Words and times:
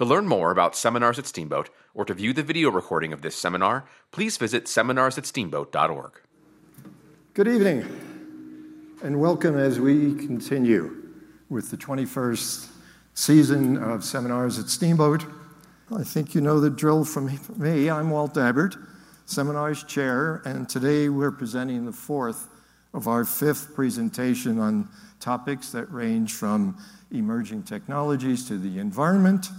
To 0.00 0.06
learn 0.06 0.26
more 0.26 0.50
about 0.50 0.74
seminars 0.74 1.18
at 1.18 1.26
Steamboat 1.26 1.68
or 1.92 2.06
to 2.06 2.14
view 2.14 2.32
the 2.32 2.42
video 2.42 2.70
recording 2.70 3.12
of 3.12 3.20
this 3.20 3.36
seminar, 3.36 3.84
please 4.12 4.38
visit 4.38 4.64
seminarsatsteamboat.org. 4.64 6.12
Good 7.34 7.46
evening, 7.46 7.84
and 9.02 9.20
welcome 9.20 9.58
as 9.58 9.78
we 9.78 10.14
continue 10.14 11.06
with 11.50 11.70
the 11.70 11.76
21st 11.76 12.70
season 13.12 13.76
of 13.76 14.02
Seminars 14.02 14.58
at 14.58 14.70
Steamboat. 14.70 15.26
I 15.94 16.02
think 16.02 16.34
you 16.34 16.40
know 16.40 16.60
the 16.60 16.70
drill 16.70 17.04
from 17.04 17.38
me. 17.58 17.90
I'm 17.90 18.08
Walt 18.08 18.32
Dabbert, 18.32 18.78
Seminars 19.26 19.84
Chair, 19.84 20.40
and 20.46 20.66
today 20.66 21.10
we're 21.10 21.30
presenting 21.30 21.84
the 21.84 21.92
fourth 21.92 22.48
of 22.94 23.06
our 23.06 23.26
fifth 23.26 23.74
presentation 23.74 24.60
on 24.60 24.88
topics 25.20 25.70
that 25.72 25.92
range 25.92 26.32
from 26.32 26.82
emerging 27.10 27.64
technologies 27.64 28.48
to 28.48 28.56
the 28.56 28.78
environment 28.78 29.50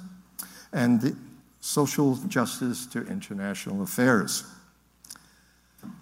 and 0.74 1.16
social 1.60 2.16
justice 2.28 2.86
to 2.88 3.06
international 3.08 3.84
affairs. 3.84 4.44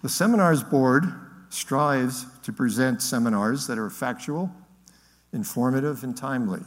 The 0.01 0.09
Seminars 0.09 0.63
Board 0.63 1.05
strives 1.49 2.25
to 2.43 2.53
present 2.53 3.01
seminars 3.01 3.67
that 3.67 3.77
are 3.77 3.89
factual, 3.89 4.51
informative, 5.33 6.03
and 6.03 6.15
timely, 6.15 6.61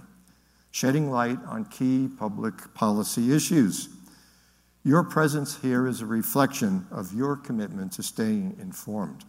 shedding 0.71 1.11
light 1.11 1.39
on 1.47 1.65
key 1.67 2.09
public 2.19 2.75
policy 2.75 3.33
issues. 3.33 3.89
Your 4.85 5.05
presence 5.05 5.59
here 5.63 5.87
is 5.87 6.01
a 6.01 6.07
reflection 6.07 6.87
of 6.91 7.13
your 7.13 7.37
commitment 7.37 7.93
to 7.93 8.03
staying 8.03 8.57
informed. 8.61 9.25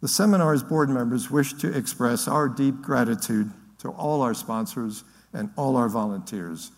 The 0.00 0.08
seminar's 0.08 0.64
board 0.64 0.90
members 0.90 1.30
wish 1.30 1.54
to 1.54 1.72
express 1.72 2.26
our 2.26 2.48
deep 2.48 2.82
gratitude 2.82 3.52
to 3.78 3.90
all 3.90 4.22
our 4.22 4.34
sponsors 4.34 5.04
and 5.32 5.50
all 5.56 5.76
our 5.76 5.88
volunteers 5.88 6.72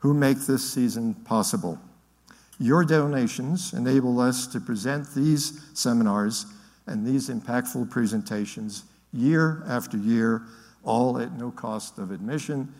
who 0.00 0.12
make 0.12 0.38
this 0.40 0.72
season 0.72 1.14
possible. 1.14 1.78
Your 2.58 2.84
donations 2.84 3.72
enable 3.72 4.20
us 4.20 4.46
to 4.48 4.60
present 4.60 5.14
these 5.14 5.62
seminars 5.72 6.46
and 6.86 7.06
these 7.06 7.30
impactful 7.30 7.90
presentations 7.90 8.84
year 9.12 9.62
after 9.66 9.96
year, 9.96 10.42
all 10.84 11.18
at 11.18 11.32
no 11.32 11.50
cost 11.50 11.98
of 11.98 12.10
admission, 12.10 12.72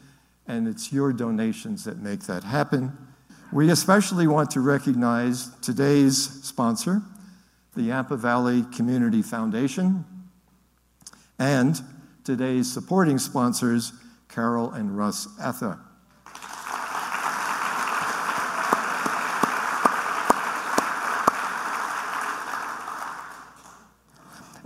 and 0.46 0.66
it's 0.66 0.92
your 0.92 1.12
donations 1.12 1.84
that 1.84 1.98
make 1.98 2.20
that 2.24 2.44
happen. 2.44 2.96
We 3.52 3.70
especially 3.70 4.26
want 4.26 4.50
to 4.52 4.60
recognize 4.60 5.48
today's 5.60 6.16
sponsor, 6.44 7.02
the 7.74 7.82
Yampa 7.82 8.16
Valley 8.16 8.64
Community 8.74 9.22
Foundation, 9.22 10.04
and 11.38 11.80
today's 12.24 12.70
supporting 12.70 13.18
sponsors, 13.18 13.92
Carol 14.28 14.72
and 14.72 14.96
Russ 14.96 15.28
Atha. 15.40 15.80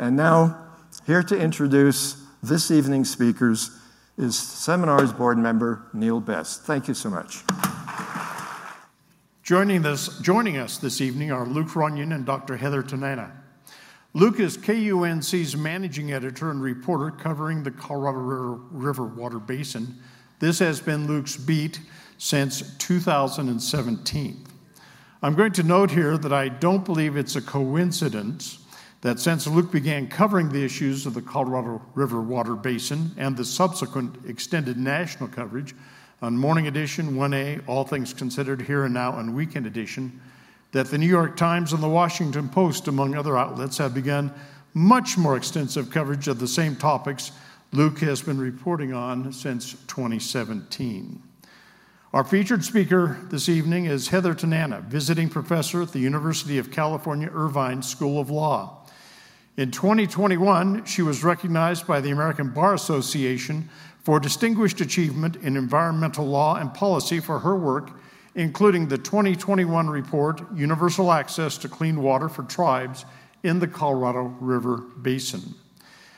And 0.05 0.17
now, 0.17 0.59
here 1.07 1.23
to 1.23 1.35
introduce 1.35 2.23
this 2.43 2.71
evening's 2.71 3.09
speakers 3.09 3.71
is 4.19 4.39
Seminars 4.39 5.15
Board 5.15 5.39
member 5.39 5.87
Neil 5.95 6.21
Best. 6.21 6.65
Thank 6.65 6.89
you 6.89 6.93
so 6.93 7.09
much. 7.09 7.43
Joining, 9.43 9.81
this, 9.81 10.19
joining 10.19 10.59
us 10.59 10.77
this 10.77 11.01
evening 11.01 11.33
are 11.33 11.47
Luke 11.47 11.75
Runyon 11.75 12.13
and 12.13 12.27
Dr. 12.27 12.59
Heather 12.59 12.83
Tanana. 12.83 13.33
Luke 14.13 14.41
is 14.41 14.59
KUNC's 14.59 15.57
managing 15.57 16.13
editor 16.13 16.51
and 16.51 16.61
reporter 16.61 17.11
covering 17.11 17.63
the 17.63 17.71
Colorado 17.71 18.19
River, 18.19 18.53
River 18.73 19.07
Water 19.07 19.39
Basin. 19.39 19.97
This 20.39 20.59
has 20.59 20.83
been 20.83 21.07
Luke's 21.07 21.39
beat 21.39 21.81
since 22.19 22.77
2017. 22.77 24.45
I'm 25.23 25.35
going 25.35 25.53
to 25.53 25.63
note 25.63 25.93
here 25.93 26.19
that 26.19 26.33
I 26.35 26.51
don't 26.51 26.85
believe 26.85 27.17
it's 27.17 27.37
a 27.37 27.41
coincidence 27.41 28.59
that 29.05 29.21
since 29.21 29.47
Luke 29.47 29.71
began 29.71 30.09
covering 30.09 30.49
the 30.49 30.65
issues 30.65 31.05
of 31.05 31.13
the 31.13 31.21
Colorado 31.21 31.83
River 31.95 32.23
Water 32.23 32.55
Basin 32.55 33.11
and 33.19 33.37
the 33.37 33.45
subsequent 33.45 34.17
extended 34.27 34.79
national 34.79 35.29
coverage 35.29 35.75
on 36.23 36.35
Morning 36.39 36.69
Edition, 36.69 37.13
1A, 37.13 37.69
All 37.69 37.85
Things 37.85 38.15
Considered 38.15 38.63
Here 38.63 38.85
and 38.85 38.95
Now, 38.95 39.19
and 39.19 39.37
Weekend 39.37 39.67
Edition, 39.67 40.23
that 40.73 40.87
the 40.87 40.97
New 40.97 41.07
York 41.07 41.37
Times 41.37 41.75
and 41.75 41.83
the 41.83 41.89
Washington 41.89 42.49
Post, 42.49 42.89
among 42.89 43.15
other 43.15 43.37
outlets, 43.37 43.77
have 43.77 43.93
begun 43.93 44.33
much 44.73 45.19
more 45.19 45.37
extensive 45.37 45.91
coverage 45.91 46.27
of 46.27 46.39
the 46.39 46.49
same 46.49 46.75
topics 46.75 47.31
Luke 47.73 47.99
has 47.99 48.23
been 48.23 48.39
reporting 48.39 48.95
on 48.95 49.35
since 49.35 49.73
2017. 49.87 51.23
Our 52.15 52.25
featured 52.25 52.65
speaker 52.65 53.19
this 53.25 53.51
evening 53.51 53.85
is 53.85 54.09
Heather 54.09 54.35
Tanana, 54.35 54.81
visiting 54.81 55.29
professor 55.29 55.83
at 55.83 55.93
the 55.93 55.99
University 55.99 56.57
of 56.57 56.71
California 56.71 57.29
Irvine 57.31 57.83
School 57.83 58.19
of 58.19 58.31
Law. 58.31 58.81
In 59.57 59.71
2021, 59.71 60.85
she 60.85 61.03
was 61.03 61.23
recognized 61.23 61.87
by 61.87 62.01
the 62.01 62.11
American 62.11 62.51
Bar 62.51 62.75
Association 62.75 63.69
for 64.03 64.19
distinguished 64.19 64.81
achievement 64.81 65.37
in 65.37 65.57
environmental 65.57 66.27
law 66.27 66.57
and 66.57 66.75
policy 66.75 67.21
for 67.21 67.39
her 67.39 67.55
work, 67.55 67.93
including 68.35 68.89
the 68.89 68.99
2021 68.99 69.89
report 69.89 70.43
Universal 70.57 71.13
Access 71.13 71.57
to 71.59 71.69
Clean 71.69 72.03
Water 72.03 72.29
for 72.29 72.43
Tribes 72.43 73.05
in 73.45 73.61
the 73.61 73.69
Colorado 73.69 74.23
River 74.41 74.79
Basin. 75.01 75.55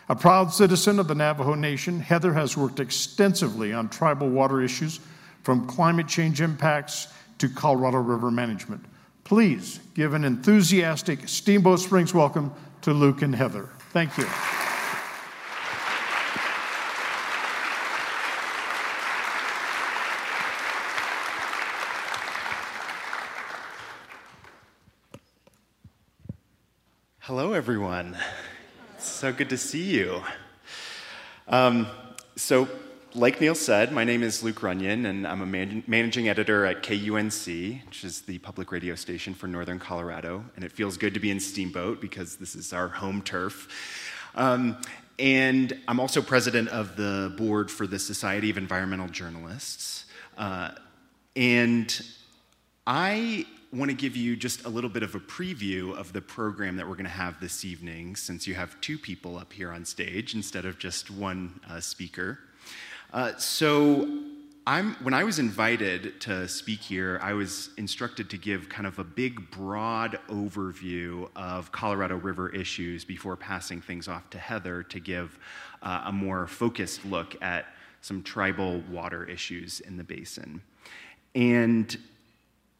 A 0.08 0.16
proud 0.16 0.50
citizen 0.50 0.98
of 0.98 1.06
the 1.06 1.14
Navajo 1.14 1.54
Nation, 1.54 2.00
Heather 2.00 2.32
has 2.32 2.56
worked 2.56 2.80
extensively 2.80 3.70
on 3.70 3.91
tribal 3.91 4.30
water 4.30 4.62
issues 4.62 4.98
from 5.42 5.66
climate 5.66 6.08
change 6.08 6.41
impacts 6.41 7.08
to 7.36 7.50
Colorado 7.50 7.98
River 7.98 8.30
management. 8.30 8.82
Please 9.25 9.80
give 9.92 10.14
an 10.14 10.25
enthusiastic 10.25 11.28
Steamboat 11.28 11.80
Springs 11.80 12.14
welcome 12.14 12.52
to 12.86 12.92
Luke 12.92 13.20
and 13.20 13.34
Heather. 13.34 13.69
Thank 13.91 14.16
you. 14.16 14.24
Hello, 27.19 27.54
everyone. 27.54 28.16
So 29.00 29.32
good 29.32 29.50
to 29.50 29.58
see 29.58 29.82
you. 29.82 30.22
Um, 31.48 31.88
so, 32.36 32.69
like 33.16 33.41
Neil 33.41 33.54
said, 33.54 33.93
my 33.93 34.04
name 34.04 34.22
is 34.22 34.43
Luke 34.43 34.62
Runyon, 34.62 35.06
and 35.06 35.27
I'm 35.27 35.41
a 35.41 35.47
man- 35.47 35.82
managing 35.87 36.28
editor 36.28 36.66
at 36.66 36.82
KUNC, 36.82 37.87
which 37.87 38.04
is 38.04 38.21
the 38.21 38.37
public 38.38 38.71
radio 38.71 38.94
station 38.94 39.32
for 39.32 39.47
Northern 39.47 39.78
Colorado. 39.78 40.44
And 40.54 40.62
it 40.62 40.71
feels 40.71 40.99
good 40.99 41.15
to 41.15 41.21
be 41.21 41.31
in 41.31 41.41
Steamboat 41.41 42.00
because 42.03 42.37
this 42.37 42.55
is 42.55 42.75
our 42.75 42.88
home 42.88 43.22
turf. 43.22 43.69
Um, 44.34 44.76
and 45.19 45.81
I'm 45.88 45.99
also 45.99 46.21
president 46.21 46.69
of 46.69 46.97
the 46.97 47.32
board 47.38 47.71
for 47.71 47.87
the 47.87 47.99
Society 47.99 48.50
of 48.50 48.59
Environmental 48.59 49.09
Journalists. 49.09 50.05
Uh, 50.37 50.72
and 51.34 51.99
I 52.87 53.47
want 53.72 53.91
to 53.91 53.97
give 53.97 54.15
you 54.15 54.37
just 54.37 54.66
a 54.66 54.69
little 54.69 54.91
bit 54.91 55.03
of 55.03 55.15
a 55.15 55.21
preview 55.21 55.97
of 55.97 56.12
the 56.12 56.21
program 56.21 56.76
that 56.76 56.87
we're 56.87 56.94
going 56.94 57.05
to 57.05 57.10
have 57.10 57.41
this 57.41 57.65
evening, 57.65 58.15
since 58.15 58.47
you 58.47 58.55
have 58.55 58.78
two 58.82 58.99
people 58.99 59.38
up 59.38 59.55
here 59.55 59.71
on 59.71 59.87
stage 59.87 60.34
instead 60.34 60.66
of 60.66 60.78
just 60.78 61.10
one 61.10 61.59
uh, 61.71 61.81
speaker. 61.81 62.41
Uh, 63.16 63.34
so, 63.38 64.06
I'm, 64.66 64.94
when 64.97 65.15
I 65.15 65.25
was 65.25 65.38
invited 65.38 66.21
to 66.21 66.47
speak 66.47 66.81
here, 66.81 67.19
I 67.22 67.32
was 67.32 67.71
instructed 67.78 68.28
to 68.28 68.37
give 68.37 68.69
kind 68.69 68.87
of 68.87 68.99
a 68.99 69.04
big, 69.04 69.50
broad 69.50 70.19
overview 70.28 71.31
of 71.34 71.72
Colorado 71.72 72.16
River 72.16 72.50
issues 72.50 73.06
before 73.06 73.34
passing 73.34 73.81
things 73.81 74.06
off 74.06 74.28
to 74.31 74.38
Heather 74.38 74.82
to 74.82 75.00
give 75.00 75.38
uh, 75.82 76.03
a 76.05 76.12
more 76.12 76.47
focused 76.47 77.06
look 77.06 77.41
at 77.41 77.65
some 78.03 78.22
tribal 78.22 78.82
water 78.91 79.25
issues 79.25 79.81
in 79.81 79.97
the 79.97 80.05
basin. 80.05 80.60
And 81.34 81.97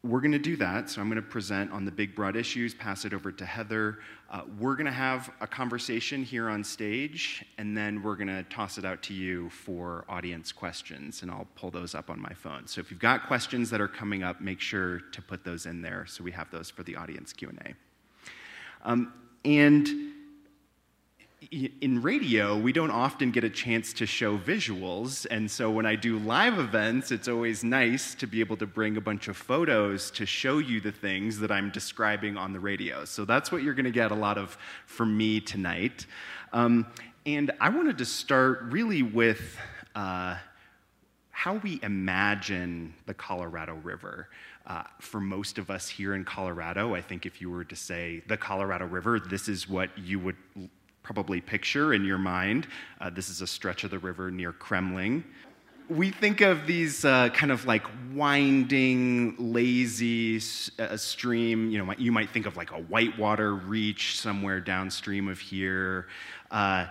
we're 0.07 0.21
going 0.21 0.31
to 0.31 0.39
do 0.39 0.55
that. 0.57 0.89
So 0.89 1.01
I'm 1.01 1.09
going 1.09 1.21
to 1.21 1.27
present 1.27 1.71
on 1.71 1.85
the 1.85 1.91
big, 1.91 2.15
broad 2.15 2.35
issues, 2.35 2.73
pass 2.73 3.05
it 3.05 3.13
over 3.13 3.31
to 3.31 3.45
Heather. 3.45 3.99
Uh, 4.31 4.41
we're 4.59 4.75
going 4.75 4.85
to 4.85 4.91
have 4.91 5.29
a 5.41 5.47
conversation 5.47 6.23
here 6.23 6.49
on 6.49 6.63
stage, 6.63 7.45
and 7.57 7.75
then 7.75 8.01
we're 8.01 8.15
going 8.15 8.27
to 8.27 8.43
toss 8.43 8.77
it 8.77 8.85
out 8.85 9.01
to 9.03 9.13
you 9.13 9.49
for 9.49 10.05
audience 10.07 10.51
questions, 10.51 11.21
and 11.21 11.31
I'll 11.31 11.47
pull 11.55 11.71
those 11.71 11.93
up 11.95 12.09
on 12.09 12.21
my 12.21 12.33
phone. 12.33 12.67
So 12.67 12.79
if 12.81 12.89
you've 12.91 12.99
got 12.99 13.27
questions 13.27 13.69
that 13.69 13.81
are 13.81 13.87
coming 13.87 14.23
up, 14.23 14.41
make 14.41 14.59
sure 14.59 14.99
to 15.11 15.21
put 15.21 15.43
those 15.43 15.65
in 15.65 15.81
there 15.81 16.05
so 16.07 16.23
we 16.23 16.31
have 16.31 16.49
those 16.51 16.69
for 16.69 16.83
the 16.83 16.95
audience 16.95 17.33
Q&A. 17.33 17.73
Um, 18.83 19.13
and 19.45 19.87
in 21.51 22.01
radio, 22.01 22.57
we 22.57 22.73
don't 22.73 22.91
often 22.91 23.31
get 23.31 23.43
a 23.43 23.49
chance 23.49 23.93
to 23.93 24.05
show 24.05 24.37
visuals. 24.37 25.27
And 25.29 25.49
so 25.49 25.69
when 25.69 25.85
I 25.85 25.95
do 25.95 26.17
live 26.17 26.57
events, 26.57 27.11
it's 27.11 27.27
always 27.27 27.63
nice 27.63 28.15
to 28.15 28.27
be 28.27 28.39
able 28.39 28.57
to 28.57 28.65
bring 28.65 28.97
a 28.97 29.01
bunch 29.01 29.27
of 29.27 29.37
photos 29.37 30.09
to 30.11 30.25
show 30.25 30.57
you 30.57 30.81
the 30.81 30.91
things 30.91 31.39
that 31.39 31.51
I'm 31.51 31.69
describing 31.69 32.37
on 32.37 32.53
the 32.53 32.59
radio. 32.59 33.05
So 33.05 33.23
that's 33.23 33.51
what 33.51 33.61
you're 33.61 33.75
going 33.75 33.85
to 33.85 33.91
get 33.91 34.11
a 34.11 34.15
lot 34.15 34.37
of 34.37 34.57
from 34.87 35.15
me 35.15 35.39
tonight. 35.39 36.07
Um, 36.53 36.87
and 37.25 37.51
I 37.61 37.69
wanted 37.69 37.97
to 37.99 38.05
start 38.05 38.61
really 38.63 39.03
with. 39.03 39.57
Uh, 39.95 40.37
how 41.37 41.53
we 41.57 41.79
imagine 41.83 42.91
the 43.05 43.13
Colorado 43.13 43.75
River. 43.83 44.27
Uh, 44.65 44.81
for 44.99 45.21
most 45.21 45.59
of 45.59 45.69
us 45.69 45.87
here 45.87 46.15
in 46.15 46.25
Colorado, 46.25 46.95
I 46.95 47.01
think 47.01 47.27
if 47.27 47.39
you 47.39 47.51
were 47.51 47.63
to 47.63 47.75
say 47.75 48.23
the 48.27 48.35
Colorado 48.35 48.87
River, 48.87 49.19
this 49.19 49.47
is 49.47 49.69
what 49.69 49.95
you 49.99 50.19
would 50.19 50.35
probably 51.07 51.39
picture 51.39 51.93
in 51.93 52.03
your 52.03 52.17
mind. 52.17 52.67
Uh, 52.99 53.09
this 53.09 53.29
is 53.29 53.41
a 53.41 53.47
stretch 53.47 53.85
of 53.85 53.91
the 53.91 53.97
river 53.97 54.29
near 54.29 54.51
Kremmling. 54.51 55.23
We 55.87 56.11
think 56.11 56.41
of 56.41 56.67
these 56.67 57.05
uh, 57.05 57.29
kind 57.29 57.49
of 57.49 57.65
like 57.65 57.85
winding, 58.13 59.35
lazy 59.39 60.41
uh, 60.77 60.97
stream. 60.97 61.69
You 61.69 61.85
know, 61.85 61.93
you 61.97 62.11
might 62.11 62.29
think 62.29 62.45
of 62.45 62.57
like 62.57 62.71
a 62.71 62.81
whitewater 62.81 63.55
reach 63.55 64.19
somewhere 64.19 64.59
downstream 64.59 65.29
of 65.29 65.39
here. 65.39 66.07
Uh, 66.51 66.87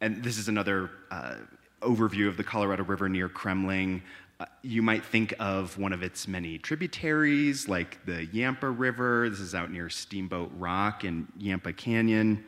and 0.00 0.24
this 0.24 0.38
is 0.38 0.48
another 0.48 0.90
uh, 1.12 1.36
overview 1.82 2.26
of 2.26 2.36
the 2.36 2.44
Colorado 2.44 2.82
River 2.82 3.08
near 3.08 3.28
Kremmling. 3.28 4.02
Uh, 4.40 4.46
you 4.62 4.82
might 4.82 5.04
think 5.04 5.34
of 5.38 5.78
one 5.78 5.92
of 5.92 6.02
its 6.02 6.26
many 6.26 6.58
tributaries, 6.58 7.68
like 7.68 8.04
the 8.06 8.24
Yampa 8.24 8.68
River. 8.68 9.30
This 9.30 9.38
is 9.38 9.54
out 9.54 9.70
near 9.70 9.88
Steamboat 9.88 10.50
Rock 10.58 11.04
and 11.04 11.28
Yampa 11.38 11.72
Canyon. 11.72 12.44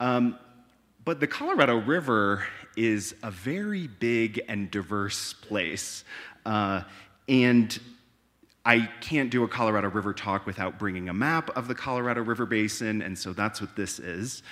Um, 0.00 0.38
but 1.04 1.20
the 1.20 1.26
Colorado 1.26 1.78
River 1.78 2.44
is 2.76 3.14
a 3.22 3.30
very 3.30 3.86
big 3.86 4.40
and 4.48 4.70
diverse 4.70 5.32
place. 5.32 6.04
Uh, 6.44 6.82
and 7.28 7.78
I 8.64 8.86
can't 9.00 9.30
do 9.30 9.44
a 9.44 9.48
Colorado 9.48 9.88
River 9.88 10.12
talk 10.12 10.44
without 10.44 10.78
bringing 10.78 11.08
a 11.08 11.14
map 11.14 11.48
of 11.56 11.68
the 11.68 11.74
Colorado 11.74 12.22
River 12.22 12.44
Basin, 12.44 13.00
and 13.00 13.18
so 13.18 13.32
that's 13.32 13.60
what 13.62 13.74
this 13.76 13.98
is. 13.98 14.42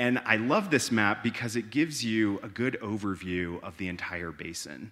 And 0.00 0.20
I 0.24 0.36
love 0.36 0.70
this 0.70 0.90
map 0.90 1.22
because 1.22 1.54
it 1.54 1.70
gives 1.70 2.04
you 2.04 2.40
a 2.42 2.48
good 2.48 2.76
overview 2.82 3.62
of 3.62 3.76
the 3.76 3.86
entire 3.86 4.32
basin. 4.32 4.90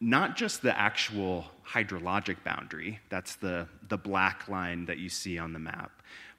Not 0.00 0.36
just 0.36 0.62
the 0.62 0.78
actual 0.78 1.44
hydrologic 1.68 2.36
boundary, 2.44 3.00
that's 3.10 3.36
the, 3.36 3.68
the 3.88 3.98
black 3.98 4.48
line 4.48 4.86
that 4.86 4.96
you 4.96 5.10
see 5.10 5.38
on 5.38 5.52
the 5.52 5.58
map, 5.58 5.90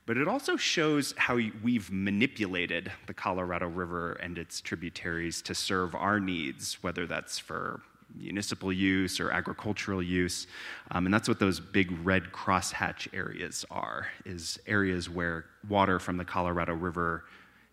but 0.06 0.18
it 0.18 0.28
also 0.28 0.56
shows 0.56 1.14
how 1.18 1.40
we've 1.64 1.92
manipulated 1.92 2.92
the 3.08 3.14
Colorado 3.14 3.68
River 3.68 4.14
and 4.14 4.38
its 4.38 4.62
tributaries 4.62 5.42
to 5.44 5.56
serve 5.56 5.96
our 5.96 6.20
needs, 6.20 6.84
whether 6.84 7.08
that's 7.08 7.40
for 7.40 7.82
municipal 8.14 8.72
use 8.72 9.20
or 9.20 9.32
agricultural 9.32 10.02
use. 10.02 10.48
Um, 10.92 11.06
and 11.06 11.14
that's 11.14 11.28
what 11.28 11.40
those 11.40 11.60
big 11.60 11.92
red 12.06 12.32
crosshatch 12.32 13.08
areas 13.14 13.66
are, 13.72 14.08
is 14.26 14.60
areas 14.68 15.10
where 15.10 15.46
water 15.68 16.00
from 16.00 16.18
the 16.18 16.26
Colorado 16.26 16.74
River 16.74 17.26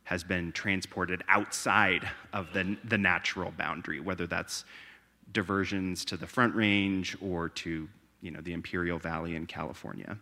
has 0.05 0.25
been 0.25 0.53
transported 0.53 1.23
outside 1.29 2.09
of 2.33 2.53
the, 2.53 2.77
the 2.85 2.99
natural 2.99 3.53
boundary, 3.57 4.01
whether 4.01 4.27
that's 4.27 4.65
diversions 5.33 6.05
to 6.07 6.17
the 6.17 6.27
Front 6.27 6.55
Range 6.55 7.17
or 7.21 7.49
to 7.49 7.89
you 8.21 8.31
know, 8.31 8.41
the 8.41 8.53
Imperial 8.53 8.99
Valley 8.99 9.37
in 9.37 9.47
California. 9.47 10.17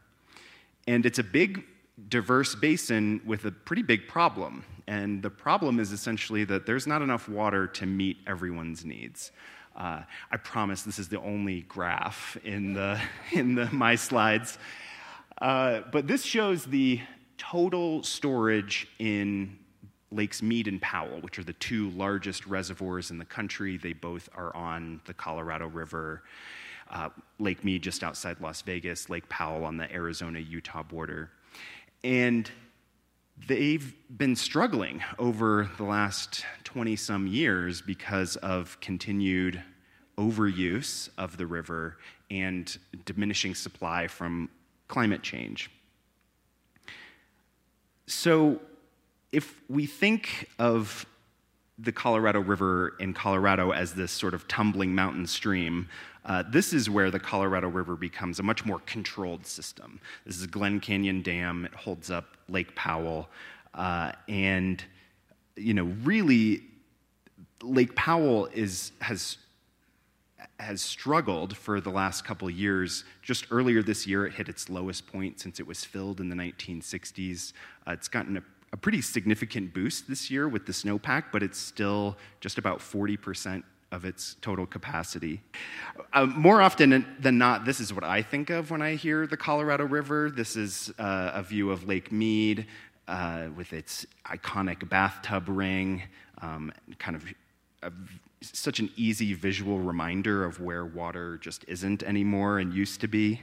And 0.86 1.06
it's 1.06 1.18
a 1.18 1.24
big, 1.24 1.64
diverse 2.08 2.54
basin 2.54 3.20
with 3.24 3.44
a 3.44 3.50
pretty 3.50 3.82
big 3.82 4.08
problem. 4.08 4.64
And 4.86 5.22
the 5.22 5.30
problem 5.30 5.78
is 5.78 5.92
essentially 5.92 6.44
that 6.44 6.66
there's 6.66 6.86
not 6.86 7.02
enough 7.02 7.28
water 7.28 7.66
to 7.68 7.86
meet 7.86 8.18
everyone's 8.26 8.84
needs. 8.84 9.32
Uh, 9.76 10.02
I 10.30 10.36
promise 10.36 10.82
this 10.82 10.98
is 10.98 11.08
the 11.08 11.20
only 11.20 11.62
graph 11.62 12.36
in, 12.44 12.74
the, 12.74 13.00
in 13.32 13.54
the, 13.54 13.66
my 13.66 13.94
slides. 13.94 14.58
Uh, 15.40 15.80
but 15.92 16.06
this 16.06 16.24
shows 16.24 16.64
the 16.64 17.00
total 17.38 18.02
storage 18.02 18.88
in 18.98 19.58
Lakes 20.10 20.42
Mead 20.42 20.66
and 20.66 20.82
Powell, 20.82 21.20
which 21.20 21.38
are 21.38 21.44
the 21.44 21.52
two 21.54 21.90
largest 21.90 22.46
reservoirs 22.46 23.10
in 23.10 23.18
the 23.18 23.24
country. 23.24 23.76
They 23.76 23.92
both 23.92 24.28
are 24.34 24.54
on 24.56 25.00
the 25.06 25.14
Colorado 25.14 25.68
River. 25.68 26.24
Uh, 26.90 27.10
Lake 27.38 27.64
Mead 27.64 27.82
just 27.82 28.02
outside 28.02 28.40
Las 28.40 28.60
Vegas, 28.62 29.08
Lake 29.08 29.28
Powell 29.28 29.64
on 29.64 29.76
the 29.76 29.90
Arizona 29.92 30.40
Utah 30.40 30.82
border. 30.82 31.30
And 32.02 32.50
they've 33.46 33.94
been 34.16 34.36
struggling 34.36 35.02
over 35.18 35.70
the 35.76 35.84
last 35.84 36.44
20 36.64 36.96
some 36.96 37.26
years 37.26 37.82
because 37.82 38.36
of 38.36 38.78
continued 38.80 39.62
overuse 40.18 41.08
of 41.16 41.36
the 41.36 41.46
river 41.46 41.96
and 42.30 42.78
diminishing 43.04 43.54
supply 43.54 44.06
from 44.06 44.48
climate 44.88 45.22
change. 45.22 45.70
So, 48.06 48.60
if 49.32 49.60
we 49.68 49.86
think 49.86 50.48
of 50.58 51.06
the 51.78 51.92
Colorado 51.92 52.40
River 52.40 52.94
in 52.98 53.14
Colorado 53.14 53.70
as 53.70 53.94
this 53.94 54.10
sort 54.12 54.34
of 54.34 54.46
tumbling 54.48 54.94
mountain 54.94 55.26
stream, 55.26 55.88
uh, 56.24 56.42
this 56.50 56.72
is 56.72 56.90
where 56.90 57.10
the 57.10 57.18
Colorado 57.18 57.68
River 57.68 57.96
becomes 57.96 58.38
a 58.38 58.42
much 58.42 58.64
more 58.64 58.80
controlled 58.80 59.46
system. 59.46 60.00
This 60.26 60.38
is 60.38 60.46
Glen 60.46 60.80
Canyon 60.80 61.22
Dam, 61.22 61.64
it 61.64 61.74
holds 61.74 62.10
up 62.10 62.36
Lake 62.48 62.74
Powell, 62.74 63.28
uh, 63.74 64.12
and 64.28 64.82
you 65.56 65.74
know, 65.74 65.84
really, 66.02 66.62
Lake 67.62 67.94
Powell 67.94 68.46
is, 68.46 68.92
has 69.00 69.36
has 70.58 70.82
struggled 70.82 71.56
for 71.56 71.80
the 71.80 71.90
last 71.90 72.24
couple 72.24 72.48
years. 72.50 73.04
Just 73.22 73.46
earlier 73.50 73.82
this 73.82 74.06
year, 74.06 74.26
it 74.26 74.34
hit 74.34 74.48
its 74.48 74.68
lowest 74.68 75.06
point 75.06 75.40
since 75.40 75.58
it 75.58 75.66
was 75.66 75.84
filled 75.84 76.20
in 76.20 76.28
the 76.28 76.36
1960s. 76.36 77.52
Uh, 77.86 77.92
it's 77.92 78.08
gotten 78.08 78.36
a 78.36 78.42
a 78.72 78.76
pretty 78.76 79.00
significant 79.00 79.74
boost 79.74 80.08
this 80.08 80.30
year 80.30 80.48
with 80.48 80.66
the 80.66 80.72
snowpack, 80.72 81.24
but 81.32 81.42
it's 81.42 81.58
still 81.58 82.16
just 82.40 82.58
about 82.58 82.78
40% 82.78 83.62
of 83.92 84.04
its 84.04 84.36
total 84.40 84.66
capacity. 84.66 85.40
Uh, 86.12 86.26
more 86.26 86.62
often 86.62 87.04
than 87.18 87.38
not, 87.38 87.64
this 87.64 87.80
is 87.80 87.92
what 87.92 88.04
I 88.04 88.22
think 88.22 88.50
of 88.50 88.70
when 88.70 88.82
I 88.82 88.94
hear 88.94 89.26
the 89.26 89.36
Colorado 89.36 89.84
River. 89.84 90.30
This 90.30 90.56
is 90.56 90.92
uh, 90.98 91.32
a 91.34 91.42
view 91.42 91.70
of 91.70 91.88
Lake 91.88 92.12
Mead 92.12 92.66
uh, 93.08 93.48
with 93.56 93.72
its 93.72 94.06
iconic 94.26 94.88
bathtub 94.88 95.48
ring, 95.48 96.02
um, 96.40 96.72
kind 96.98 97.16
of 97.16 97.24
a, 97.82 97.92
such 98.40 98.78
an 98.78 98.90
easy 98.96 99.34
visual 99.34 99.80
reminder 99.80 100.44
of 100.44 100.60
where 100.60 100.84
water 100.84 101.38
just 101.38 101.64
isn't 101.66 102.02
anymore 102.04 102.60
and 102.60 102.72
used 102.72 103.00
to 103.00 103.08
be. 103.08 103.40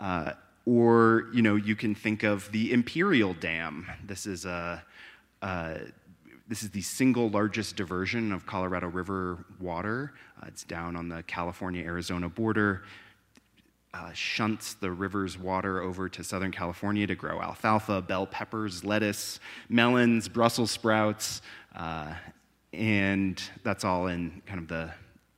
Uh, 0.00 0.32
or, 0.66 1.28
you 1.32 1.42
know, 1.42 1.54
you 1.54 1.76
can 1.76 1.94
think 1.94 2.24
of 2.24 2.50
the 2.50 2.72
Imperial 2.72 3.34
Dam. 3.34 3.86
This 4.04 4.26
is 4.26 4.44
a, 4.44 4.82
this 6.48 6.62
is 6.62 6.70
the 6.70 6.80
single 6.80 7.28
largest 7.28 7.76
diversion 7.76 8.32
of 8.32 8.46
Colorado 8.46 8.88
River 8.88 9.44
water. 9.58 10.12
Uh, 10.40 10.46
it's 10.46 10.64
down 10.64 10.96
on 10.96 11.08
the 11.08 11.22
California 11.24 11.84
Arizona 11.84 12.28
border. 12.28 12.82
Uh, 13.92 14.12
shunts 14.12 14.74
the 14.74 14.90
river's 14.90 15.38
water 15.38 15.80
over 15.80 16.08
to 16.08 16.22
Southern 16.22 16.52
California 16.52 17.06
to 17.06 17.14
grow 17.14 17.40
alfalfa, 17.40 18.02
bell 18.02 18.26
peppers, 18.26 18.84
lettuce, 18.84 19.40
melons, 19.70 20.28
Brussels 20.28 20.70
sprouts, 20.70 21.40
uh, 21.74 22.12
and 22.74 23.42
that's 23.64 23.84
all 23.84 24.06
in 24.08 24.42
kind 24.44 24.60
of 24.60 24.68
the, 24.68 24.90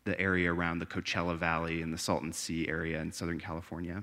the 0.05 0.21
area 0.21 0.53
around 0.53 0.81
the 0.81 0.87
Coachella 0.87 1.39
Valley 1.39 1.83
and 1.83 1.95
the 1.95 1.99
Salton 1.99 2.33
Sea 2.33 2.69
area 2.69 3.01
in 3.01 3.13
Southern 3.13 3.39
California. 3.39 4.03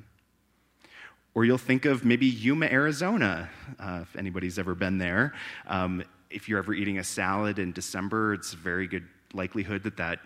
Or 1.33 1.43
you'll 1.43 1.57
think 1.57 1.83
of 1.83 2.05
maybe 2.05 2.25
Yuma, 2.25 2.67
Arizona, 2.67 3.49
uh, 3.77 3.99
if 4.03 4.15
anybody's 4.15 4.57
ever 4.57 4.73
been 4.73 4.97
there. 4.97 5.33
Um, 5.67 6.01
if 6.35 6.49
you're 6.49 6.59
ever 6.59 6.73
eating 6.73 6.99
a 6.99 7.03
salad 7.03 7.57
in 7.59 7.71
December, 7.71 8.33
it's 8.33 8.53
a 8.53 8.57
very 8.57 8.87
good 8.87 9.07
likelihood 9.33 9.83
that, 9.83 9.97
that 9.97 10.19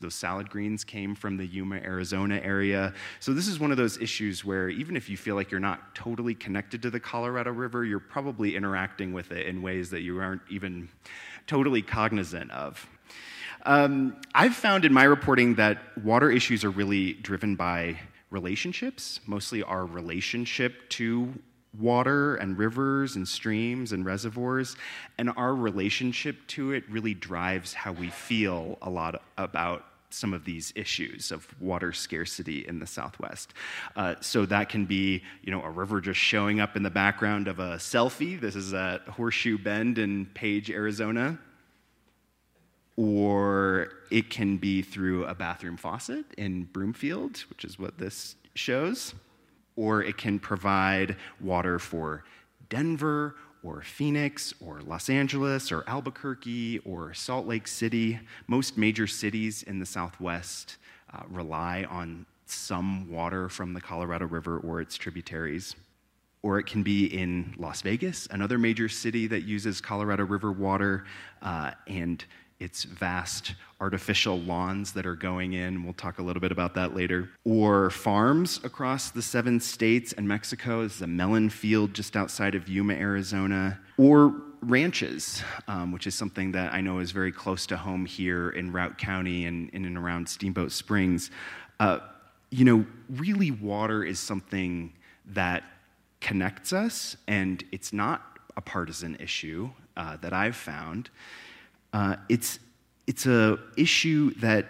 those 0.00 0.14
salad 0.14 0.48
greens 0.48 0.84
came 0.84 1.14
from 1.14 1.36
the 1.36 1.44
Yuma, 1.44 1.76
Arizona 1.76 2.40
area. 2.42 2.94
So, 3.20 3.34
this 3.34 3.46
is 3.46 3.58
one 3.58 3.70
of 3.70 3.76
those 3.76 3.98
issues 3.98 4.44
where 4.44 4.70
even 4.70 4.96
if 4.96 5.10
you 5.10 5.16
feel 5.16 5.34
like 5.34 5.50
you're 5.50 5.60
not 5.60 5.94
totally 5.94 6.34
connected 6.34 6.80
to 6.82 6.90
the 6.90 7.00
Colorado 7.00 7.50
River, 7.50 7.84
you're 7.84 8.00
probably 8.00 8.56
interacting 8.56 9.12
with 9.12 9.32
it 9.32 9.46
in 9.46 9.60
ways 9.60 9.90
that 9.90 10.00
you 10.00 10.18
aren't 10.18 10.42
even 10.48 10.88
totally 11.46 11.82
cognizant 11.82 12.50
of. 12.52 12.88
Um, 13.66 14.16
I've 14.34 14.54
found 14.54 14.84
in 14.84 14.92
my 14.92 15.04
reporting 15.04 15.56
that 15.56 15.78
water 16.02 16.30
issues 16.30 16.64
are 16.64 16.70
really 16.70 17.14
driven 17.14 17.56
by 17.56 17.98
relationships, 18.30 19.20
mostly 19.26 19.62
our 19.62 19.84
relationship 19.84 20.88
to 20.90 21.34
water 21.78 22.36
and 22.36 22.58
rivers 22.58 23.16
and 23.16 23.26
streams 23.26 23.92
and 23.92 24.04
reservoirs, 24.04 24.76
and 25.18 25.30
our 25.36 25.54
relationship 25.54 26.46
to 26.48 26.72
it 26.72 26.84
really 26.90 27.14
drives 27.14 27.74
how 27.74 27.92
we 27.92 28.10
feel 28.10 28.78
a 28.82 28.90
lot 28.90 29.22
about 29.36 29.84
some 30.10 30.32
of 30.32 30.44
these 30.44 30.72
issues 30.76 31.30
of 31.32 31.46
water 31.60 31.92
scarcity 31.92 32.66
in 32.66 32.78
the 32.78 32.86
Southwest. 32.86 33.52
Uh, 33.96 34.14
so 34.20 34.46
that 34.46 34.68
can 34.68 34.86
be, 34.86 35.22
you 35.42 35.50
know, 35.50 35.62
a 35.62 35.70
river 35.70 36.00
just 36.00 36.20
showing 36.20 36.60
up 36.60 36.76
in 36.76 36.82
the 36.82 36.90
background 36.90 37.48
of 37.48 37.58
a 37.58 37.76
selfie. 37.76 38.40
This 38.40 38.56
is 38.56 38.72
at 38.72 39.02
Horseshoe 39.08 39.58
Bend 39.58 39.98
in 39.98 40.26
Page, 40.26 40.70
Arizona 40.70 41.38
or 42.96 43.90
it 44.10 44.30
can 44.30 44.56
be 44.56 44.82
through 44.82 45.26
a 45.26 45.34
bathroom 45.34 45.76
faucet 45.76 46.24
in 46.38 46.64
Broomfield, 46.64 47.38
which 47.50 47.64
is 47.64 47.78
what 47.78 47.98
this 47.98 48.36
shows, 48.54 49.14
or 49.76 50.02
it 50.02 50.16
can 50.16 50.38
provide 50.38 51.16
water 51.40 51.78
for 51.78 52.24
Denver 52.68 53.36
or 53.62 53.82
Phoenix 53.82 54.54
or 54.60 54.80
Los 54.80 55.08
Angeles 55.10 55.70
or 55.70 55.84
Albuquerque 55.86 56.80
or 56.80 57.12
Salt 57.14 57.46
Lake 57.46 57.68
City. 57.68 58.18
Most 58.46 58.78
major 58.78 59.06
cities 59.06 59.62
in 59.62 59.78
the 59.78 59.86
Southwest 59.86 60.76
uh, 61.12 61.22
rely 61.28 61.84
on 61.90 62.26
some 62.46 63.10
water 63.10 63.48
from 63.48 63.74
the 63.74 63.80
Colorado 63.80 64.26
River 64.26 64.58
or 64.58 64.80
its 64.80 64.96
tributaries. 64.96 65.74
Or 66.42 66.60
it 66.60 66.66
can 66.66 66.84
be 66.84 67.06
in 67.06 67.54
Las 67.58 67.82
Vegas, 67.82 68.28
another 68.30 68.56
major 68.56 68.88
city 68.88 69.26
that 69.26 69.42
uses 69.42 69.80
Colorado 69.80 70.24
River 70.24 70.52
water, 70.52 71.04
uh, 71.42 71.72
and 71.88 72.24
its 72.58 72.84
vast 72.84 73.54
artificial 73.80 74.38
lawns 74.40 74.92
that 74.92 75.04
are 75.06 75.14
going 75.14 75.52
in. 75.52 75.84
We'll 75.84 75.92
talk 75.92 76.18
a 76.18 76.22
little 76.22 76.40
bit 76.40 76.52
about 76.52 76.74
that 76.74 76.94
later. 76.94 77.28
Or 77.44 77.90
farms 77.90 78.60
across 78.64 79.10
the 79.10 79.22
seven 79.22 79.60
states 79.60 80.12
and 80.14 80.26
Mexico. 80.26 80.82
This 80.82 80.96
is 80.96 81.02
a 81.02 81.06
melon 81.06 81.50
field 81.50 81.92
just 81.92 82.16
outside 82.16 82.54
of 82.54 82.68
Yuma, 82.68 82.94
Arizona. 82.94 83.78
Or 83.98 84.34
ranches, 84.62 85.42
um, 85.68 85.92
which 85.92 86.06
is 86.06 86.14
something 86.14 86.52
that 86.52 86.72
I 86.72 86.80
know 86.80 86.98
is 86.98 87.10
very 87.10 87.32
close 87.32 87.66
to 87.66 87.76
home 87.76 88.06
here 88.06 88.50
in 88.50 88.72
Routt 88.72 88.98
County 88.98 89.46
and 89.46 89.70
in 89.70 89.84
and 89.84 89.98
around 89.98 90.28
Steamboat 90.28 90.72
Springs. 90.72 91.30
Uh, 91.78 91.98
you 92.50 92.64
know, 92.64 92.86
really, 93.10 93.50
water 93.50 94.02
is 94.04 94.18
something 94.18 94.92
that 95.26 95.62
connects 96.20 96.72
us, 96.72 97.16
and 97.26 97.62
it's 97.72 97.92
not 97.92 98.38
a 98.56 98.60
partisan 98.60 99.16
issue 99.16 99.70
uh, 99.96 100.16
that 100.18 100.32
I've 100.32 100.56
found. 100.56 101.10
Uh, 101.96 102.14
it's 102.28 102.58
it's 103.06 103.24
a 103.24 103.58
issue 103.78 104.34
that 104.34 104.66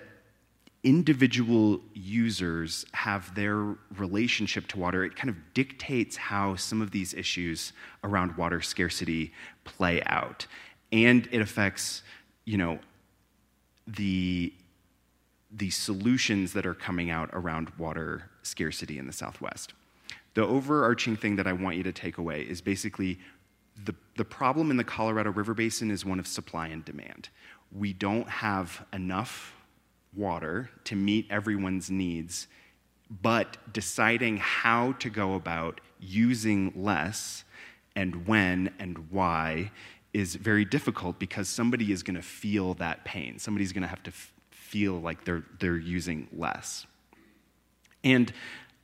individual 0.84 1.80
users 1.92 2.86
have 2.92 3.34
their 3.34 3.74
relationship 3.96 4.68
to 4.68 4.78
water. 4.78 5.04
It 5.04 5.16
kind 5.16 5.28
of 5.28 5.36
dictates 5.52 6.16
how 6.16 6.54
some 6.54 6.80
of 6.80 6.92
these 6.92 7.14
issues 7.14 7.72
around 8.04 8.36
water 8.36 8.60
scarcity 8.60 9.32
play 9.64 10.00
out, 10.06 10.46
and 10.92 11.28
it 11.32 11.40
affects, 11.40 12.04
you 12.44 12.58
know, 12.58 12.78
the 13.88 14.52
the 15.50 15.70
solutions 15.70 16.52
that 16.52 16.64
are 16.64 16.74
coming 16.74 17.10
out 17.10 17.28
around 17.32 17.70
water 17.76 18.30
scarcity 18.44 18.98
in 18.98 19.08
the 19.08 19.12
Southwest. 19.12 19.74
The 20.34 20.46
overarching 20.46 21.16
thing 21.16 21.34
that 21.36 21.48
I 21.48 21.54
want 21.54 21.76
you 21.76 21.82
to 21.82 21.92
take 21.92 22.18
away 22.18 22.42
is 22.42 22.60
basically 22.60 23.18
the, 23.84 23.94
the 24.16 24.24
problem 24.24 24.70
in 24.70 24.76
the 24.76 24.84
Colorado 24.84 25.30
River 25.30 25.54
Basin 25.54 25.90
is 25.90 26.04
one 26.04 26.18
of 26.18 26.26
supply 26.26 26.68
and 26.68 26.84
demand. 26.84 27.28
We 27.72 27.92
don't 27.92 28.28
have 28.28 28.84
enough 28.92 29.54
water 30.14 30.70
to 30.84 30.96
meet 30.96 31.26
everyone's 31.30 31.90
needs, 31.90 32.48
but 33.10 33.56
deciding 33.72 34.38
how 34.38 34.92
to 34.92 35.10
go 35.10 35.34
about 35.34 35.80
using 36.00 36.72
less 36.74 37.44
and 37.94 38.26
when 38.26 38.72
and 38.78 39.10
why 39.10 39.70
is 40.12 40.34
very 40.34 40.64
difficult 40.64 41.18
because 41.18 41.48
somebody 41.48 41.92
is 41.92 42.02
going 42.02 42.16
to 42.16 42.22
feel 42.22 42.74
that 42.74 43.04
pain. 43.04 43.38
Somebody's 43.38 43.72
going 43.72 43.82
to 43.82 43.88
have 43.88 44.02
to 44.04 44.10
f- 44.10 44.32
feel 44.50 45.00
like 45.00 45.24
they're, 45.24 45.44
they're 45.58 45.76
using 45.76 46.28
less. 46.32 46.86
And 48.02 48.32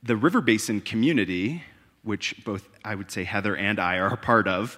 the 0.03 0.15
river 0.15 0.41
basin 0.41 0.81
community, 0.81 1.63
which 2.03 2.35
both 2.43 2.69
I 2.83 2.95
would 2.95 3.11
say 3.11 3.23
Heather 3.23 3.55
and 3.55 3.79
I 3.79 3.97
are 3.97 4.13
a 4.13 4.17
part 4.17 4.47
of, 4.47 4.77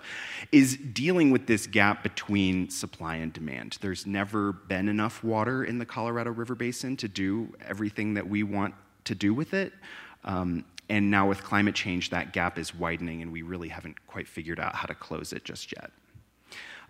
is 0.52 0.78
dealing 0.78 1.32
with 1.32 1.48
this 1.48 1.68
gap 1.68 2.04
between 2.04 2.70
supply 2.70 3.16
and 3.16 3.34
demand. 3.34 3.78
There's 3.82 4.06
never 4.06 4.54
been 4.54 4.88
enough 4.88 5.24
water 5.24 5.64
in 5.64 5.80
the 5.80 5.86
Colorado 5.86 6.32
River 6.32 6.56
Basin 6.56 6.98
to 6.98 7.08
do 7.08 7.54
everything 7.66 8.14
that 8.14 8.30
we 8.30 8.44
want 8.44 8.76
to 9.06 9.16
do 9.16 9.34
with 9.34 9.54
it. 9.54 9.74
Um, 10.24 10.66
and 10.88 11.10
now, 11.10 11.28
with 11.28 11.44
climate 11.44 11.74
change, 11.74 12.12
that 12.12 12.32
gap 12.32 12.60
is 12.60 12.76
widening, 12.76 13.24
and 13.24 13.32
we 13.32 13.42
really 13.42 13.70
haven't 13.70 14.06
quite 14.06 14.28
figured 14.28 14.60
out 14.60 14.76
how 14.76 14.86
to 14.86 14.94
close 14.94 15.34
it 15.34 15.44
just 15.44 15.74
yet. 15.76 15.92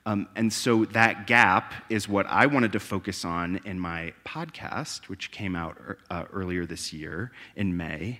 Um, 0.05 0.27
and 0.35 0.51
so, 0.51 0.85
that 0.85 1.27
gap 1.27 1.73
is 1.89 2.07
what 2.09 2.25
I 2.27 2.45
wanted 2.45 2.73
to 2.73 2.79
focus 2.79 3.23
on 3.23 3.61
in 3.63 3.79
my 3.79 4.13
podcast, 4.25 5.07
which 5.07 5.31
came 5.31 5.55
out 5.55 5.77
uh, 6.09 6.25
earlier 6.33 6.65
this 6.65 6.91
year 6.91 7.31
in 7.55 7.77
May. 7.77 8.19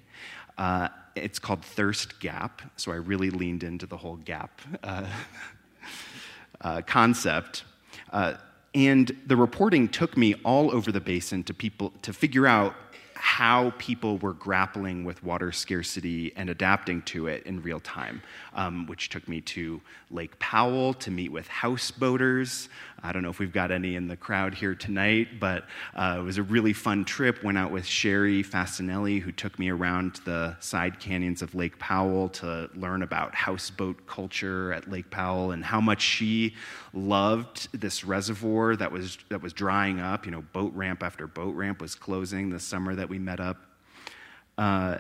Uh, 0.58 0.90
it's 1.16 1.40
called 1.40 1.64
Thirst 1.64 2.20
Gap, 2.20 2.62
so 2.76 2.92
I 2.92 2.96
really 2.96 3.30
leaned 3.30 3.64
into 3.64 3.86
the 3.86 3.98
whole 3.98 4.18
gap 4.18 4.62
uh, 4.84 5.06
uh, 6.62 6.82
concept. 6.82 7.64
Uh, 8.12 8.36
and 8.74 9.16
the 9.26 9.38
reporting 9.38 9.88
took 9.88 10.18
me 10.18 10.36
all 10.44 10.76
over 10.76 10.92
the 10.92 11.00
basin 11.00 11.44
to 11.44 11.54
people 11.54 11.94
to 12.02 12.12
figure 12.12 12.46
out 12.46 12.76
how 13.14 13.74
people 13.78 14.18
were 14.18 14.34
grappling 14.34 15.06
with 15.06 15.24
water 15.24 15.52
scarcity 15.52 16.34
and 16.36 16.50
adapting 16.50 17.02
to 17.02 17.28
it 17.28 17.44
in 17.46 17.62
real 17.62 17.80
time, 17.80 18.22
um, 18.54 18.86
which 18.88 19.10
took 19.10 19.28
me 19.28 19.40
to 19.42 19.82
Lake 20.12 20.38
Powell 20.38 20.94
to 20.96 21.10
meet 21.10 21.32
with 21.32 21.48
houseboaters. 21.48 22.68
I 23.04 23.12
don't 23.12 23.22
know 23.22 23.30
if 23.30 23.40
we've 23.40 23.52
got 23.54 23.72
any 23.72 23.96
in 23.96 24.08
the 24.08 24.18
crowd 24.18 24.54
here 24.54 24.74
tonight, 24.74 25.40
but 25.40 25.66
uh, 25.96 26.18
it 26.20 26.24
was 26.24 26.38
a 26.38 26.44
really 26.44 26.74
fun 26.74 27.06
trip. 27.06 27.44
Went 27.44 27.58
out 27.58 27.72
with 27.72 27.86
Sherry 27.86 28.44
Fasinelli, 28.44 29.22
who 29.22 29.32
took 29.32 29.60
me 29.60 29.70
around 29.70 30.22
the 30.26 30.56
side 30.60 31.00
canyons 31.00 31.42
of 31.42 31.54
Lake 31.54 31.78
Powell 31.78 32.30
to 32.30 32.70
learn 32.76 33.04
about 33.04 33.36
houseboat 33.36 34.08
culture 34.08 34.74
at 34.74 34.90
Lake 34.90 35.12
Powell 35.12 35.52
and 35.52 35.64
how 35.64 35.80
much 35.80 36.02
she 36.02 36.56
loved 36.94 37.70
this 37.80 38.04
reservoir 38.04 38.76
that 38.76 38.92
was, 38.92 39.18
that 39.30 39.42
was 39.42 39.54
drying 39.54 40.00
up. 40.00 40.26
You 40.26 40.32
know, 40.32 40.42
boat 40.54 40.74
ramp 40.74 41.04
after 41.04 41.28
boat 41.28 41.56
ramp 41.56 41.82
was 41.82 41.96
closing 41.96 42.50
the 42.50 42.60
summer 42.60 42.96
that 42.96 43.10
we 43.10 43.20
met 43.20 43.40
up. 43.40 43.58
Uh, 44.58 44.98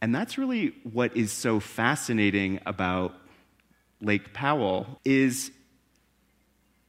and 0.00 0.14
that's 0.14 0.38
really 0.38 0.74
what 0.84 1.16
is 1.16 1.32
so 1.32 1.60
fascinating 1.60 2.60
about 2.66 3.14
Lake 4.00 4.32
Powell 4.32 5.00
is 5.04 5.50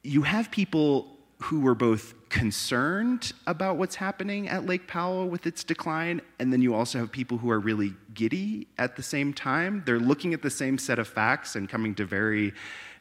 you 0.02 0.22
have 0.22 0.50
people 0.50 1.16
who 1.38 1.60
were 1.60 1.74
both 1.74 2.14
concerned 2.28 3.32
about 3.46 3.76
what's 3.76 3.96
happening 3.96 4.48
at 4.48 4.66
Lake 4.66 4.86
Powell 4.86 5.26
with 5.26 5.46
its 5.46 5.64
decline, 5.64 6.20
and 6.38 6.52
then 6.52 6.60
you 6.60 6.74
also 6.74 6.98
have 6.98 7.10
people 7.10 7.38
who 7.38 7.50
are 7.50 7.58
really 7.58 7.94
giddy 8.14 8.68
at 8.78 8.96
the 8.96 9.02
same 9.02 9.32
time. 9.32 9.82
They're 9.86 9.98
looking 9.98 10.34
at 10.34 10.42
the 10.42 10.50
same 10.50 10.78
set 10.78 10.98
of 10.98 11.08
facts 11.08 11.56
and 11.56 11.68
coming 11.68 11.94
to 11.96 12.04
very 12.04 12.52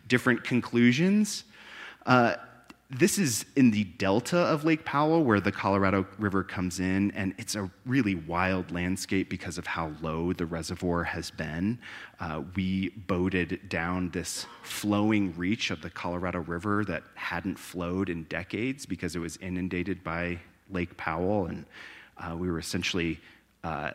different 0.08 0.44
conclusions. 0.44 1.44
Uh, 2.06 2.36
this 2.92 3.20
is 3.20 3.46
in 3.56 3.70
the 3.70 3.84
delta 3.84 4.38
of 4.38 4.66
Lake 4.66 4.84
Powell 4.84 5.24
where 5.24 5.40
the 5.40 5.52
Colorado 5.52 6.08
River 6.18 6.44
comes 6.44 6.80
in, 6.80 7.12
and 7.12 7.36
it's 7.38 7.54
a 7.54 7.70
really 7.86 8.16
wild 8.16 8.72
landscape 8.72 9.30
because 9.30 9.60
of 9.60 9.68
how 9.68 9.92
low 10.02 10.34
the 10.34 10.48
reservoir 10.48 11.04
has 11.04 11.30
been. 11.30 11.78
Uh, 12.20 12.42
we 12.56 12.90
boated 12.90 13.70
down 13.70 14.10
this 14.10 14.48
flowing 14.64 15.36
reach 15.38 15.70
of 15.70 15.84
the 15.84 15.90
Colorado 15.92 16.40
River 16.40 16.84
that 16.86 17.04
hadn't 17.14 17.60
flowed 17.60 18.10
in 18.10 18.24
decades 18.24 18.88
because 18.88 19.16
it 19.16 19.20
was 19.20 19.38
inundated 19.38 20.04
by 20.04 20.40
Lake 20.72 20.98
Powell, 20.98 21.46
and 21.46 21.66
uh, 22.18 22.36
we 22.36 22.50
were 22.50 22.58
essentially 22.58 23.20
uh, 23.64 23.92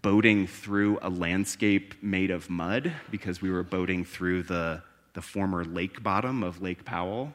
boating 0.00 0.46
through 0.46 0.98
a 1.02 1.10
landscape 1.10 2.02
made 2.02 2.30
of 2.30 2.48
mud 2.48 2.90
because 3.10 3.42
we 3.42 3.50
were 3.50 3.62
boating 3.62 4.06
through 4.06 4.42
the, 4.44 4.82
the 5.12 5.20
former 5.20 5.66
lake 5.66 6.02
bottom 6.02 6.42
of 6.42 6.62
Lake 6.62 6.82
Powell 6.86 7.34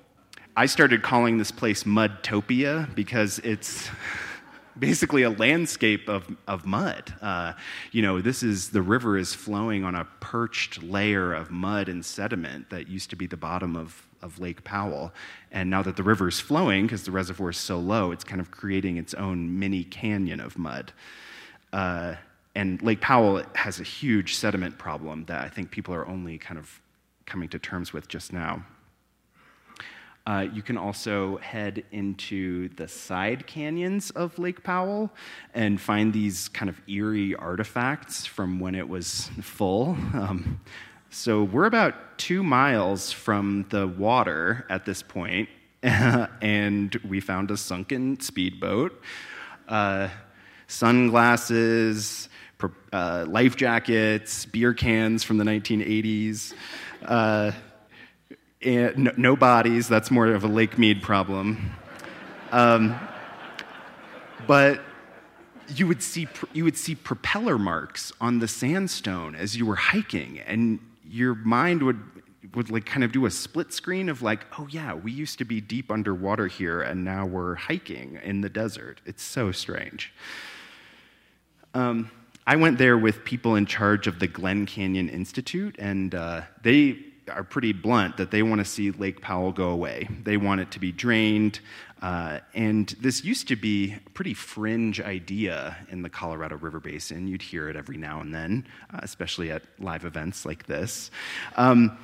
I 0.58 0.66
started 0.66 1.04
calling 1.04 1.38
this 1.38 1.52
place 1.52 1.84
Mudtopia 1.84 2.94
because 2.96 3.38
it's 3.44 3.92
basically 4.80 5.22
a 5.22 5.30
landscape 5.30 6.10
of, 6.10 6.36
of 6.48 6.66
mud. 6.66 7.14
Uh, 7.22 7.54
you 7.92 8.02
know, 8.02 8.22
this 8.22 8.42
is 8.42 8.72
the 8.72 8.82
river 8.82 9.20
is 9.20 9.36
flowing 9.36 9.84
on 9.84 9.94
a 9.94 10.06
perched 10.20 10.82
layer 10.82 11.32
of 11.32 11.52
mud 11.52 11.90
and 11.90 12.04
sediment 12.04 12.72
that 12.72 12.88
used 12.88 13.12
to 13.12 13.16
be 13.16 13.28
the 13.28 13.38
bottom 13.38 13.76
of, 13.76 14.08
of 14.24 14.40
Lake 14.40 14.64
Powell. 14.64 15.14
And 15.52 15.70
now 15.70 15.84
that 15.84 15.96
the 15.96 16.02
river 16.02 16.28
is 16.28 16.40
flowing, 16.40 16.88
because 16.88 17.04
the 17.04 17.12
reservoir 17.12 17.52
is 17.52 17.58
so 17.58 17.78
low, 17.78 18.12
it's 18.12 18.24
kind 18.24 18.42
of 18.42 18.50
creating 18.50 18.98
its 18.98 19.14
own 19.14 19.60
mini 19.60 19.84
canyon 19.84 20.40
of 20.40 20.58
mud. 20.58 20.92
Uh, 21.72 22.16
and 22.56 22.82
Lake 22.82 23.00
Powell 23.00 23.44
has 23.54 23.80
a 23.80 23.84
huge 23.84 24.34
sediment 24.34 24.80
problem 24.80 25.26
that 25.26 25.46
I 25.46 25.50
think 25.50 25.70
people 25.70 25.94
are 25.94 26.08
only 26.08 26.40
kind 26.40 26.58
of 26.58 26.82
coming 27.28 27.48
to 27.50 27.60
terms 27.60 27.94
with 27.94 28.08
just 28.08 28.34
now. 28.34 28.66
Uh, 30.28 30.46
you 30.54 30.62
can 30.62 30.78
also 30.78 31.38
head 31.38 31.86
into 31.94 32.68
the 32.76 32.86
side 32.86 33.48
canyons 33.48 34.10
of 34.12 34.38
Lake 34.38 34.62
Powell 34.62 35.10
and 35.54 35.80
find 35.80 36.12
these 36.12 36.50
kind 36.50 36.68
of 36.68 36.82
eerie 36.86 37.34
artifacts 37.34 38.26
from 38.26 38.60
when 38.60 38.76
it 38.76 38.88
was 38.88 39.30
full. 39.42 39.98
Um, 40.18 40.60
so 41.10 41.44
we're 41.44 41.68
about 41.68 42.18
two 42.18 42.44
miles 42.44 43.14
from 43.14 43.66
the 43.70 43.88
water 43.88 44.66
at 44.70 44.84
this 44.84 45.02
point, 45.02 45.48
and 45.82 46.94
we 47.08 47.22
found 47.22 47.50
a 47.50 47.56
sunken 47.56 48.20
speedboat, 48.20 49.02
uh, 49.70 50.10
sunglasses, 50.68 52.28
uh, 52.92 53.26
life 53.28 53.56
jackets, 53.56 54.46
beer 54.48 54.74
cans 54.74 55.24
from 55.24 55.38
the 55.38 55.46
1980s. 55.46 56.54
And 58.62 58.98
no, 58.98 59.12
no, 59.18 59.36
bodies, 59.36 59.88
that's 59.88 60.10
more 60.10 60.28
of 60.28 60.44
a 60.44 60.48
Lake 60.48 60.78
Mead 60.78 61.02
problem. 61.02 61.72
Um, 62.52 62.98
but 64.48 64.82
you 65.76 65.86
would, 65.86 66.02
see, 66.02 66.28
you 66.54 66.64
would 66.64 66.78
see 66.78 66.96
propeller 66.96 67.58
marks 67.58 68.12
on 68.20 68.40
the 68.40 68.48
sandstone 68.48 69.36
as 69.36 69.56
you 69.56 69.66
were 69.66 69.76
hiking, 69.76 70.40
and 70.40 70.80
your 71.08 71.36
mind 71.36 71.84
would, 71.84 72.00
would 72.56 72.72
like 72.72 72.86
kind 72.86 73.04
of 73.04 73.12
do 73.12 73.26
a 73.26 73.32
split 73.32 73.74
screen 73.74 74.10
of 74.10 74.22
like, 74.22 74.46
oh 74.58 74.68
yeah, 74.72 74.94
we 74.94 75.12
used 75.12 75.38
to 75.38 75.46
be 75.46 75.62
deep 75.62 75.92
underwater 75.92 76.48
here 76.48 76.82
and 76.82 77.04
now 77.04 77.26
we're 77.26 77.56
hiking 77.56 78.20
in 78.24 78.42
the 78.42 78.50
desert. 78.50 79.02
It's 79.06 79.24
so 79.24 79.52
strange. 79.52 80.14
Um, 81.74 82.10
I 82.48 82.56
went 82.56 82.78
there 82.78 82.98
with 82.98 83.26
people 83.26 83.56
in 83.56 83.66
charge 83.66 84.08
of 84.08 84.20
the 84.20 84.28
Glen 84.28 84.66
Canyon 84.66 85.10
Institute, 85.10 85.76
and 85.78 86.16
uh, 86.16 86.42
they 86.64 86.98
are 87.30 87.44
pretty 87.44 87.74
blunt 87.74 88.18
that 88.18 88.32
they 88.32 88.44
want 88.44 88.60
to 88.60 88.66
see 88.66 88.92
Lake 88.92 89.22
Powell 89.22 89.52
go 89.52 89.70
away. 89.70 90.08
They 90.24 90.38
want 90.38 90.62
it 90.62 90.72
to 90.72 90.80
be 90.80 90.92
drained. 90.92 91.60
Uh, 92.02 92.40
and 92.54 92.96
this 93.02 93.24
used 93.24 93.48
to 93.48 93.56
be 93.56 93.96
a 94.06 94.10
pretty 94.12 94.34
fringe 94.34 95.02
idea 95.02 95.78
in 95.90 96.02
the 96.04 96.10
Colorado 96.10 96.58
River 96.58 96.80
Basin. 96.80 97.28
You'd 97.28 97.42
hear 97.42 97.70
it 97.70 97.76
every 97.76 97.98
now 97.98 98.22
and 98.22 98.34
then, 98.34 98.68
uh, 98.94 99.00
especially 99.02 99.52
at 99.52 99.64
live 99.80 100.06
events 100.06 100.46
like 100.46 100.68
this. 100.68 101.10
Um, 101.56 101.98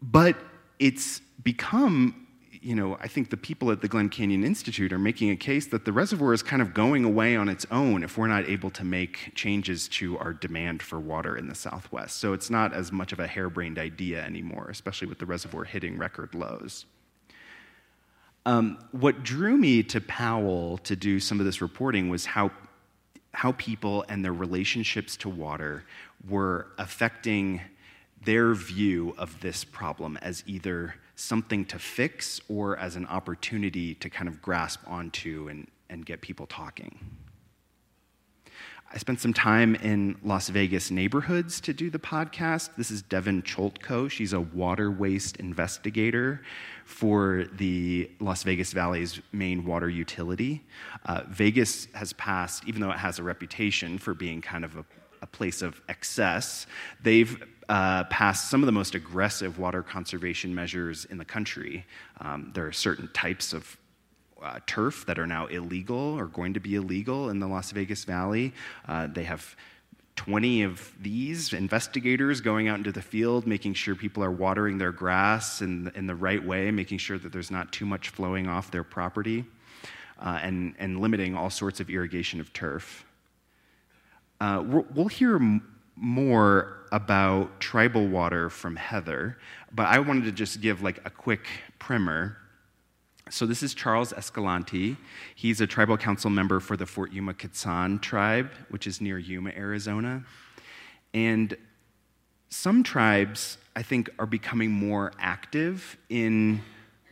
but 0.00 0.36
it's 0.78 1.20
become 1.42 2.26
you 2.62 2.76
know, 2.76 2.96
I 3.00 3.08
think 3.08 3.30
the 3.30 3.36
people 3.36 3.72
at 3.72 3.80
the 3.80 3.88
Glen 3.88 4.08
Canyon 4.08 4.44
Institute 4.44 4.92
are 4.92 4.98
making 4.98 5.30
a 5.30 5.36
case 5.36 5.66
that 5.66 5.84
the 5.84 5.92
reservoir 5.92 6.32
is 6.32 6.44
kind 6.44 6.62
of 6.62 6.72
going 6.72 7.04
away 7.04 7.34
on 7.34 7.48
its 7.48 7.66
own 7.72 8.04
if 8.04 8.16
we're 8.16 8.28
not 8.28 8.48
able 8.48 8.70
to 8.70 8.84
make 8.84 9.32
changes 9.34 9.88
to 9.88 10.16
our 10.18 10.32
demand 10.32 10.80
for 10.80 11.00
water 11.00 11.36
in 11.36 11.48
the 11.48 11.56
Southwest. 11.56 12.20
So 12.20 12.32
it's 12.32 12.50
not 12.50 12.72
as 12.72 12.92
much 12.92 13.12
of 13.12 13.18
a 13.18 13.26
harebrained 13.26 13.80
idea 13.80 14.22
anymore, 14.22 14.68
especially 14.70 15.08
with 15.08 15.18
the 15.18 15.26
reservoir 15.26 15.64
hitting 15.64 15.98
record 15.98 16.36
lows. 16.36 16.86
Um, 18.46 18.78
what 18.92 19.24
drew 19.24 19.56
me 19.56 19.82
to 19.84 20.00
Powell 20.00 20.78
to 20.78 20.94
do 20.94 21.18
some 21.18 21.40
of 21.40 21.46
this 21.46 21.60
reporting 21.60 22.10
was 22.10 22.26
how, 22.26 22.52
how 23.34 23.52
people 23.52 24.04
and 24.08 24.24
their 24.24 24.32
relationships 24.32 25.16
to 25.18 25.28
water 25.28 25.84
were 26.28 26.68
affecting 26.78 27.60
their 28.24 28.54
view 28.54 29.16
of 29.18 29.40
this 29.40 29.64
problem 29.64 30.16
as 30.18 30.44
either 30.46 30.94
something 31.22 31.64
to 31.64 31.78
fix 31.78 32.40
or 32.48 32.76
as 32.78 32.96
an 32.96 33.06
opportunity 33.06 33.94
to 33.94 34.10
kind 34.10 34.28
of 34.28 34.42
grasp 34.42 34.80
onto 34.86 35.48
and, 35.48 35.68
and 35.88 36.04
get 36.04 36.20
people 36.20 36.46
talking. 36.46 36.98
I 38.94 38.98
spent 38.98 39.20
some 39.20 39.32
time 39.32 39.74
in 39.76 40.18
Las 40.22 40.50
Vegas 40.50 40.90
neighborhoods 40.90 41.62
to 41.62 41.72
do 41.72 41.88
the 41.88 41.98
podcast. 41.98 42.70
This 42.76 42.90
is 42.90 43.00
Devin 43.00 43.42
Choltko. 43.42 44.10
She's 44.10 44.34
a 44.34 44.40
water 44.40 44.90
waste 44.90 45.38
investigator 45.38 46.42
for 46.84 47.46
the 47.54 48.10
Las 48.20 48.42
Vegas 48.42 48.72
Valley's 48.72 49.22
main 49.32 49.64
water 49.64 49.88
utility. 49.88 50.62
Uh, 51.06 51.22
Vegas 51.28 51.86
has 51.94 52.12
passed, 52.14 52.64
even 52.66 52.82
though 52.82 52.90
it 52.90 52.98
has 52.98 53.18
a 53.18 53.22
reputation 53.22 53.96
for 53.96 54.12
being 54.12 54.42
kind 54.42 54.64
of 54.64 54.76
a, 54.76 54.84
a 55.22 55.26
place 55.26 55.62
of 55.62 55.80
excess, 55.88 56.66
they've 57.02 57.42
uh, 57.72 58.04
passed 58.04 58.50
some 58.50 58.60
of 58.62 58.66
the 58.66 58.72
most 58.72 58.94
aggressive 58.94 59.58
water 59.58 59.82
conservation 59.82 60.54
measures 60.54 61.06
in 61.06 61.16
the 61.16 61.24
country. 61.24 61.86
Um, 62.20 62.50
there 62.54 62.66
are 62.66 62.72
certain 62.72 63.08
types 63.14 63.54
of 63.54 63.78
uh, 64.42 64.58
turf 64.66 65.06
that 65.06 65.18
are 65.18 65.26
now 65.26 65.46
illegal 65.46 65.96
or 65.96 66.26
going 66.26 66.52
to 66.52 66.60
be 66.60 66.74
illegal 66.74 67.30
in 67.30 67.38
the 67.40 67.46
Las 67.46 67.70
Vegas 67.70 68.04
Valley. 68.04 68.52
Uh, 68.86 69.06
they 69.06 69.24
have 69.24 69.56
20 70.16 70.64
of 70.64 70.92
these 71.00 71.54
investigators 71.54 72.42
going 72.42 72.68
out 72.68 72.76
into 72.76 72.92
the 72.92 73.00
field, 73.00 73.46
making 73.46 73.72
sure 73.72 73.94
people 73.94 74.22
are 74.22 74.30
watering 74.30 74.76
their 74.76 74.92
grass 74.92 75.62
in, 75.62 75.90
in 75.94 76.06
the 76.06 76.14
right 76.14 76.44
way, 76.44 76.70
making 76.70 76.98
sure 76.98 77.18
that 77.18 77.32
there's 77.32 77.50
not 77.50 77.72
too 77.72 77.86
much 77.86 78.10
flowing 78.10 78.48
off 78.48 78.70
their 78.70 78.84
property, 78.84 79.46
uh, 80.20 80.38
and, 80.42 80.74
and 80.78 81.00
limiting 81.00 81.34
all 81.34 81.48
sorts 81.48 81.80
of 81.80 81.88
irrigation 81.88 82.38
of 82.38 82.52
turf. 82.52 83.06
Uh, 84.42 84.62
we'll 84.92 85.08
hear 85.08 85.38
more 85.96 86.78
about 86.92 87.60
tribal 87.60 88.06
water 88.06 88.50
from 88.50 88.76
Heather, 88.76 89.38
but 89.72 89.86
I 89.86 89.98
wanted 89.98 90.24
to 90.24 90.32
just 90.32 90.60
give 90.60 90.82
like 90.82 91.00
a 91.04 91.10
quick 91.10 91.46
primer. 91.78 92.36
So 93.30 93.46
this 93.46 93.62
is 93.62 93.72
Charles 93.72 94.12
Escalante. 94.12 94.96
He's 95.34 95.60
a 95.60 95.66
tribal 95.66 95.96
council 95.96 96.28
member 96.28 96.60
for 96.60 96.76
the 96.76 96.86
Fort 96.86 97.12
Yuma 97.12 97.34
Quechan 97.34 98.00
tribe, 98.00 98.50
which 98.68 98.86
is 98.86 99.00
near 99.00 99.18
Yuma, 99.18 99.50
Arizona. 99.56 100.24
And 101.14 101.56
some 102.50 102.82
tribes, 102.82 103.56
I 103.74 103.82
think, 103.82 104.10
are 104.18 104.26
becoming 104.26 104.70
more 104.70 105.12
active 105.18 105.96
in 106.10 106.60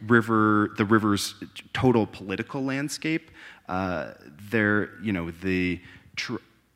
river, 0.07 0.73
the 0.77 0.85
river's 0.85 1.35
total 1.73 2.07
political 2.07 2.63
landscape. 2.63 3.31
Uh, 3.69 4.13
they're, 4.51 4.91
you 5.03 5.13
know, 5.13 5.31
the, 5.31 5.81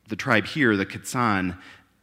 the 0.07 0.15
tribe 0.15 0.47
here, 0.47 0.75
the 0.75 0.85
Quechan, 0.85 1.55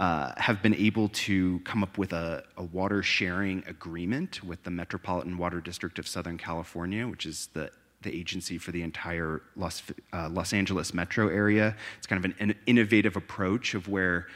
uh, 0.03 0.33
have 0.37 0.61
been 0.61 0.75
able 0.75 1.09
to 1.11 1.61
come 1.61 1.85
up 1.85 1.97
with 1.97 2.13
a, 2.13 2.43
a, 2.57 2.63
water 2.65 3.05
sharing 3.05 3.63
agreement 3.69 4.43
with 4.43 4.61
the 4.65 4.71
Metropolitan 4.71 5.39
Water 5.39 5.61
District 5.61 5.97
of 5.97 6.09
Southern 6.09 6.37
California, 6.37 7.07
which 7.07 7.25
is 7.25 7.49
the, 7.53 7.71
the 8.01 8.13
agency 8.13 8.59
for 8.59 8.73
the 8.73 8.83
entire 8.83 9.43
Los, 9.55 9.81
uh, 10.13 10.29
Los 10.29 10.53
Angeles 10.53 10.93
metro 10.93 11.29
area. 11.29 11.77
It's 11.99 12.09
kind 12.09 12.19
of 12.19 12.33
an, 12.33 12.35
an 12.41 12.59
innovative 12.67 13.15
approach 13.15 13.75
of 13.75 13.87
where 13.87 14.27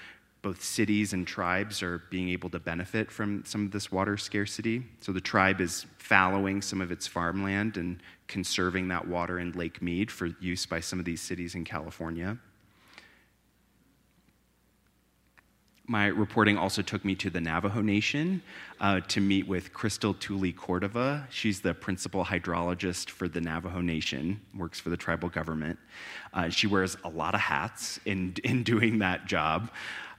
both 0.40 0.62
cities 0.62 1.12
and 1.12 1.26
tribes 1.26 1.82
are 1.82 2.00
being 2.10 2.28
able 2.28 2.48
to 2.50 2.60
benefit 2.60 3.10
from 3.10 3.44
some 3.44 3.64
of 3.66 3.72
this 3.72 3.90
water 3.90 4.16
scarcity. 4.16 4.84
So 5.00 5.10
the 5.10 5.20
tribe 5.20 5.60
is 5.60 5.84
fallowing 5.98 6.62
some 6.62 6.80
of 6.80 6.92
its 6.92 7.08
farmland 7.08 7.76
and 7.76 8.00
conserving 8.28 8.86
that 8.88 9.08
water 9.08 9.40
in 9.40 9.50
Lake 9.50 9.82
Mead 9.82 10.12
for 10.12 10.26
use 10.38 10.64
by 10.64 10.78
some 10.78 11.00
of 11.00 11.04
these 11.04 11.20
cities 11.20 11.56
in 11.56 11.64
California. 11.64 12.38
My 15.88 16.06
reporting 16.06 16.58
also 16.58 16.82
took 16.82 17.04
me 17.04 17.14
to 17.16 17.30
the 17.30 17.40
Navajo 17.40 17.80
Nation 17.80 18.42
uh, 18.80 19.00
to 19.06 19.20
meet 19.20 19.46
with 19.46 19.72
Crystal 19.72 20.14
Tulley-Cordova. 20.14 21.28
She's 21.30 21.60
the 21.60 21.74
principal 21.74 22.24
hydrologist 22.24 23.08
for 23.10 23.28
the 23.28 23.40
Navajo 23.40 23.80
Nation, 23.80 24.40
works 24.56 24.80
for 24.80 24.90
the 24.90 24.96
tribal 24.96 25.28
government. 25.28 25.78
Uh, 26.34 26.48
she 26.48 26.66
wears 26.66 26.96
a 27.04 27.08
lot 27.08 27.34
of 27.34 27.40
hats 27.40 28.00
in, 28.04 28.34
in 28.44 28.64
doing 28.64 28.98
that 28.98 29.26
job. 29.26 29.70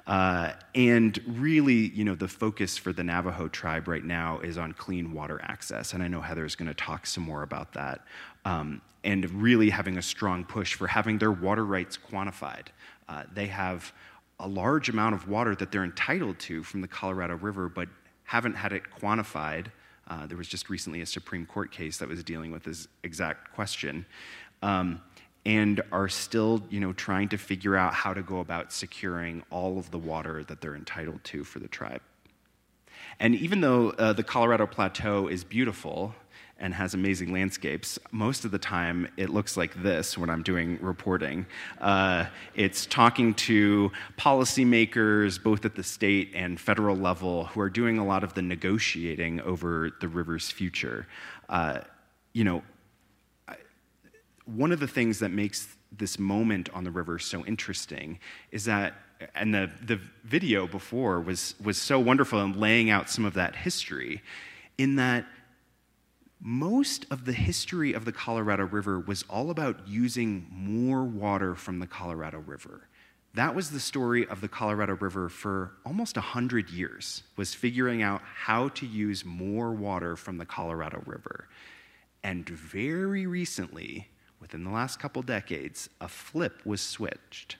Uh, 0.06 0.54
and 0.74 1.22
really, 1.28 1.90
you 1.90 2.06
know, 2.06 2.16
the 2.16 2.30
focus 2.30 2.78
for 2.78 2.94
the 2.94 3.04
Navajo 3.04 3.50
tribe 3.50 3.90
right 3.90 4.06
now 4.06 4.40
is 4.40 4.58
on 4.58 4.72
clean 4.72 5.12
water 5.12 5.42
access. 5.44 5.94
And 5.94 6.02
I 6.02 6.08
know 6.08 6.22
Heather 6.22 6.46
is 6.46 6.56
going 6.56 6.70
to 6.70 6.74
talk 6.74 7.06
some 7.06 7.24
more 7.24 7.44
about 7.44 7.74
that. 7.74 8.06
Um, 8.46 8.82
and 9.04 9.30
really 9.32 9.70
having 9.70 9.98
a 9.98 10.02
strong 10.02 10.46
push 10.46 10.76
for 10.76 10.88
having 10.88 11.18
their 11.18 11.32
water 11.32 11.66
rights 11.66 11.98
quantified. 12.10 12.68
Uh, 13.10 13.24
they 13.34 13.48
have 13.48 13.92
a 14.40 14.48
large 14.48 14.90
amount 14.90 15.16
of 15.16 15.28
water 15.28 15.56
that 15.56 15.72
they're 15.72 15.84
entitled 15.84 16.38
to 16.40 16.64
from 16.64 16.82
the 16.82 16.88
Colorado 16.88 17.36
River, 17.36 17.70
but 17.70 17.90
haven't 18.24 18.56
had 18.56 18.74
it 18.74 18.84
quantified. 19.02 19.68
Uh, 20.08 20.26
there 20.28 20.38
was 20.38 20.48
just 20.48 20.70
recently 20.70 21.02
a 21.02 21.06
Supreme 21.06 21.46
Court 21.46 21.72
case 21.72 21.98
that 21.98 22.08
was 22.08 22.24
dealing 22.24 22.52
with 22.52 22.64
this 22.64 22.88
exact 23.04 23.54
question. 23.54 24.06
Um, 24.62 25.02
and 25.46 25.82
are 25.94 26.10
still 26.10 26.62
you 26.70 26.80
know, 26.82 26.92
trying 26.94 27.30
to 27.30 27.38
figure 27.38 27.78
out 27.78 27.94
how 27.94 28.14
to 28.14 28.22
go 28.22 28.40
about 28.40 28.74
securing 28.74 29.42
all 29.50 29.80
of 29.80 29.90
the 29.92 29.98
water 29.98 30.44
that 30.44 30.60
they're 30.60 30.76
entitled 30.76 31.24
to 31.24 31.44
for 31.46 31.60
the 31.60 31.70
tribe. 31.70 32.02
And 33.20 33.34
even 33.34 33.62
though 33.62 33.92
uh, 33.92 34.14
the 34.14 34.24
Colorado 34.24 34.68
Plateau 34.68 35.28
is 35.28 35.46
beautiful, 35.46 36.14
and 36.60 36.74
has 36.74 36.94
amazing 36.94 37.32
landscapes. 37.32 38.00
Most 38.12 38.46
of 38.46 38.52
the 38.52 38.58
time, 38.58 39.08
it 39.18 39.30
looks 39.30 39.58
like 39.58 39.82
this 39.82 40.18
when 40.18 40.30
I'm 40.30 40.44
doing 40.44 40.80
reporting. 40.82 41.46
Uh, 41.80 42.26
it's 42.56 42.86
talking 42.86 43.34
to 43.36 43.92
policymakers, 44.18 45.42
both 45.42 45.66
at 45.66 45.76
the 45.76 45.84
state 45.84 46.32
and 46.34 46.60
federal 46.60 46.96
level, 46.96 47.46
who 47.46 47.62
are 47.62 47.70
doing 47.70 47.98
a 47.98 48.06
lot 48.06 48.24
of 48.24 48.34
the 48.34 48.42
negotiating 48.42 49.42
over 49.42 49.92
the 50.02 50.08
river's 50.08 50.50
future. 50.50 51.08
Uh, 51.50 51.80
you 52.34 52.44
know, 52.44 52.64
one 54.46 54.72
of 54.72 54.80
the 54.80 54.88
things 54.88 55.20
that 55.20 55.30
makes 55.30 55.76
this 55.92 56.18
moment 56.18 56.70
on 56.74 56.84
the 56.84 56.92
river 56.92 57.20
so 57.20 57.46
interesting 57.46 58.20
is 58.52 58.66
that 58.66 58.94
and 59.36 59.54
the, 59.54 59.70
the 59.84 60.00
video 60.24 60.68
before 60.68 61.20
was, 61.20 61.56
was 61.64 61.78
so 61.78 62.00
wonderful 62.00 62.40
in 62.42 62.60
laying 62.60 62.90
out 62.90 63.10
some 63.10 63.26
of 63.26 63.34
that 63.34 63.56
history 63.56 64.22
in 64.78 64.96
that 64.98 65.26
most 66.40 67.06
of 67.10 67.26
the 67.26 67.34
history 67.34 67.94
of 67.94 68.06
the 68.06 68.12
Colorado 68.12 68.66
River 68.66 69.00
was 69.00 69.24
all 69.30 69.50
about 69.50 69.88
using 69.88 70.48
more 70.52 71.04
water 71.04 71.56
from 71.56 71.80
the 71.80 71.88
Colorado 71.88 72.40
River. 72.40 72.88
That 73.34 73.54
was 73.54 73.70
the 73.70 73.80
story 73.80 74.28
of 74.28 74.42
the 74.42 74.48
Colorado 74.48 74.96
River 74.96 75.30
for 75.30 75.74
almost 75.86 76.16
100 76.16 76.70
years, 76.70 77.24
was 77.36 77.54
figuring 77.54 78.02
out 78.02 78.22
how 78.24 78.70
to 78.70 78.86
use 78.86 79.26
more 79.26 79.72
water 79.72 80.16
from 80.16 80.38
the 80.38 80.46
Colorado 80.46 81.04
River. 81.06 81.48
And 82.24 82.48
very 82.50 83.28
recently, 83.28 84.08
within 84.40 84.64
the 84.64 84.72
last 84.72 85.00
couple 85.00 85.22
decades, 85.22 85.90
a 86.02 86.08
flip 86.08 86.62
was 86.66 86.82
switched. 86.82 87.58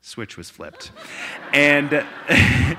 Switch 0.00 0.36
was 0.36 0.50
flipped. 0.50 0.92
and 1.52 2.04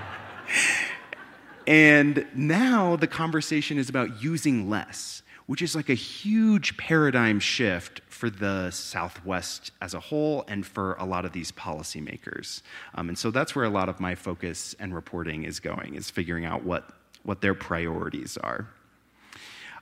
And 1.67 2.25
now 2.33 2.95
the 2.95 3.07
conversation 3.07 3.77
is 3.77 3.89
about 3.89 4.21
using 4.21 4.69
less, 4.69 5.23
which 5.45 5.61
is 5.61 5.75
like 5.75 5.89
a 5.89 5.95
huge 5.95 6.77
paradigm 6.77 7.39
shift 7.39 8.01
for 8.07 8.29
the 8.29 8.71
Southwest 8.71 9.71
as 9.81 9.93
a 9.93 9.99
whole 9.99 10.43
and 10.47 10.65
for 10.65 10.93
a 10.93 11.05
lot 11.05 11.25
of 11.25 11.31
these 11.31 11.51
policymakers. 11.51 12.61
Um, 12.95 13.09
and 13.09 13.17
so 13.17 13.31
that's 13.31 13.55
where 13.55 13.65
a 13.65 13.69
lot 13.69 13.89
of 13.89 13.99
my 13.99 14.15
focus 14.15 14.75
and 14.79 14.93
reporting 14.93 15.43
is 15.43 15.59
going, 15.59 15.95
is 15.95 16.09
figuring 16.09 16.45
out 16.45 16.63
what, 16.63 16.89
what 17.23 17.41
their 17.41 17.53
priorities 17.53 18.37
are. 18.37 18.67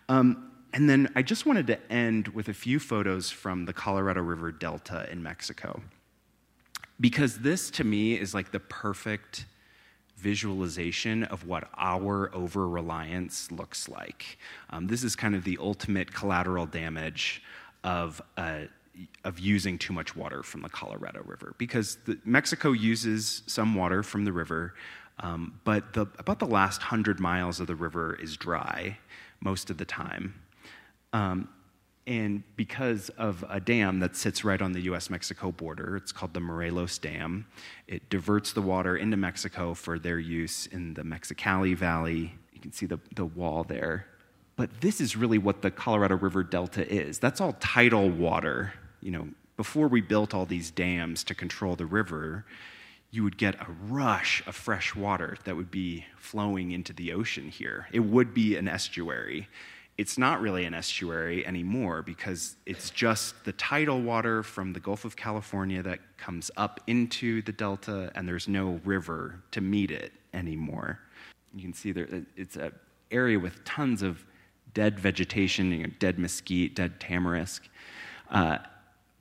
Um, 0.07 0.51
and 0.73 0.89
then 0.89 1.11
I 1.15 1.21
just 1.21 1.45
wanted 1.45 1.67
to 1.67 1.91
end 1.91 2.29
with 2.29 2.47
a 2.47 2.53
few 2.53 2.79
photos 2.79 3.29
from 3.29 3.65
the 3.65 3.73
Colorado 3.73 4.21
River 4.21 4.51
Delta 4.51 5.07
in 5.11 5.21
Mexico. 5.23 5.81
Because 6.99 7.39
this 7.39 7.69
to 7.71 7.83
me 7.83 8.19
is 8.19 8.33
like 8.33 8.51
the 8.51 8.59
perfect 8.59 9.45
visualization 10.21 11.23
of 11.25 11.47
what 11.47 11.69
our 11.77 12.33
over 12.35 12.67
reliance 12.67 13.51
looks 13.51 13.87
like. 13.87 14.37
Um, 14.69 14.87
this 14.87 15.03
is 15.03 15.15
kind 15.15 15.35
of 15.35 15.43
the 15.43 15.57
ultimate 15.61 16.13
collateral 16.13 16.65
damage 16.65 17.41
of, 17.83 18.21
uh, 18.37 18.61
of 19.23 19.39
using 19.39 19.77
too 19.77 19.93
much 19.93 20.15
water 20.15 20.43
from 20.43 20.61
the 20.61 20.69
Colorado 20.69 21.23
River 21.25 21.55
because 21.57 21.97
the, 22.05 22.17
Mexico 22.25 22.71
uses 22.71 23.43
some 23.47 23.75
water 23.75 24.03
from 24.03 24.25
the 24.25 24.33
river, 24.33 24.73
um, 25.19 25.59
but 25.63 25.93
the, 25.93 26.05
about 26.17 26.39
the 26.39 26.47
last 26.47 26.81
hundred 26.81 27.19
miles 27.19 27.59
of 27.59 27.67
the 27.67 27.75
river 27.75 28.15
is 28.15 28.35
dry 28.35 28.97
most 29.41 29.69
of 29.69 29.77
the 29.77 29.85
time. 29.85 30.33
Um, 31.13 31.47
and 32.09 32.41
because 32.55 33.09
of 33.19 33.45
a 33.49 33.59
dam 33.59 33.99
that 33.99 34.15
sits 34.15 34.43
right 34.43 34.63
on 34.63 34.71
the 34.71 34.81
US 34.81 35.11
Mexico 35.11 35.51
border, 35.51 35.95
it's 35.95 36.11
called 36.11 36.33
the 36.33 36.39
Morelos 36.39 36.97
Dam, 36.97 37.45
it 37.87 38.09
diverts 38.09 38.51
the 38.51 38.63
water 38.63 38.97
into 38.97 39.15
Mexico 39.15 39.75
for 39.75 39.99
their 39.99 40.17
use 40.17 40.65
in 40.65 40.95
the 40.95 41.03
Mexicali 41.03 41.77
Valley. 41.77 42.33
You 42.51 42.61
can 42.61 42.73
see 42.73 42.87
the, 42.87 42.99
the 43.15 43.25
wall 43.25 43.63
there. 43.63 44.07
But 44.55 44.81
this 44.81 44.99
is 44.99 45.15
really 45.15 45.37
what 45.37 45.61
the 45.61 45.69
Colorado 45.69 46.17
River 46.17 46.43
Delta 46.43 46.85
is. 46.91 47.19
That's 47.19 47.39
all 47.39 47.53
tidal 47.59 48.09
water. 48.09 48.73
You 49.01 49.11
know, 49.11 49.27
before 49.55 49.87
we 49.87 50.01
built 50.01 50.33
all 50.33 50.47
these 50.47 50.71
dams 50.71 51.23
to 51.25 51.35
control 51.35 51.75
the 51.75 51.85
river, 51.85 52.43
you 53.11 53.23
would 53.23 53.37
get 53.37 53.53
a 53.55 53.67
rush 53.87 54.41
of 54.47 54.55
fresh 54.55 54.95
water 54.95 55.37
that 55.43 55.55
would 55.55 55.69
be 55.69 56.05
flowing 56.17 56.71
into 56.71 56.91
the 56.91 57.13
ocean 57.13 57.49
here. 57.49 57.87
It 57.91 57.99
would 57.99 58.33
be 58.33 58.55
an 58.55 58.67
estuary 58.67 59.47
it's 59.99 60.17
not 60.17 60.39
really 60.39 60.63
an 60.63 60.73
estuary 60.73 61.45
anymore 61.45 62.01
because 62.01 62.55
it's 62.65 62.89
just 62.89 63.35
the 63.43 63.51
tidal 63.51 64.01
water 64.01 64.41
from 64.43 64.71
the 64.71 64.79
Gulf 64.79 65.03
of 65.03 65.17
California 65.17 65.83
that 65.83 65.99
comes 66.17 66.49
up 66.55 66.79
into 66.87 67.41
the 67.41 67.51
delta, 67.51 68.09
and 68.15 68.25
there's 68.25 68.47
no 68.47 68.79
river 68.85 69.43
to 69.51 69.59
meet 69.59 69.91
it 69.91 70.13
anymore. 70.33 70.99
You 71.53 71.63
can 71.63 71.73
see 71.73 71.91
there, 71.91 72.07
it's 72.37 72.55
an 72.55 72.71
area 73.11 73.37
with 73.37 73.61
tons 73.65 74.01
of 74.01 74.23
dead 74.73 74.97
vegetation, 74.97 75.69
you 75.73 75.83
know, 75.83 75.93
dead 75.99 76.17
mesquite, 76.17 76.75
dead 76.75 77.01
tamarisk. 77.01 77.59
Uh, 78.31 78.59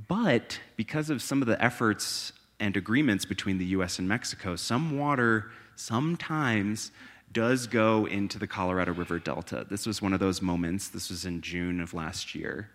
but 0.07 0.61
because 0.77 1.11
of 1.11 1.21
some 1.21 1.43
of 1.43 1.49
the 1.49 1.61
efforts 1.61 2.33
and 2.61 2.77
agreements 2.77 3.25
between 3.25 3.59
the 3.59 3.67
US 3.67 3.99
and 3.99 4.09
Mexico, 4.09 4.55
some 4.55 4.97
water 4.97 5.51
sometimes 5.75 6.93
does 7.33 7.67
go 7.67 8.07
into 8.07 8.39
the 8.39 8.47
Colorado 8.47 8.93
River 8.93 9.19
Delta. 9.19 9.67
This 9.69 9.87
was 9.87 10.01
one 10.01 10.13
of 10.13 10.21
those 10.21 10.41
moments. 10.41 10.89
This 10.89 11.11
was 11.11 11.25
in 11.25 11.41
June 11.41 11.81
of 11.81 11.95
last 11.95 12.35
year. 12.35 12.71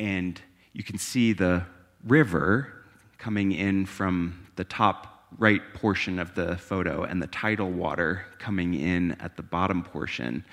And 0.00 0.40
you 0.72 0.82
can 0.82 0.98
see 0.98 1.32
the 1.32 1.64
river 2.04 2.84
coming 3.18 3.52
in 3.52 3.86
from 3.86 4.46
the 4.56 4.64
top 4.64 5.26
right 5.38 5.62
portion 5.74 6.18
of 6.18 6.34
the 6.34 6.56
photo 6.56 7.04
and 7.04 7.22
the 7.22 7.26
tidal 7.28 7.70
water 7.70 8.24
coming 8.38 8.74
in 8.74 9.12
at 9.12 9.36
the 9.36 9.42
bottom 9.42 9.82
portion. 9.82 10.44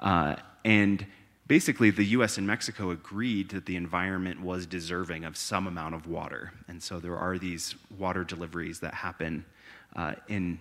Uh, 0.00 0.36
and 0.64 1.06
basically, 1.46 1.90
the 1.90 2.04
US 2.06 2.38
and 2.38 2.46
Mexico 2.46 2.90
agreed 2.90 3.50
that 3.50 3.66
the 3.66 3.76
environment 3.76 4.40
was 4.40 4.66
deserving 4.66 5.24
of 5.24 5.36
some 5.36 5.66
amount 5.66 5.94
of 5.94 6.06
water. 6.06 6.52
And 6.68 6.82
so 6.82 6.98
there 6.98 7.16
are 7.16 7.38
these 7.38 7.74
water 7.98 8.24
deliveries 8.24 8.80
that 8.80 8.94
happen 8.94 9.44
uh, 9.96 10.14
in, 10.28 10.58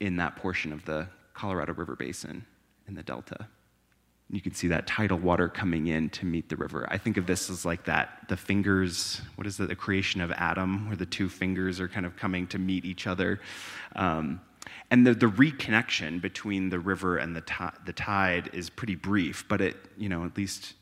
in 0.00 0.16
that 0.16 0.36
portion 0.36 0.72
of 0.72 0.84
the 0.84 1.06
Colorado 1.34 1.74
River 1.74 1.96
Basin 1.96 2.44
in 2.86 2.94
the 2.94 3.02
Delta. 3.02 3.48
You 4.30 4.40
can 4.40 4.54
see 4.54 4.68
that 4.68 4.86
tidal 4.86 5.18
water 5.18 5.48
coming 5.48 5.88
in 5.88 6.08
to 6.10 6.24
meet 6.24 6.48
the 6.48 6.56
river. 6.56 6.86
I 6.90 6.96
think 6.96 7.18
of 7.18 7.26
this 7.26 7.50
as 7.50 7.66
like 7.66 7.84
that 7.84 8.28
the 8.28 8.36
fingers, 8.36 9.20
what 9.36 9.46
is 9.46 9.60
it, 9.60 9.68
the 9.68 9.76
creation 9.76 10.22
of 10.22 10.32
Adam, 10.32 10.86
where 10.88 10.96
the 10.96 11.06
two 11.06 11.28
fingers 11.28 11.80
are 11.80 11.88
kind 11.88 12.06
of 12.06 12.16
coming 12.16 12.46
to 12.48 12.58
meet 12.58 12.86
each 12.86 13.06
other. 13.06 13.40
Um, 13.94 14.40
and 14.90 15.06
the, 15.06 15.12
the 15.12 15.26
reconnection 15.26 16.22
between 16.22 16.70
the 16.70 16.78
river 16.78 17.18
and 17.18 17.36
the, 17.36 17.72
the 17.84 17.92
tide 17.92 18.50
is 18.54 18.70
pretty 18.70 18.94
brief, 18.94 19.44
but 19.48 19.60
it, 19.60 19.76
you 19.98 20.08
know, 20.08 20.24
at 20.24 20.36
least 20.36 20.74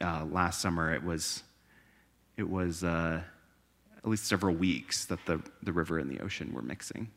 uh, 0.00 0.24
last 0.30 0.60
summer 0.60 0.94
it 0.94 1.02
was, 1.02 1.42
it 2.36 2.48
was 2.48 2.84
uh, 2.84 3.20
at 3.98 4.08
least 4.08 4.26
several 4.26 4.54
weeks 4.54 5.06
that 5.06 5.18
the, 5.26 5.42
the 5.62 5.72
river 5.72 5.98
and 5.98 6.08
the 6.08 6.22
ocean 6.22 6.52
were 6.52 6.62
mixing 6.62 7.10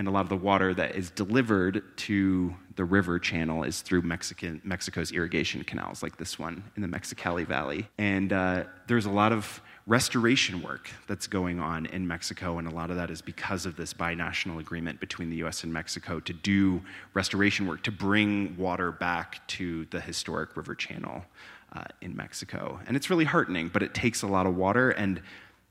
and 0.00 0.08
a 0.08 0.10
lot 0.10 0.22
of 0.22 0.30
the 0.30 0.36
water 0.36 0.72
that 0.72 0.96
is 0.96 1.10
delivered 1.10 1.84
to 1.94 2.54
the 2.76 2.84
river 2.86 3.18
channel 3.18 3.64
is 3.64 3.82
through 3.82 4.00
Mexican, 4.00 4.58
Mexico's 4.64 5.12
irrigation 5.12 5.62
canals, 5.62 6.02
like 6.02 6.16
this 6.16 6.38
one 6.38 6.64
in 6.74 6.80
the 6.80 6.88
Mexicali 6.88 7.46
Valley. 7.46 7.86
And 7.98 8.32
uh, 8.32 8.64
there's 8.86 9.04
a 9.04 9.10
lot 9.10 9.30
of 9.30 9.60
restoration 9.86 10.62
work 10.62 10.88
that's 11.06 11.26
going 11.26 11.60
on 11.60 11.84
in 11.84 12.08
Mexico, 12.08 12.56
and 12.56 12.66
a 12.66 12.70
lot 12.70 12.88
of 12.88 12.96
that 12.96 13.10
is 13.10 13.20
because 13.20 13.66
of 13.66 13.76
this 13.76 13.92
binational 13.92 14.58
agreement 14.58 15.00
between 15.00 15.28
the 15.28 15.36
US 15.44 15.64
and 15.64 15.72
Mexico 15.72 16.18
to 16.18 16.32
do 16.32 16.80
restoration 17.12 17.66
work, 17.66 17.82
to 17.82 17.92
bring 17.92 18.56
water 18.56 18.92
back 18.92 19.46
to 19.48 19.84
the 19.90 20.00
historic 20.00 20.56
river 20.56 20.74
channel 20.74 21.26
uh, 21.74 21.84
in 22.00 22.16
Mexico. 22.16 22.80
And 22.86 22.96
it's 22.96 23.10
really 23.10 23.26
heartening, 23.26 23.68
but 23.68 23.82
it 23.82 23.92
takes 23.92 24.22
a 24.22 24.26
lot 24.26 24.46
of 24.46 24.56
water, 24.56 24.92
and 24.92 25.20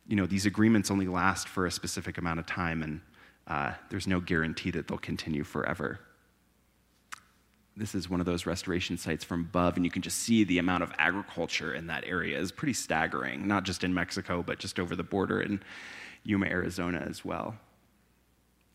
you 0.07 0.15
know, 0.15 0.27
these 0.27 0.45
agreements 0.45 0.91
only 0.91 1.07
last 1.07 1.47
for 1.47 1.65
a 1.65 1.71
specific 1.71 2.19
amount 2.19 2.39
of 2.39 2.45
time, 2.45 2.83
and 2.83 3.01
uh, 3.49 3.73
there's 3.89 4.07
no 4.07 4.19
guarantee 4.19 4.71
that 4.71 4.87
they'll 4.87 4.97
continue 4.97 5.43
forever. 5.43 5.99
This 7.75 7.95
is 7.95 8.09
one 8.09 8.19
of 8.19 8.25
those 8.25 8.45
restoration 8.45 8.97
sites 8.97 9.23
from 9.23 9.41
above, 9.41 9.75
and 9.75 9.85
you 9.85 9.91
can 9.91 10.01
just 10.01 10.17
see 10.17 10.43
the 10.43 10.59
amount 10.59 10.83
of 10.83 10.91
agriculture 10.97 11.73
in 11.73 11.87
that 11.87 12.03
area 12.05 12.37
is 12.37 12.51
pretty 12.51 12.73
staggering, 12.73 13.47
not 13.47 13.63
just 13.63 13.83
in 13.83 13.93
Mexico, 13.93 14.43
but 14.43 14.59
just 14.59 14.79
over 14.79 14.95
the 14.95 15.03
border 15.03 15.41
in 15.41 15.61
Yuma, 16.23 16.47
Arizona 16.47 17.05
as 17.09 17.23
well. 17.23 17.55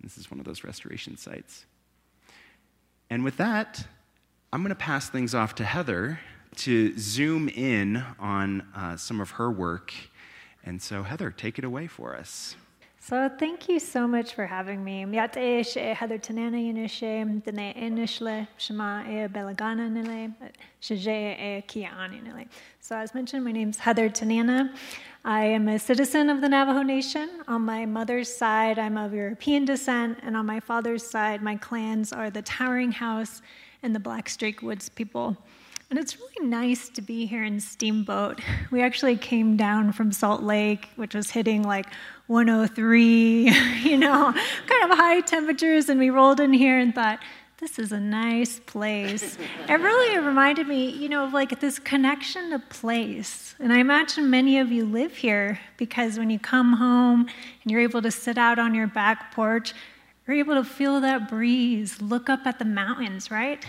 This 0.01 0.19
is 0.19 0.31
one 0.31 0.41
of 0.41 0.47
those 0.47 0.65
restoration 0.65 1.17
sites. 1.17 1.67
And 3.11 3.23
with 3.25 3.37
that, 3.37 3.87
I'm 4.53 4.63
going 4.63 4.71
to 4.71 4.75
pass 4.75 5.09
things 5.09 5.35
off 5.35 5.55
to 5.57 5.65
Heather 5.65 6.19
to 6.57 6.97
zoom 6.99 7.49
in 7.49 8.05
on 8.19 8.67
uh, 8.75 8.97
some 8.97 9.21
of 9.21 9.33
her 9.33 9.51
work. 9.51 9.93
And 10.65 10.81
so, 10.81 11.03
Heather, 11.03 11.31
take 11.31 11.59
it 11.59 11.65
away 11.65 11.87
for 11.87 12.17
us. 12.17 12.57
So 13.07 13.29
thank 13.29 13.69
you 13.69 13.81
so 13.81 14.09
much 14.09 14.33
for 14.33 14.47
having 14.47 14.83
me. 14.83 15.05
Hadar 15.05 16.23
tanana 16.23 16.57
dene 16.57 16.89
shema 16.89 17.43
nile. 17.53 18.47
So 22.81 22.97
as 22.97 23.15
mentioned, 23.15 23.45
my 23.45 23.53
name's 23.53 23.77
Heather 23.77 24.09
Tanana. 24.09 24.73
I 25.23 25.45
am 25.45 25.69
a 25.69 25.79
citizen 25.79 26.31
of 26.31 26.41
the 26.41 26.49
Navajo 26.49 26.81
Nation. 26.81 27.29
On 27.47 27.61
my 27.61 27.85
mother's 27.85 28.35
side, 28.35 28.79
I'm 28.79 28.97
of 28.97 29.13
European 29.13 29.67
descent, 29.67 30.21
and 30.23 30.35
on 30.35 30.47
my 30.47 30.61
father's 30.61 31.07
side, 31.07 31.43
my 31.43 31.57
clans 31.57 32.11
are 32.11 32.31
the 32.31 32.41
Towering 32.41 32.93
House 32.93 33.43
and 33.83 33.95
the 33.95 34.01
Black 34.01 34.31
Streak 34.31 34.63
Woods 34.63 34.89
people. 34.89 35.37
And 35.91 35.99
it's 35.99 36.19
really 36.19 36.49
nice 36.49 36.89
to 36.91 37.03
be 37.03 37.27
here 37.27 37.45
in 37.45 37.61
Steamboat. 37.61 38.41
We 38.71 38.83
actually 38.83 39.17
came 39.17 39.57
down 39.57 39.93
from 39.93 40.13
Salt 40.13 40.43
Lake, 40.43 40.89
which 40.97 41.15
was 41.15 41.31
hitting 41.31 41.63
like 41.63 41.87
103, 42.27 43.51
you 43.83 43.97
know, 43.97 44.33
kind 44.67 44.91
of 44.91 44.99
high 44.99 45.21
temperatures, 45.21 45.89
and 45.89 46.01
we 46.01 46.11
rolled 46.11 46.41
in 46.41 46.53
here 46.53 46.79
and 46.79 46.95
thought, 46.95 47.21
this 47.59 47.79
is 47.79 47.93
a 47.93 48.01
nice 48.01 48.61
place. 48.61 49.39
it 49.69 49.73
really 49.73 50.19
reminded 50.19 50.67
me, 50.67 50.91
you 50.91 51.09
know, 51.09 51.25
of 51.25 51.33
like 51.33 51.61
this 51.61 51.79
connection 51.79 52.51
to 52.51 52.59
place. 52.59 53.55
And 53.61 53.73
I 53.73 53.79
imagine 53.79 54.29
many 54.29 54.59
of 54.59 54.73
you 54.73 54.85
live 54.85 55.17
here 55.17 55.61
because 55.77 56.19
when 56.19 56.31
you 56.31 56.39
come 56.39 56.75
home 56.75 57.21
and 57.63 57.71
you're 57.71 57.81
able 57.81 58.03
to 58.03 58.11
sit 58.11 58.37
out 58.37 58.59
on 58.59 58.75
your 58.75 58.87
back 58.87 59.33
porch, 59.33 59.73
you're 60.27 60.37
able 60.37 60.55
to 60.55 60.65
feel 60.65 61.01
that 61.01 61.29
breeze, 61.29 62.03
look 62.03 62.29
up 62.29 62.47
at 62.47 62.59
the 62.59 62.65
mountains, 62.65 63.31
right? 63.31 63.65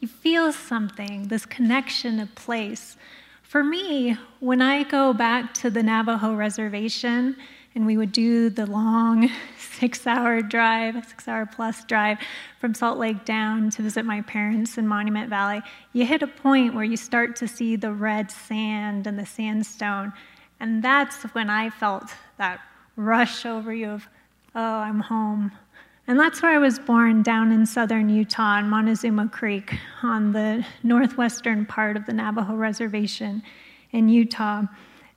You 0.00 0.06
feel 0.06 0.52
something, 0.52 1.26
this 1.26 1.44
connection 1.44 2.20
of 2.20 2.32
place. 2.36 2.96
For 3.42 3.64
me, 3.64 4.16
when 4.38 4.62
I 4.62 4.84
go 4.84 5.12
back 5.12 5.54
to 5.54 5.70
the 5.70 5.82
Navajo 5.82 6.34
reservation 6.34 7.36
and 7.74 7.84
we 7.84 7.96
would 7.96 8.12
do 8.12 8.48
the 8.48 8.66
long 8.66 9.28
six 9.58 10.06
hour 10.06 10.40
drive, 10.40 11.04
six 11.08 11.26
hour 11.26 11.46
plus 11.46 11.84
drive 11.84 12.18
from 12.60 12.74
Salt 12.74 12.98
Lake 12.98 13.24
down 13.24 13.70
to 13.70 13.82
visit 13.82 14.04
my 14.04 14.22
parents 14.22 14.78
in 14.78 14.86
Monument 14.86 15.28
Valley, 15.30 15.62
you 15.92 16.06
hit 16.06 16.22
a 16.22 16.28
point 16.28 16.74
where 16.74 16.84
you 16.84 16.96
start 16.96 17.34
to 17.36 17.48
see 17.48 17.74
the 17.74 17.92
red 17.92 18.30
sand 18.30 19.06
and 19.06 19.18
the 19.18 19.26
sandstone. 19.26 20.12
And 20.60 20.82
that's 20.82 21.22
when 21.34 21.50
I 21.50 21.70
felt 21.70 22.10
that 22.36 22.60
rush 22.94 23.46
over 23.46 23.72
you 23.72 23.90
of, 23.90 24.08
oh, 24.54 24.60
I'm 24.60 25.00
home. 25.00 25.52
And 26.08 26.18
that's 26.18 26.40
where 26.40 26.52
I 26.52 26.58
was 26.58 26.78
born, 26.78 27.22
down 27.22 27.52
in 27.52 27.66
southern 27.66 28.08
Utah 28.08 28.60
in 28.60 28.70
Montezuma 28.70 29.28
Creek 29.28 29.74
on 30.02 30.32
the 30.32 30.64
northwestern 30.82 31.66
part 31.66 31.98
of 31.98 32.06
the 32.06 32.14
Navajo 32.14 32.54
Reservation 32.54 33.42
in 33.92 34.08
Utah. 34.08 34.62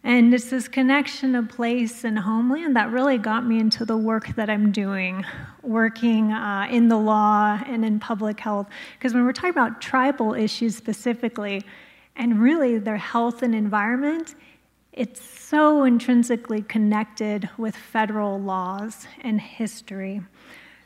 And 0.03 0.33
it's 0.33 0.49
this 0.49 0.67
connection 0.67 1.33
of 1.35 1.47
place 1.47 2.03
and 2.03 2.19
homeland 2.19 2.75
that 2.75 2.91
really 2.91 3.17
got 3.17 3.45
me 3.45 3.57
into 3.57 3.85
the 3.85 3.95
work 3.95 4.35
that 4.35 4.49
I'm 4.49 4.73
doing, 4.73 5.23
working 5.61 6.33
uh, 6.33 6.67
in 6.69 6.89
the 6.89 6.97
law 6.97 7.57
and 7.65 7.85
in 7.85 7.97
public 7.97 8.41
health. 8.41 8.67
Because 8.99 9.13
when 9.13 9.23
we're 9.23 9.31
talking 9.31 9.51
about 9.51 9.79
tribal 9.79 10.33
issues 10.33 10.75
specifically, 10.75 11.63
and 12.17 12.41
really 12.41 12.79
their 12.79 12.97
health 12.97 13.43
and 13.43 13.55
environment, 13.55 14.35
it's 14.91 15.21
so 15.21 15.85
intrinsically 15.85 16.63
connected 16.63 17.49
with 17.57 17.77
federal 17.77 18.41
laws 18.41 19.07
and 19.21 19.39
history. 19.39 20.19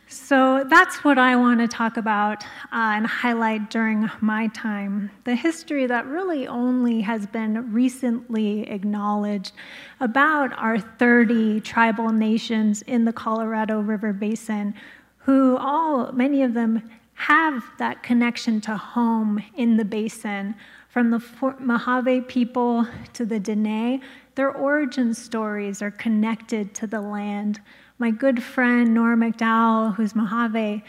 So 0.07 0.63
that's 0.69 1.03
what 1.03 1.17
I 1.17 1.35
want 1.35 1.59
to 1.61 1.67
talk 1.67 1.97
about 1.97 2.43
uh, 2.43 2.47
and 2.71 3.07
highlight 3.07 3.71
during 3.71 4.09
my 4.21 4.47
time. 4.47 5.09
The 5.23 5.35
history 5.35 5.87
that 5.87 6.05
really 6.05 6.47
only 6.47 7.01
has 7.01 7.25
been 7.25 7.73
recently 7.73 8.69
acknowledged 8.69 9.53
about 9.99 10.53
our 10.59 10.79
30 10.79 11.61
tribal 11.61 12.11
nations 12.11 12.83
in 12.83 13.05
the 13.05 13.13
Colorado 13.13 13.79
River 13.79 14.13
Basin, 14.13 14.75
who 15.17 15.57
all, 15.57 16.11
many 16.11 16.43
of 16.43 16.53
them, 16.53 16.87
have 17.15 17.63
that 17.79 18.03
connection 18.03 18.61
to 18.61 18.77
home 18.77 19.41
in 19.55 19.77
the 19.77 19.85
basin. 19.85 20.53
From 20.89 21.09
the 21.09 21.21
Mojave 21.59 22.21
people 22.21 22.87
to 23.13 23.25
the 23.25 23.39
Dene, 23.39 24.01
their 24.35 24.51
origin 24.51 25.13
stories 25.13 25.81
are 25.81 25.91
connected 25.91 26.73
to 26.75 26.87
the 26.87 27.01
land. 27.01 27.59
My 27.97 28.11
good 28.11 28.43
friend 28.43 28.93
Nora 28.93 29.15
McDowell, 29.15 29.95
who's 29.95 30.15
Mojave, 30.15 30.83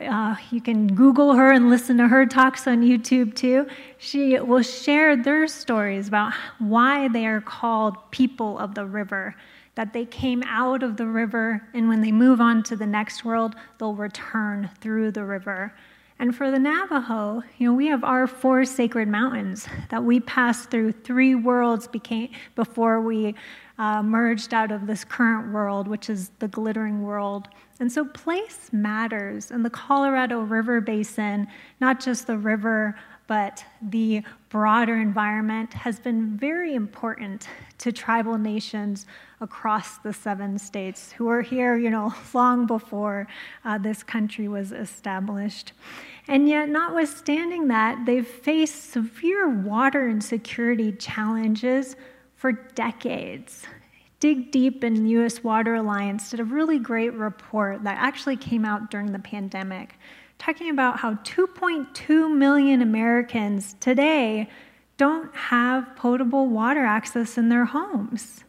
uh, 0.00 0.36
you 0.52 0.60
can 0.60 0.94
Google 0.94 1.34
her 1.34 1.50
and 1.50 1.68
listen 1.68 1.98
to 1.98 2.06
her 2.06 2.24
talks 2.24 2.68
on 2.68 2.82
YouTube 2.82 3.34
too. 3.34 3.66
She 3.98 4.38
will 4.38 4.62
share 4.62 5.16
their 5.16 5.48
stories 5.48 6.06
about 6.06 6.32
why 6.60 7.08
they 7.08 7.26
are 7.26 7.40
called 7.40 7.96
people 8.12 8.58
of 8.58 8.76
the 8.76 8.86
river, 8.86 9.34
that 9.74 9.92
they 9.92 10.04
came 10.04 10.44
out 10.46 10.84
of 10.84 10.96
the 10.96 11.06
river, 11.06 11.68
and 11.74 11.88
when 11.88 12.00
they 12.00 12.12
move 12.12 12.40
on 12.40 12.62
to 12.64 12.76
the 12.76 12.86
next 12.86 13.24
world, 13.24 13.56
they'll 13.78 13.96
return 13.96 14.70
through 14.80 15.10
the 15.10 15.24
river. 15.24 15.74
And 16.20 16.36
for 16.36 16.52
the 16.52 16.58
Navajo, 16.60 17.42
you 17.58 17.66
know, 17.68 17.74
we 17.74 17.88
have 17.88 18.04
our 18.04 18.28
four 18.28 18.64
sacred 18.64 19.08
mountains 19.08 19.66
that 19.88 20.04
we 20.04 20.20
passed 20.20 20.70
through 20.70 20.92
three 20.92 21.34
worlds 21.34 21.88
became, 21.88 22.30
before 22.54 23.00
we 23.00 23.34
uh, 23.78 24.02
merged 24.02 24.54
out 24.54 24.70
of 24.70 24.86
this 24.86 25.04
current 25.04 25.52
world, 25.52 25.88
which 25.88 26.10
is 26.10 26.30
the 26.38 26.48
glittering 26.48 27.02
world. 27.02 27.48
And 27.80 27.90
so 27.90 28.04
place 28.04 28.70
matters. 28.72 29.50
And 29.50 29.64
the 29.64 29.70
Colorado 29.70 30.40
River 30.40 30.80
Basin, 30.80 31.48
not 31.80 32.00
just 32.00 32.26
the 32.26 32.38
river, 32.38 32.96
but 33.26 33.64
the 33.80 34.22
broader 34.50 34.96
environment 34.96 35.72
has 35.72 35.98
been 35.98 36.36
very 36.36 36.74
important 36.74 37.48
to 37.78 37.90
tribal 37.90 38.36
nations 38.36 39.06
across 39.40 39.98
the 39.98 40.12
seven 40.12 40.58
states 40.58 41.12
who 41.12 41.24
were 41.24 41.42
here, 41.42 41.76
you 41.76 41.90
know, 41.90 42.14
long 42.34 42.66
before 42.66 43.26
uh, 43.64 43.78
this 43.78 44.02
country 44.02 44.48
was 44.48 44.72
established. 44.72 45.72
And 46.28 46.48
yet, 46.48 46.68
notwithstanding 46.68 47.68
that, 47.68 48.04
they've 48.06 48.26
faced 48.26 48.90
severe 48.90 49.48
water 49.48 50.08
insecurity 50.08 50.92
challenges 50.92 51.96
for 52.42 52.50
decades. 52.50 53.62
Dig 54.18 54.50
Deep 54.50 54.82
and 54.82 55.08
U.S. 55.10 55.44
Water 55.44 55.76
Alliance 55.76 56.28
did 56.32 56.40
a 56.40 56.44
really 56.44 56.80
great 56.80 57.14
report 57.14 57.84
that 57.84 57.96
actually 57.98 58.36
came 58.36 58.64
out 58.64 58.90
during 58.90 59.12
the 59.12 59.20
pandemic, 59.20 59.94
talking 60.40 60.68
about 60.68 60.98
how 60.98 61.14
2.2 61.14 62.36
million 62.36 62.82
Americans 62.82 63.76
today 63.78 64.50
don't 64.96 65.32
have 65.36 65.94
potable 65.94 66.48
water 66.48 66.84
access 66.84 67.38
in 67.38 67.48
their 67.48 67.64
homes. 67.64 68.42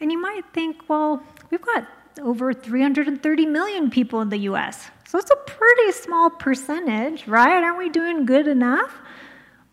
And 0.00 0.10
you 0.10 0.18
might 0.18 0.44
think, 0.54 0.88
well, 0.88 1.22
we've 1.50 1.60
got 1.60 1.86
over 2.22 2.54
330 2.54 3.44
million 3.44 3.90
people 3.90 4.22
in 4.22 4.30
the 4.30 4.38
US. 4.50 4.90
So 5.06 5.18
it's 5.18 5.30
a 5.30 5.36
pretty 5.36 5.92
small 5.92 6.30
percentage, 6.30 7.28
right? 7.28 7.62
Aren't 7.62 7.76
we 7.76 7.90
doing 7.90 8.24
good 8.24 8.48
enough? 8.48 8.98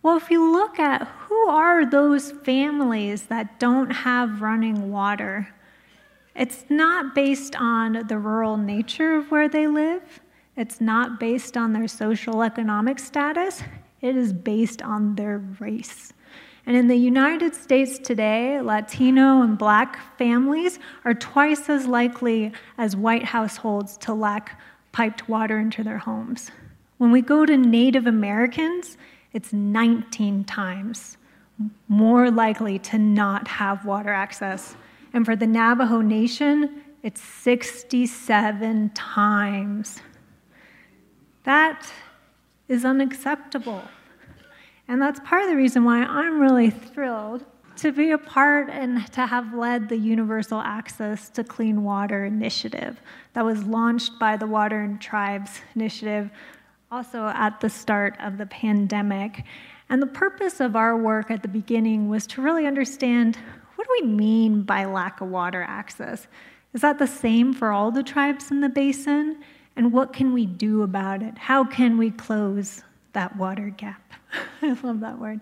Well, 0.03 0.17
if 0.17 0.29
you 0.29 0.51
look 0.51 0.79
at 0.79 1.07
who 1.07 1.47
are 1.47 1.85
those 1.85 2.31
families 2.31 3.23
that 3.27 3.57
don't 3.57 3.89
have 3.89 4.41
running 4.41 4.91
water, 4.91 5.47
it's 6.35 6.65
not 6.67 7.15
based 7.15 7.55
on 7.55 8.05
the 8.07 8.17
rural 8.17 8.57
nature 8.57 9.15
of 9.15 9.31
where 9.31 9.47
they 9.47 9.65
live. 9.65 10.19
It's 10.57 10.81
not 10.81 11.21
based 11.21 11.55
on 11.55 11.71
their 11.71 11.87
social 11.87 12.43
economic 12.43 12.99
status. 12.99 13.63
It 14.01 14.17
is 14.17 14.33
based 14.33 14.81
on 14.81 15.15
their 15.15 15.37
race. 15.61 16.11
And 16.65 16.75
in 16.75 16.89
the 16.89 16.97
United 16.97 17.55
States 17.55 17.97
today, 17.97 18.59
Latino 18.59 19.41
and 19.41 19.57
black 19.57 20.17
families 20.17 20.79
are 21.05 21.13
twice 21.13 21.69
as 21.69 21.87
likely 21.87 22.51
as 22.77 22.97
white 22.97 23.23
households 23.23 23.95
to 23.99 24.13
lack 24.13 24.59
piped 24.91 25.29
water 25.29 25.59
into 25.59 25.81
their 25.81 25.99
homes. 25.99 26.51
When 26.97 27.11
we 27.11 27.21
go 27.21 27.45
to 27.45 27.57
Native 27.57 28.05
Americans, 28.05 28.97
it's 29.33 29.51
19 29.51 30.43
times 30.43 31.17
more 31.87 32.31
likely 32.31 32.79
to 32.79 32.97
not 32.97 33.47
have 33.47 33.85
water 33.85 34.11
access. 34.11 34.75
And 35.13 35.25
for 35.25 35.35
the 35.35 35.47
Navajo 35.47 36.01
Nation, 36.01 36.81
it's 37.03 37.21
67 37.21 38.89
times. 38.91 40.01
That 41.43 41.91
is 42.67 42.85
unacceptable. 42.85 43.83
And 44.87 45.01
that's 45.01 45.19
part 45.21 45.43
of 45.43 45.49
the 45.49 45.55
reason 45.55 45.83
why 45.83 46.03
I'm 46.03 46.39
really 46.39 46.69
thrilled 46.69 47.45
to 47.77 47.91
be 47.91 48.11
a 48.11 48.17
part 48.17 48.69
and 48.69 49.11
to 49.13 49.25
have 49.25 49.53
led 49.53 49.89
the 49.89 49.97
Universal 49.97 50.61
Access 50.61 51.29
to 51.29 51.43
Clean 51.43 51.83
Water 51.83 52.25
initiative 52.25 53.01
that 53.33 53.43
was 53.43 53.63
launched 53.63 54.19
by 54.19 54.37
the 54.37 54.45
Water 54.45 54.81
and 54.81 55.01
Tribes 55.01 55.61
Initiative 55.75 56.29
also 56.93 57.25
at 57.25 57.59
the 57.59 57.69
start 57.71 58.15
of 58.19 58.37
the 58.37 58.45
pandemic. 58.45 59.45
And 59.89 59.99
the 59.99 60.05
purpose 60.07 60.59
of 60.59 60.75
our 60.75 60.95
work 60.95 61.31
at 61.31 61.41
the 61.41 61.47
beginning 61.47 62.07
was 62.07 62.27
to 62.27 62.41
really 62.43 62.67
understand 62.67 63.35
what 63.75 63.87
do 63.87 64.03
we 64.03 64.07
mean 64.07 64.61
by 64.61 64.85
lack 64.85 65.19
of 65.19 65.29
water 65.29 65.63
access? 65.67 66.27
Is 66.73 66.81
that 66.81 66.99
the 66.99 67.07
same 67.07 67.51
for 67.51 67.71
all 67.71 67.89
the 67.89 68.03
tribes 68.03 68.51
in 68.51 68.61
the 68.61 68.69
basin? 68.69 69.41
And 69.75 69.91
what 69.91 70.13
can 70.13 70.33
we 70.33 70.45
do 70.45 70.83
about 70.83 71.23
it? 71.23 71.35
How 71.35 71.63
can 71.63 71.97
we 71.97 72.11
close 72.11 72.83
that 73.13 73.35
water 73.37 73.69
gap? 73.69 74.13
I 74.61 74.77
love 74.83 74.99
that 74.99 75.17
word. 75.17 75.41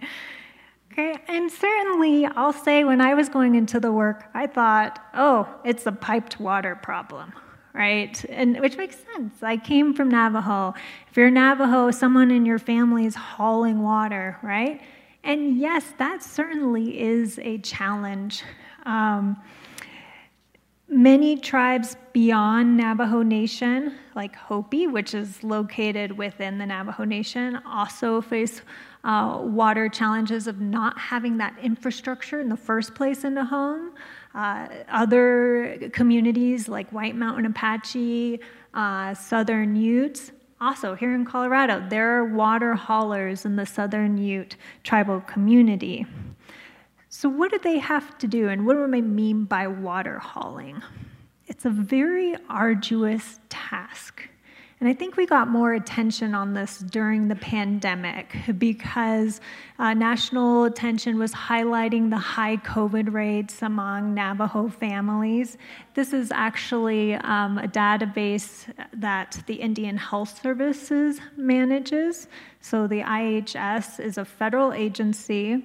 Okay, 0.93 1.17
and 1.27 1.51
certainly 1.51 2.27
I'll 2.27 2.53
say 2.53 2.85
when 2.85 3.01
I 3.01 3.13
was 3.13 3.27
going 3.27 3.55
into 3.55 3.81
the 3.81 3.91
work, 3.91 4.23
I 4.33 4.47
thought, 4.47 5.03
oh, 5.13 5.53
it's 5.65 5.85
a 5.85 5.91
piped 5.91 6.39
water 6.39 6.75
problem 6.75 7.33
right? 7.73 8.23
And 8.29 8.59
which 8.59 8.77
makes 8.77 8.97
sense. 9.13 9.41
I 9.41 9.57
came 9.57 9.93
from 9.93 10.09
Navajo. 10.09 10.73
If 11.09 11.17
you're 11.17 11.31
Navajo, 11.31 11.91
someone 11.91 12.31
in 12.31 12.45
your 12.45 12.59
family 12.59 13.05
is 13.05 13.15
hauling 13.15 13.81
water, 13.81 14.37
right? 14.41 14.81
And 15.23 15.57
yes, 15.57 15.93
that 15.97 16.23
certainly 16.23 16.99
is 16.99 17.39
a 17.39 17.59
challenge. 17.59 18.43
Um, 18.85 19.37
many 20.89 21.37
tribes 21.37 21.95
beyond 22.11 22.75
Navajo 22.75 23.21
Nation, 23.21 23.93
like 24.15 24.35
Hopi, 24.35 24.87
which 24.87 25.13
is 25.13 25.43
located 25.43 26.17
within 26.17 26.57
the 26.57 26.65
Navajo 26.65 27.05
Nation, 27.05 27.59
also 27.65 28.19
face 28.21 28.61
uh, 29.03 29.39
water 29.41 29.89
challenges 29.89 30.47
of 30.47 30.59
not 30.61 30.97
having 30.97 31.37
that 31.37 31.55
infrastructure 31.61 32.39
in 32.39 32.49
the 32.49 32.57
first 32.57 32.93
place 32.93 33.23
in 33.23 33.33
the 33.33 33.45
home. 33.45 33.93
Uh, 34.33 34.67
other 34.89 35.89
communities 35.91 36.69
like 36.69 36.89
White 36.91 37.15
Mountain 37.15 37.45
Apache, 37.45 38.39
uh, 38.73 39.13
Southern 39.13 39.75
Utes, 39.75 40.31
also 40.61 40.93
here 40.93 41.15
in 41.15 41.25
Colorado, 41.25 41.83
there 41.89 42.19
are 42.19 42.25
water 42.25 42.75
haulers 42.75 43.45
in 43.45 43.55
the 43.55 43.65
Southern 43.65 44.17
Ute 44.17 44.55
tribal 44.83 45.19
community. 45.21 46.05
So, 47.09 47.27
what 47.27 47.51
do 47.51 47.57
they 47.57 47.79
have 47.79 48.17
to 48.19 48.27
do, 48.27 48.47
and 48.47 48.65
what 48.65 48.75
do 48.75 48.83
I 48.83 49.01
mean 49.01 49.45
by 49.45 49.67
water 49.67 50.19
hauling? 50.19 50.81
It's 51.47 51.65
a 51.65 51.69
very 51.69 52.35
arduous 52.47 53.39
task. 53.49 54.29
And 54.81 54.89
I 54.89 54.93
think 54.93 55.15
we 55.15 55.27
got 55.27 55.47
more 55.47 55.75
attention 55.75 56.33
on 56.33 56.55
this 56.55 56.79
during 56.79 57.27
the 57.27 57.35
pandemic 57.35 58.35
because 58.57 59.39
uh, 59.77 59.93
national 59.93 60.63
attention 60.63 61.19
was 61.19 61.31
highlighting 61.31 62.09
the 62.09 62.17
high 62.17 62.57
COVID 62.57 63.13
rates 63.13 63.61
among 63.61 64.15
Navajo 64.15 64.69
families. 64.69 65.59
This 65.93 66.13
is 66.13 66.31
actually 66.31 67.13
um, 67.13 67.59
a 67.59 67.67
database 67.67 68.73
that 68.93 69.43
the 69.45 69.53
Indian 69.53 69.97
Health 69.97 70.41
Services 70.41 71.19
manages. 71.37 72.27
So 72.61 72.87
the 72.87 73.01
IHS 73.01 73.99
is 74.03 74.17
a 74.17 74.25
federal 74.25 74.73
agency 74.73 75.63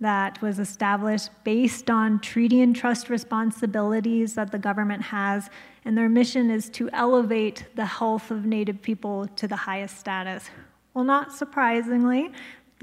that 0.00 0.40
was 0.40 0.58
established 0.58 1.28
based 1.44 1.90
on 1.90 2.18
treaty 2.20 2.62
and 2.62 2.74
trust 2.74 3.10
responsibilities 3.10 4.34
that 4.34 4.52
the 4.52 4.58
government 4.58 5.02
has, 5.02 5.50
and 5.84 5.96
their 5.96 6.08
mission 6.08 6.50
is 6.50 6.68
to 6.70 6.88
elevate 6.92 7.64
the 7.74 7.84
health 7.84 8.30
of 8.30 8.44
Native 8.44 8.80
people 8.80 9.26
to 9.36 9.46
the 9.46 9.56
highest 9.56 9.98
status. 9.98 10.50
Well, 10.94 11.04
not 11.04 11.32
surprisingly, 11.32 12.30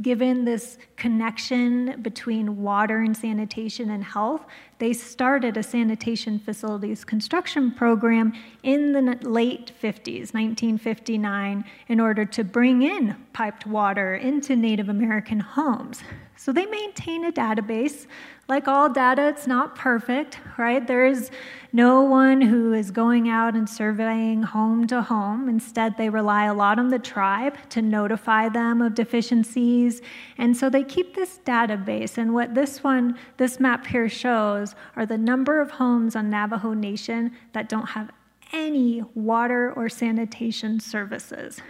given 0.01 0.45
this 0.45 0.77
connection 0.95 2.01
between 2.01 2.61
water 2.61 2.99
and 2.99 3.15
sanitation 3.15 3.91
and 3.91 4.03
health, 4.03 4.45
they 4.79 4.93
started 4.93 5.57
a 5.57 5.63
sanitation 5.63 6.39
facilities 6.39 7.03
construction 7.03 7.71
program 7.71 8.33
in 8.63 8.93
the 8.93 9.01
late 9.27 9.71
50s, 9.81 10.33
1959, 10.33 11.65
in 11.87 11.99
order 11.99 12.25
to 12.25 12.43
bring 12.43 12.81
in 12.81 13.15
piped 13.33 13.67
water 13.67 14.15
into 14.15 14.55
Native 14.55 14.89
American 14.89 15.39
homes. 15.39 16.01
So 16.35 16.51
they 16.51 16.65
maintain 16.65 17.25
a 17.25 17.31
database. 17.31 18.07
Like 18.51 18.67
all 18.67 18.89
data, 18.89 19.29
it's 19.29 19.47
not 19.47 19.77
perfect, 19.77 20.37
right? 20.57 20.85
There 20.85 21.05
is 21.05 21.31
no 21.71 22.01
one 22.01 22.41
who 22.41 22.73
is 22.73 22.91
going 22.91 23.29
out 23.29 23.55
and 23.55 23.69
surveying 23.69 24.43
home 24.43 24.87
to 24.87 25.01
home. 25.01 25.47
Instead, 25.47 25.95
they 25.95 26.09
rely 26.09 26.47
a 26.47 26.53
lot 26.53 26.77
on 26.77 26.89
the 26.89 26.99
tribe 26.99 27.55
to 27.69 27.81
notify 27.81 28.49
them 28.49 28.81
of 28.81 28.93
deficiencies. 28.93 30.01
And 30.37 30.57
so 30.57 30.69
they 30.69 30.83
keep 30.83 31.15
this 31.15 31.39
database. 31.45 32.17
And 32.17 32.33
what 32.33 32.53
this 32.53 32.83
one, 32.83 33.17
this 33.37 33.57
map 33.57 33.87
here 33.87 34.09
shows 34.09 34.75
are 34.97 35.05
the 35.05 35.17
number 35.17 35.61
of 35.61 35.71
homes 35.71 36.17
on 36.17 36.29
Navajo 36.29 36.73
Nation 36.73 37.31
that 37.53 37.69
don't 37.69 37.91
have 37.91 38.11
any 38.51 39.01
water 39.15 39.71
or 39.77 39.87
sanitation 39.87 40.81
services. 40.81 41.61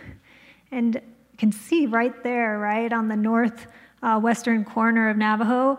And 0.72 0.96
you 0.96 1.38
can 1.38 1.52
see 1.52 1.86
right 1.86 2.24
there, 2.24 2.58
right 2.58 2.92
on 2.92 3.08
the 3.08 3.16
north 3.16 3.68
uh, 4.02 4.20
western 4.20 4.66
corner 4.66 5.10
of 5.10 5.18
Navajo, 5.18 5.78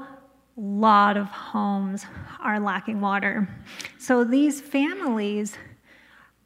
lot 0.56 1.16
of 1.16 1.26
homes 1.26 2.04
are 2.40 2.60
lacking 2.60 3.00
water. 3.00 3.48
So 3.98 4.24
these 4.24 4.60
families 4.60 5.56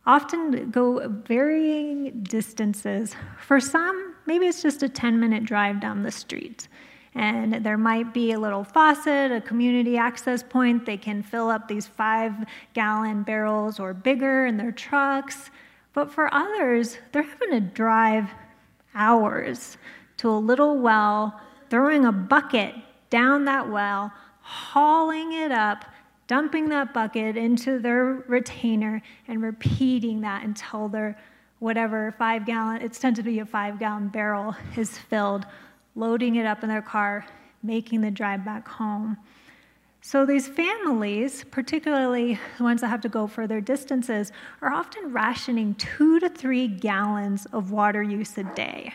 often 0.06 0.70
go 0.70 1.08
varying 1.26 2.22
distances. 2.22 3.16
For 3.40 3.58
some, 3.58 4.14
maybe 4.26 4.46
it's 4.46 4.62
just 4.62 4.82
a 4.82 4.88
10 4.88 5.18
minute 5.18 5.44
drive 5.44 5.80
down 5.80 6.02
the 6.02 6.12
street. 6.12 6.68
And 7.14 7.64
there 7.64 7.78
might 7.78 8.12
be 8.12 8.32
a 8.32 8.38
little 8.38 8.62
faucet, 8.62 9.32
a 9.32 9.40
community 9.40 9.96
access 9.96 10.42
point. 10.42 10.84
They 10.84 10.98
can 10.98 11.22
fill 11.22 11.48
up 11.48 11.66
these 11.66 11.86
five 11.86 12.32
gallon 12.74 13.22
barrels 13.22 13.80
or 13.80 13.94
bigger 13.94 14.46
in 14.46 14.58
their 14.58 14.72
trucks. 14.72 15.50
But 15.94 16.12
for 16.12 16.32
others, 16.32 16.98
they're 17.12 17.22
having 17.22 17.50
to 17.52 17.60
drive 17.60 18.28
hours 18.94 19.78
to 20.18 20.28
a 20.28 20.36
little 20.36 20.78
well 20.78 21.40
throwing 21.70 22.04
a 22.04 22.12
bucket 22.12 22.74
down 23.16 23.46
that 23.46 23.66
well, 23.70 24.12
hauling 24.42 25.32
it 25.32 25.50
up, 25.50 25.86
dumping 26.26 26.68
that 26.68 26.92
bucket 26.92 27.34
into 27.34 27.78
their 27.78 28.22
retainer, 28.28 29.00
and 29.26 29.42
repeating 29.42 30.20
that 30.20 30.44
until 30.44 30.86
their 30.86 31.18
whatever 31.58 32.12
five 32.18 32.44
gallon, 32.44 32.82
it's 32.82 32.98
tended 32.98 33.24
to 33.24 33.30
be 33.30 33.38
a 33.38 33.46
five 33.46 33.78
gallon 33.78 34.08
barrel, 34.08 34.54
is 34.76 34.98
filled, 34.98 35.46
loading 35.94 36.36
it 36.36 36.44
up 36.44 36.62
in 36.62 36.68
their 36.68 36.82
car, 36.82 37.24
making 37.62 38.02
the 38.02 38.10
drive 38.10 38.44
back 38.44 38.68
home. 38.68 39.16
So, 40.02 40.26
these 40.26 40.46
families, 40.46 41.42
particularly 41.50 42.38
the 42.58 42.64
ones 42.64 42.82
that 42.82 42.88
have 42.88 43.00
to 43.00 43.08
go 43.08 43.26
further 43.26 43.62
distances, 43.62 44.30
are 44.60 44.70
often 44.70 45.10
rationing 45.10 45.74
two 45.76 46.20
to 46.20 46.28
three 46.28 46.68
gallons 46.68 47.46
of 47.46 47.70
water 47.70 48.02
use 48.02 48.36
a 48.36 48.44
day. 48.44 48.92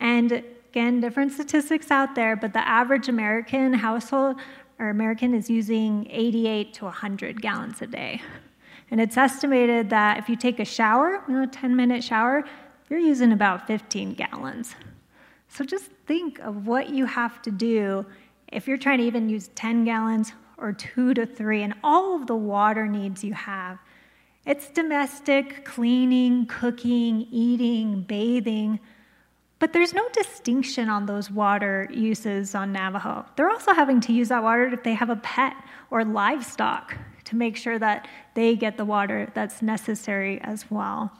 And 0.00 0.42
Again, 0.70 1.00
different 1.00 1.32
statistics 1.32 1.90
out 1.90 2.14
there, 2.14 2.36
but 2.36 2.52
the 2.52 2.66
average 2.66 3.08
American 3.08 3.72
household 3.72 4.36
or 4.78 4.90
American 4.90 5.34
is 5.34 5.48
using 5.48 6.06
88 6.10 6.74
to 6.74 6.84
100 6.84 7.40
gallons 7.40 7.82
a 7.82 7.86
day. 7.86 8.20
And 8.90 9.00
it's 9.00 9.16
estimated 9.16 9.90
that 9.90 10.18
if 10.18 10.28
you 10.28 10.36
take 10.36 10.60
a 10.60 10.64
shower, 10.64 11.22
you 11.28 11.34
know, 11.34 11.42
a 11.42 11.46
10 11.46 11.74
minute 11.74 12.04
shower, 12.04 12.44
you're 12.88 12.98
using 12.98 13.32
about 13.32 13.66
15 13.66 14.14
gallons. 14.14 14.74
So 15.48 15.64
just 15.64 15.86
think 16.06 16.38
of 16.40 16.66
what 16.66 16.90
you 16.90 17.06
have 17.06 17.42
to 17.42 17.50
do 17.50 18.06
if 18.48 18.66
you're 18.66 18.78
trying 18.78 18.98
to 18.98 19.04
even 19.04 19.28
use 19.28 19.48
10 19.54 19.84
gallons 19.84 20.32
or 20.58 20.72
two 20.72 21.14
to 21.14 21.24
three, 21.24 21.62
and 21.62 21.74
all 21.84 22.16
of 22.16 22.26
the 22.26 22.34
water 22.34 22.86
needs 22.86 23.22
you 23.22 23.32
have. 23.32 23.78
It's 24.44 24.68
domestic, 24.68 25.64
cleaning, 25.64 26.46
cooking, 26.46 27.28
eating, 27.30 28.02
bathing. 28.02 28.80
But 29.58 29.72
there's 29.72 29.92
no 29.92 30.08
distinction 30.12 30.88
on 30.88 31.06
those 31.06 31.30
water 31.30 31.88
uses 31.92 32.54
on 32.54 32.72
Navajo. 32.72 33.24
They're 33.36 33.50
also 33.50 33.72
having 33.74 34.00
to 34.02 34.12
use 34.12 34.28
that 34.28 34.42
water 34.42 34.66
if 34.68 34.82
they 34.84 34.94
have 34.94 35.10
a 35.10 35.16
pet 35.16 35.54
or 35.90 36.04
livestock 36.04 36.96
to 37.24 37.36
make 37.36 37.56
sure 37.56 37.78
that 37.78 38.08
they 38.34 38.54
get 38.54 38.76
the 38.76 38.84
water 38.84 39.30
that's 39.34 39.60
necessary 39.60 40.40
as 40.42 40.70
well. 40.70 41.12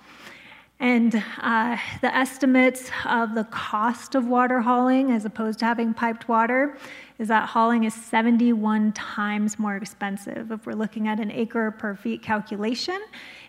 And 0.81 1.23
uh, 1.43 1.77
the 2.03 2.15
estimates 2.15 2.91
of 3.05 3.35
the 3.35 3.45
cost 3.45 4.15
of 4.15 4.29
water 4.29 4.61
hauling 4.61 5.11
as 5.11 5.25
opposed 5.25 5.59
to 5.59 5.65
having 5.65 5.93
piped 5.93 6.29
water 6.29 6.79
is 7.19 7.27
that 7.29 7.49
hauling 7.49 7.83
is 7.83 7.95
71 7.95 8.93
times 8.93 9.59
more 9.59 9.75
expensive. 9.75 10.53
If 10.53 10.67
we're 10.67 10.75
looking 10.75 11.09
at 11.09 11.19
an 11.19 11.33
acre 11.33 11.73
per 11.73 11.97
feet 11.97 12.23
calculation, 12.23 13.01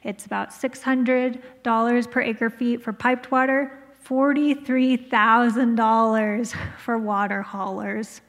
it's 0.03 0.25
about 0.25 0.49
$600 0.49 2.11
per 2.11 2.21
acre 2.21 2.49
feet 2.49 2.81
for 2.81 2.93
piped 2.93 3.29
water, 3.29 3.78
$43,000 4.09 6.55
for 6.79 6.97
water 6.97 7.43
haulers. 7.43 8.21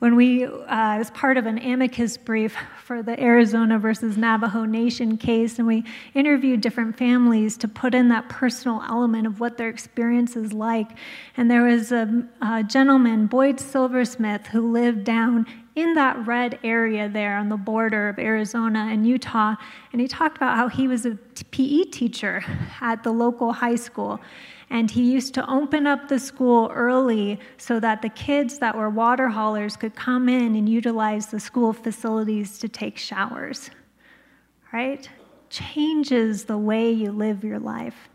When 0.00 0.16
we, 0.16 0.44
uh, 0.44 0.66
as 0.68 1.10
part 1.12 1.36
of 1.38 1.46
an 1.46 1.58
amicus 1.58 2.18
brief 2.18 2.54
for 2.82 3.00
the 3.02 3.18
Arizona 3.22 3.78
versus 3.78 4.18
Navajo 4.18 4.66
Nation 4.66 5.16
case, 5.16 5.58
and 5.58 5.66
we 5.66 5.82
interviewed 6.12 6.60
different 6.60 6.98
families 6.98 7.56
to 7.58 7.68
put 7.68 7.94
in 7.94 8.08
that 8.08 8.28
personal 8.28 8.82
element 8.86 9.26
of 9.26 9.40
what 9.40 9.56
their 9.56 9.70
experience 9.70 10.36
is 10.36 10.52
like. 10.52 10.90
And 11.38 11.50
there 11.50 11.62
was 11.62 11.90
a, 11.90 12.28
a 12.42 12.62
gentleman, 12.62 13.26
Boyd 13.26 13.58
Silversmith, 13.58 14.48
who 14.48 14.72
lived 14.72 15.04
down 15.04 15.46
in 15.74 15.94
that 15.94 16.26
red 16.26 16.58
area 16.62 17.08
there 17.08 17.38
on 17.38 17.48
the 17.48 17.56
border 17.56 18.10
of 18.10 18.18
Arizona 18.18 18.88
and 18.90 19.06
Utah. 19.06 19.54
And 19.92 20.02
he 20.02 20.08
talked 20.08 20.36
about 20.36 20.56
how 20.56 20.68
he 20.68 20.86
was 20.86 21.06
a 21.06 21.16
PE 21.50 21.84
teacher 21.84 22.44
at 22.82 23.04
the 23.04 23.12
local 23.12 23.54
high 23.54 23.76
school. 23.76 24.20
And 24.74 24.90
he 24.90 25.04
used 25.12 25.34
to 25.34 25.48
open 25.48 25.86
up 25.86 26.08
the 26.08 26.18
school 26.18 26.68
early 26.74 27.38
so 27.58 27.78
that 27.78 28.02
the 28.02 28.08
kids 28.08 28.58
that 28.58 28.76
were 28.76 28.90
water 28.90 29.28
haulers 29.28 29.76
could 29.76 29.94
come 29.94 30.28
in 30.28 30.56
and 30.56 30.68
utilize 30.68 31.28
the 31.28 31.38
school 31.38 31.72
facilities 31.72 32.58
to 32.58 32.68
take 32.68 32.98
showers. 32.98 33.70
Right? 34.72 35.08
Changes 35.48 36.46
the 36.46 36.58
way 36.58 36.90
you 36.90 37.12
live 37.12 37.44
your 37.44 37.60
life. 37.60 38.08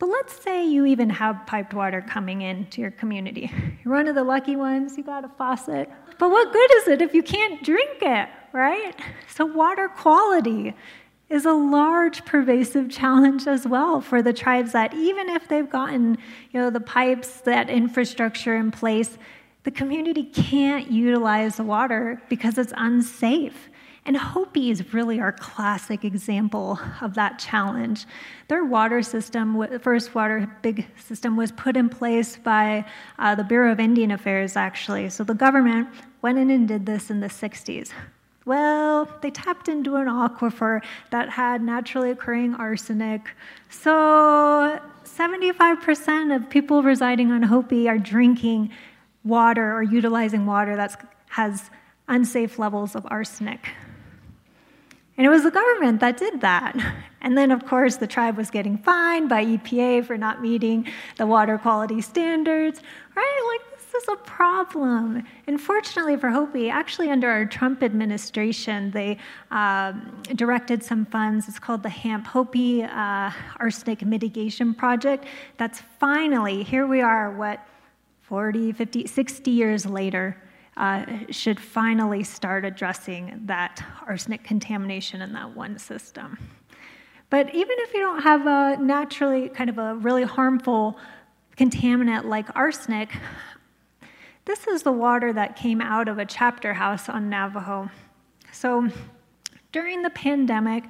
But 0.00 0.08
let's 0.08 0.42
say 0.42 0.66
you 0.66 0.86
even 0.86 1.08
have 1.08 1.46
piped 1.46 1.72
water 1.72 2.02
coming 2.02 2.42
into 2.42 2.80
your 2.80 2.90
community. 2.90 3.52
You're 3.84 3.94
one 3.94 4.08
of 4.08 4.16
the 4.16 4.24
lucky 4.24 4.56
ones, 4.56 4.96
you 4.98 5.04
got 5.04 5.24
a 5.24 5.28
faucet. 5.38 5.88
But 6.18 6.30
what 6.30 6.52
good 6.52 6.74
is 6.78 6.88
it 6.88 7.00
if 7.00 7.14
you 7.14 7.22
can't 7.22 7.62
drink 7.62 7.98
it, 8.02 8.28
right? 8.52 8.94
So, 9.28 9.46
water 9.46 9.88
quality 9.88 10.74
is 11.28 11.44
a 11.44 11.52
large 11.52 12.24
pervasive 12.24 12.88
challenge 12.88 13.46
as 13.46 13.66
well 13.66 14.00
for 14.00 14.22
the 14.22 14.32
tribes 14.32 14.72
that 14.72 14.94
even 14.94 15.28
if 15.28 15.48
they've 15.48 15.70
gotten 15.70 16.16
you 16.52 16.60
know 16.60 16.70
the 16.70 16.80
pipes 16.80 17.40
that 17.40 17.68
infrastructure 17.68 18.56
in 18.56 18.70
place 18.70 19.18
the 19.64 19.70
community 19.70 20.22
can't 20.22 20.90
utilize 20.90 21.56
the 21.56 21.64
water 21.64 22.22
because 22.28 22.56
it's 22.58 22.72
unsafe 22.76 23.68
and 24.06 24.16
Hopi 24.16 24.70
is 24.70 24.94
really 24.94 25.18
our 25.18 25.32
classic 25.32 26.04
example 26.04 26.78
of 27.00 27.14
that 27.14 27.40
challenge. 27.40 28.06
Their 28.46 28.64
water 28.64 29.02
system, 29.02 29.80
first 29.80 30.14
water 30.14 30.48
big 30.62 30.86
system, 30.96 31.36
was 31.36 31.50
put 31.50 31.76
in 31.76 31.88
place 31.88 32.36
by 32.36 32.84
uh, 33.18 33.34
the 33.34 33.42
Bureau 33.42 33.72
of 33.72 33.80
Indian 33.80 34.12
Affairs, 34.12 34.54
actually. 34.54 35.10
So 35.10 35.24
the 35.24 35.34
government 35.34 35.88
went 36.22 36.38
in 36.38 36.50
and 36.50 36.68
did 36.68 36.86
this 36.86 37.10
in 37.10 37.18
the 37.18 37.26
60s. 37.26 37.90
Well, 38.46 39.08
they 39.22 39.32
tapped 39.32 39.68
into 39.68 39.96
an 39.96 40.06
aquifer 40.06 40.80
that 41.10 41.28
had 41.28 41.60
naturally 41.62 42.10
occurring 42.12 42.54
arsenic. 42.54 43.28
So 43.68 44.80
75% 45.04 46.34
of 46.34 46.48
people 46.48 46.84
residing 46.84 47.32
on 47.32 47.42
Hopi 47.42 47.88
are 47.88 47.98
drinking 47.98 48.70
water 49.24 49.76
or 49.76 49.82
utilizing 49.82 50.46
water 50.46 50.76
that 50.76 51.04
has 51.30 51.70
unsafe 52.06 52.56
levels 52.58 52.94
of 52.94 53.04
arsenic. 53.10 53.68
And 55.16 55.26
it 55.26 55.30
was 55.30 55.42
the 55.42 55.50
government 55.50 56.00
that 56.00 56.16
did 56.16 56.40
that. 56.42 56.76
And 57.20 57.36
then, 57.36 57.50
of 57.50 57.66
course, 57.66 57.96
the 57.96 58.06
tribe 58.06 58.36
was 58.36 58.50
getting 58.50 58.78
fined 58.78 59.28
by 59.28 59.44
EPA 59.44 60.06
for 60.06 60.16
not 60.16 60.40
meeting 60.40 60.86
the 61.16 61.26
water 61.26 61.58
quality 61.58 62.00
standards, 62.00 62.80
right? 63.16 63.58
Like, 63.58 63.65
is 63.96 64.08
a 64.08 64.16
problem. 64.16 65.24
And 65.46 65.60
fortunately 65.60 66.16
for 66.16 66.28
Hopi, 66.28 66.70
actually 66.70 67.10
under 67.10 67.28
our 67.28 67.44
Trump 67.46 67.82
administration, 67.82 68.90
they 68.90 69.18
um, 69.50 70.22
directed 70.34 70.82
some 70.82 71.06
funds. 71.06 71.48
It's 71.48 71.58
called 71.58 71.82
the 71.82 71.88
HAMP 71.88 72.26
Hopi 72.26 72.84
uh, 72.84 73.30
Arsenic 73.58 74.04
Mitigation 74.04 74.74
Project. 74.74 75.26
That's 75.56 75.80
finally, 75.98 76.62
here 76.62 76.86
we 76.86 77.00
are, 77.00 77.30
what, 77.32 77.66
40, 78.22 78.72
50, 78.72 79.06
60 79.06 79.50
years 79.50 79.86
later, 79.86 80.42
uh, 80.76 81.04
should 81.30 81.58
finally 81.58 82.22
start 82.22 82.64
addressing 82.64 83.40
that 83.46 83.82
arsenic 84.06 84.44
contamination 84.44 85.22
in 85.22 85.32
that 85.32 85.56
one 85.56 85.78
system. 85.78 86.38
But 87.30 87.54
even 87.54 87.76
if 87.80 87.94
you 87.94 88.00
don't 88.00 88.22
have 88.22 88.46
a 88.46 88.76
naturally 88.82 89.48
kind 89.48 89.70
of 89.70 89.78
a 89.78 89.94
really 89.96 90.24
harmful 90.24 90.98
contaminant 91.56 92.24
like 92.24 92.54
arsenic, 92.54 93.10
this 94.46 94.66
is 94.68 94.82
the 94.82 94.92
water 94.92 95.32
that 95.32 95.56
came 95.56 95.80
out 95.80 96.08
of 96.08 96.18
a 96.18 96.24
chapter 96.24 96.72
house 96.72 97.08
on 97.08 97.28
Navajo. 97.28 97.90
So 98.52 98.88
during 99.72 100.02
the 100.02 100.10
pandemic, 100.10 100.84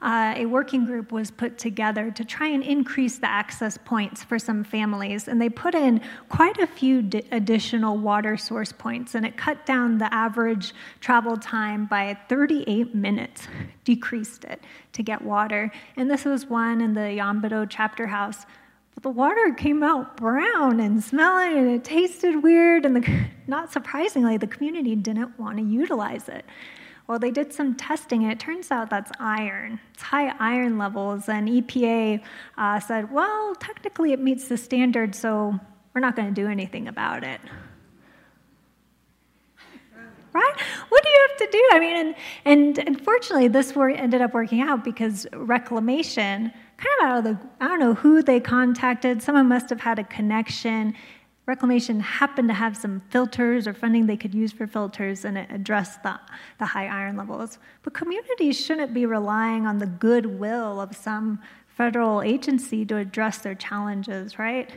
uh, 0.00 0.34
a 0.36 0.46
working 0.46 0.84
group 0.84 1.10
was 1.10 1.30
put 1.30 1.58
together 1.58 2.10
to 2.10 2.24
try 2.24 2.46
and 2.46 2.62
increase 2.62 3.18
the 3.18 3.28
access 3.28 3.76
points 3.76 4.22
for 4.22 4.38
some 4.38 4.62
families. 4.62 5.26
And 5.26 5.40
they 5.40 5.48
put 5.48 5.74
in 5.74 6.00
quite 6.28 6.58
a 6.58 6.66
few 6.66 7.02
d- 7.02 7.24
additional 7.32 7.96
water 7.96 8.36
source 8.36 8.70
points, 8.70 9.16
and 9.16 9.26
it 9.26 9.36
cut 9.36 9.66
down 9.66 9.98
the 9.98 10.12
average 10.14 10.72
travel 11.00 11.36
time 11.36 11.86
by 11.86 12.16
38 12.28 12.94
minutes, 12.94 13.48
decreased 13.84 14.44
it 14.44 14.62
to 14.92 15.02
get 15.02 15.20
water. 15.22 15.72
And 15.96 16.08
this 16.08 16.24
was 16.24 16.46
one 16.46 16.80
in 16.80 16.94
the 16.94 17.00
Yambido 17.00 17.66
chapter 17.68 18.06
house. 18.06 18.46
The 19.02 19.10
water 19.10 19.54
came 19.56 19.82
out 19.82 20.16
brown 20.16 20.80
and 20.80 21.02
smelling, 21.02 21.56
and 21.56 21.70
it 21.70 21.84
tasted 21.84 22.42
weird. 22.42 22.84
And 22.84 22.96
the, 22.96 23.26
not 23.46 23.72
surprisingly, 23.72 24.36
the 24.36 24.46
community 24.46 24.96
didn't 24.96 25.38
want 25.38 25.58
to 25.58 25.62
utilize 25.62 26.28
it. 26.28 26.44
Well, 27.06 27.18
they 27.18 27.30
did 27.30 27.52
some 27.52 27.74
testing, 27.74 28.24
and 28.24 28.32
it 28.32 28.40
turns 28.40 28.70
out 28.70 28.90
that's 28.90 29.10
iron. 29.18 29.80
It's 29.94 30.02
high 30.02 30.34
iron 30.38 30.78
levels, 30.78 31.28
and 31.28 31.48
EPA 31.48 32.22
uh, 32.58 32.80
said, 32.80 33.10
well, 33.12 33.54
technically 33.54 34.12
it 34.12 34.20
meets 34.20 34.48
the 34.48 34.56
standard, 34.56 35.14
so 35.14 35.58
we're 35.94 36.00
not 36.00 36.16
going 36.16 36.28
to 36.28 36.34
do 36.34 36.48
anything 36.48 36.88
about 36.88 37.24
it. 37.24 37.40
Right? 40.34 40.54
What 40.88 41.02
do 41.02 41.08
you 41.08 41.26
have 41.28 41.38
to 41.38 41.48
do? 41.50 41.68
I 41.72 41.80
mean, 41.80 41.96
and, 41.96 42.14
and 42.44 42.78
unfortunately, 42.86 43.48
this 43.48 43.74
ended 43.74 44.20
up 44.20 44.34
working 44.34 44.60
out 44.60 44.84
because 44.84 45.26
reclamation, 45.32 46.52
kind 46.78 47.00
of 47.00 47.06
out 47.06 47.18
of 47.18 47.24
the, 47.24 47.38
I 47.60 47.68
don't 47.68 47.80
know 47.80 47.94
who 47.94 48.22
they 48.22 48.40
contacted, 48.40 49.22
someone 49.22 49.48
must 49.48 49.68
have 49.68 49.80
had 49.80 49.98
a 49.98 50.04
connection 50.04 50.94
Reclamation 51.48 51.98
happened 52.00 52.48
to 52.48 52.54
have 52.54 52.76
some 52.76 53.00
filters 53.08 53.66
or 53.66 53.72
funding 53.72 54.04
they 54.04 54.18
could 54.18 54.34
use 54.34 54.52
for 54.52 54.66
filters 54.66 55.24
and 55.24 55.38
it 55.38 55.48
addressed 55.50 56.02
the, 56.02 56.20
the 56.58 56.66
high 56.66 56.88
iron 56.88 57.16
levels. 57.16 57.56
But 57.82 57.94
communities 57.94 58.62
shouldn't 58.62 58.92
be 58.92 59.06
relying 59.06 59.66
on 59.66 59.78
the 59.78 59.86
goodwill 59.86 60.78
of 60.78 60.94
some 60.94 61.40
federal 61.66 62.20
agency 62.20 62.84
to 62.84 62.98
address 62.98 63.38
their 63.38 63.54
challenges, 63.54 64.38
right? 64.38 64.70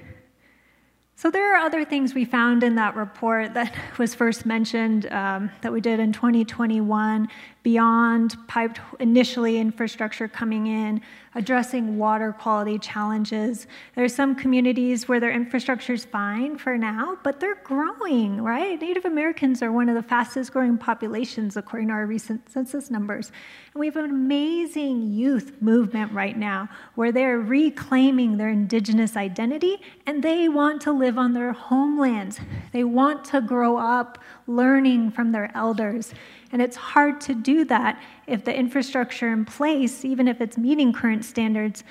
So, 1.17 1.29
there 1.29 1.53
are 1.53 1.57
other 1.57 1.83
things 1.83 2.15
we 2.15 2.23
found 2.23 2.63
in 2.63 2.75
that 2.75 2.95
report 2.95 3.53
that 3.53 3.75
was 3.97 4.15
first 4.15 4.45
mentioned 4.45 5.11
um, 5.11 5.51
that 5.61 5.73
we 5.73 5.81
did 5.81 5.99
in 5.99 6.13
2021 6.13 7.27
beyond 7.63 8.35
piped 8.47 8.79
initially 8.99 9.57
infrastructure 9.57 10.27
coming 10.27 10.67
in, 10.67 11.01
addressing 11.35 11.97
water 11.97 12.33
quality 12.33 12.77
challenges. 12.77 13.67
There 13.95 14.03
are 14.03 14.09
some 14.09 14.35
communities 14.35 15.07
where 15.07 15.19
their 15.19 15.31
infrastructure 15.31 15.93
is 15.93 16.03
fine 16.03 16.57
for 16.57 16.77
now, 16.77 17.17
but 17.23 17.39
they're 17.39 17.59
growing, 17.63 18.41
right? 18.41 18.81
Native 18.81 19.05
Americans 19.05 19.61
are 19.61 19.71
one 19.71 19.89
of 19.89 19.95
the 19.95 20.03
fastest 20.03 20.51
growing 20.51 20.77
populations 20.77 21.55
according 21.55 21.87
to 21.89 21.93
our 21.93 22.05
recent 22.05 22.49
census 22.49 22.91
numbers. 22.91 23.31
And 23.73 23.79
we 23.79 23.85
have 23.85 23.95
an 23.95 24.09
amazing 24.09 25.13
youth 25.13 25.61
movement 25.61 26.11
right 26.11 26.37
now 26.37 26.67
where 26.95 27.11
they're 27.11 27.39
reclaiming 27.39 28.37
their 28.37 28.49
indigenous 28.49 29.15
identity 29.15 29.77
and 30.05 30.23
they 30.23 30.49
want 30.49 30.81
to 30.81 30.91
live 30.91 31.17
on 31.17 31.33
their 31.33 31.53
homelands. 31.53 32.39
They 32.73 32.83
want 32.83 33.23
to 33.25 33.39
grow 33.39 33.77
up 33.77 34.17
learning 34.47 35.11
from 35.11 35.31
their 35.31 35.51
elders. 35.55 36.13
And 36.51 36.61
it's 36.61 36.75
hard 36.75 37.21
to 37.21 37.33
do 37.33 37.65
that 37.65 38.01
if 38.27 38.43
the 38.43 38.55
infrastructure 38.55 39.31
in 39.31 39.45
place, 39.45 40.03
even 40.05 40.27
if 40.27 40.41
it's 40.41 40.57
meeting 40.57 40.93
current 40.93 41.25
standards, 41.25 41.83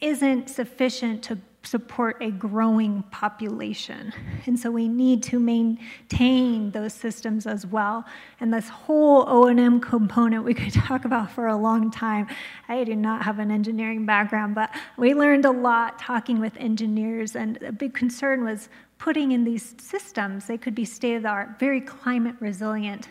isn't 0.00 0.48
sufficient 0.48 1.22
to 1.24 1.38
support 1.66 2.16
a 2.22 2.30
growing 2.30 3.02
population. 3.10 4.12
And 4.46 4.58
so 4.58 4.70
we 4.70 4.88
need 4.88 5.22
to 5.24 5.40
maintain 5.40 6.70
those 6.70 6.94
systems 6.94 7.46
as 7.46 7.66
well. 7.66 8.04
And 8.40 8.54
this 8.54 8.68
whole 8.68 9.28
O&M 9.28 9.80
component 9.80 10.44
we 10.44 10.54
could 10.54 10.72
talk 10.86 11.04
about 11.04 11.30
for 11.30 11.48
a 11.48 11.56
long 11.56 11.90
time. 11.90 12.28
I 12.68 12.84
do 12.84 12.94
not 12.94 13.22
have 13.22 13.38
an 13.38 13.50
engineering 13.50 14.06
background, 14.06 14.54
but 14.54 14.70
we 14.96 15.14
learned 15.14 15.44
a 15.44 15.50
lot 15.50 15.98
talking 15.98 16.38
with 16.38 16.56
engineers 16.56 17.34
and 17.34 17.60
a 17.62 17.72
big 17.72 17.94
concern 17.94 18.44
was 18.44 18.68
putting 18.98 19.32
in 19.32 19.44
these 19.44 19.74
systems, 19.78 20.46
they 20.46 20.58
could 20.58 20.74
be 20.74 20.84
state 20.84 21.14
of 21.14 21.22
the 21.22 21.28
art, 21.28 21.58
very 21.58 21.80
climate 21.80 22.36
resilient, 22.40 23.08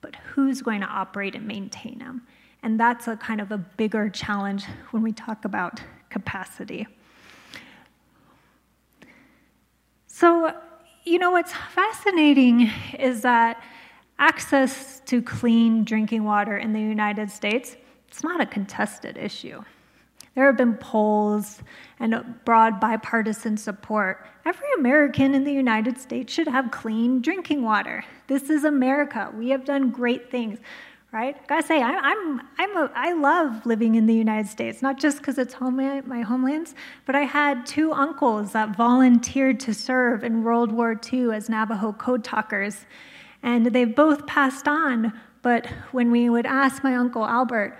but 0.00 0.16
who's 0.16 0.62
going 0.62 0.80
to 0.80 0.86
operate 0.86 1.34
and 1.34 1.46
maintain 1.46 1.98
them? 1.98 2.26
And 2.62 2.78
that's 2.78 3.08
a 3.08 3.16
kind 3.16 3.40
of 3.40 3.52
a 3.52 3.58
bigger 3.58 4.08
challenge 4.08 4.64
when 4.90 5.02
we 5.02 5.12
talk 5.12 5.44
about 5.44 5.80
capacity. 6.08 6.86
So, 10.06 10.54
you 11.04 11.18
know, 11.18 11.32
what's 11.32 11.52
fascinating 11.52 12.70
is 12.98 13.22
that 13.22 13.62
access 14.18 15.00
to 15.06 15.20
clean 15.20 15.84
drinking 15.84 16.24
water 16.24 16.56
in 16.56 16.72
the 16.72 16.80
United 16.80 17.30
States, 17.30 17.76
it's 18.08 18.22
not 18.22 18.40
a 18.40 18.46
contested 18.46 19.18
issue. 19.18 19.62
There 20.34 20.46
have 20.46 20.56
been 20.56 20.74
polls 20.74 21.62
and 22.00 22.34
broad 22.44 22.80
bipartisan 22.80 23.56
support. 23.56 24.26
Every 24.44 24.66
American 24.76 25.34
in 25.34 25.44
the 25.44 25.52
United 25.52 25.98
States 25.98 26.32
should 26.32 26.48
have 26.48 26.70
clean 26.70 27.20
drinking 27.20 27.62
water. 27.62 28.04
This 28.26 28.50
is 28.50 28.64
America. 28.64 29.32
We 29.36 29.50
have 29.50 29.64
done 29.64 29.90
great 29.90 30.30
things, 30.30 30.58
right? 31.12 31.36
I 31.36 31.46
gotta 31.46 31.66
say, 31.66 31.80
I, 31.80 31.92
I'm, 31.92 32.40
I'm 32.58 32.76
a, 32.76 32.90
I 32.94 33.12
love 33.12 33.64
living 33.64 33.94
in 33.94 34.06
the 34.06 34.14
United 34.14 34.48
States, 34.48 34.82
not 34.82 34.98
just 34.98 35.18
because 35.18 35.38
it's 35.38 35.54
home, 35.54 35.76
my 36.06 36.22
homelands, 36.22 36.74
but 37.06 37.14
I 37.14 37.22
had 37.22 37.64
two 37.64 37.92
uncles 37.92 38.52
that 38.52 38.76
volunteered 38.76 39.60
to 39.60 39.72
serve 39.72 40.24
in 40.24 40.42
World 40.42 40.72
War 40.72 41.00
II 41.12 41.32
as 41.32 41.48
Navajo 41.48 41.92
code 41.92 42.24
talkers. 42.24 42.86
And 43.44 43.66
they've 43.66 43.94
both 43.94 44.26
passed 44.26 44.66
on, 44.66 45.12
but 45.42 45.66
when 45.92 46.10
we 46.10 46.28
would 46.28 46.46
ask 46.46 46.82
my 46.82 46.96
uncle 46.96 47.24
Albert, 47.24 47.78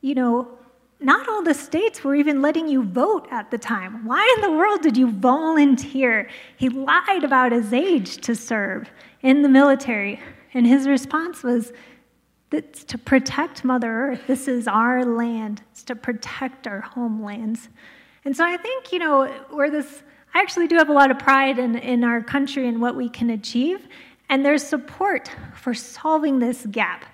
you 0.00 0.14
know, 0.14 0.56
not 1.00 1.28
all 1.28 1.42
the 1.42 1.54
states 1.54 2.04
were 2.04 2.14
even 2.14 2.42
letting 2.42 2.68
you 2.68 2.82
vote 2.82 3.26
at 3.30 3.50
the 3.50 3.58
time. 3.58 4.04
Why 4.04 4.34
in 4.36 4.42
the 4.42 4.56
world 4.56 4.82
did 4.82 4.96
you 4.96 5.10
volunteer? 5.10 6.28
He 6.56 6.68
lied 6.68 7.24
about 7.24 7.52
his 7.52 7.72
age 7.72 8.18
to 8.18 8.34
serve 8.34 8.90
in 9.22 9.42
the 9.42 9.48
military. 9.48 10.20
And 10.52 10.66
his 10.66 10.86
response 10.86 11.42
was, 11.42 11.72
it's 12.52 12.84
to 12.84 12.98
protect 12.98 13.64
Mother 13.64 13.90
Earth. 13.90 14.26
This 14.26 14.48
is 14.48 14.66
our 14.66 15.04
land. 15.04 15.62
It's 15.70 15.84
to 15.84 15.94
protect 15.94 16.66
our 16.66 16.80
homelands. 16.80 17.68
And 18.24 18.36
so 18.36 18.44
I 18.44 18.56
think, 18.56 18.92
you 18.92 18.98
know, 18.98 19.26
where 19.50 19.70
this, 19.70 20.02
I 20.34 20.40
actually 20.40 20.66
do 20.66 20.76
have 20.76 20.90
a 20.90 20.92
lot 20.92 21.10
of 21.10 21.18
pride 21.18 21.58
in, 21.58 21.76
in 21.76 22.04
our 22.04 22.20
country 22.20 22.68
and 22.68 22.80
what 22.80 22.96
we 22.96 23.08
can 23.08 23.30
achieve. 23.30 23.86
And 24.28 24.44
there's 24.44 24.62
support 24.62 25.30
for 25.54 25.72
solving 25.72 26.40
this 26.40 26.66
gap. 26.66 27.04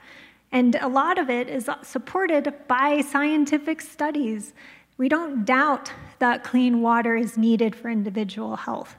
And 0.57 0.75
a 0.77 0.89
lot 0.89 1.19
of 1.19 1.29
it 1.29 1.51
is 1.51 1.69
supported 1.83 2.55
by 2.67 3.03
scientific 3.03 3.83
studies. 3.83 4.55
We 4.97 5.07
don't 5.07 5.45
doubt 5.45 5.93
that 6.19 6.45
clean 6.45 6.81
water 6.81 7.15
is 7.15 7.37
needed 7.37 7.77
for 7.77 7.91
individual 7.91 8.57
health, 8.57 8.97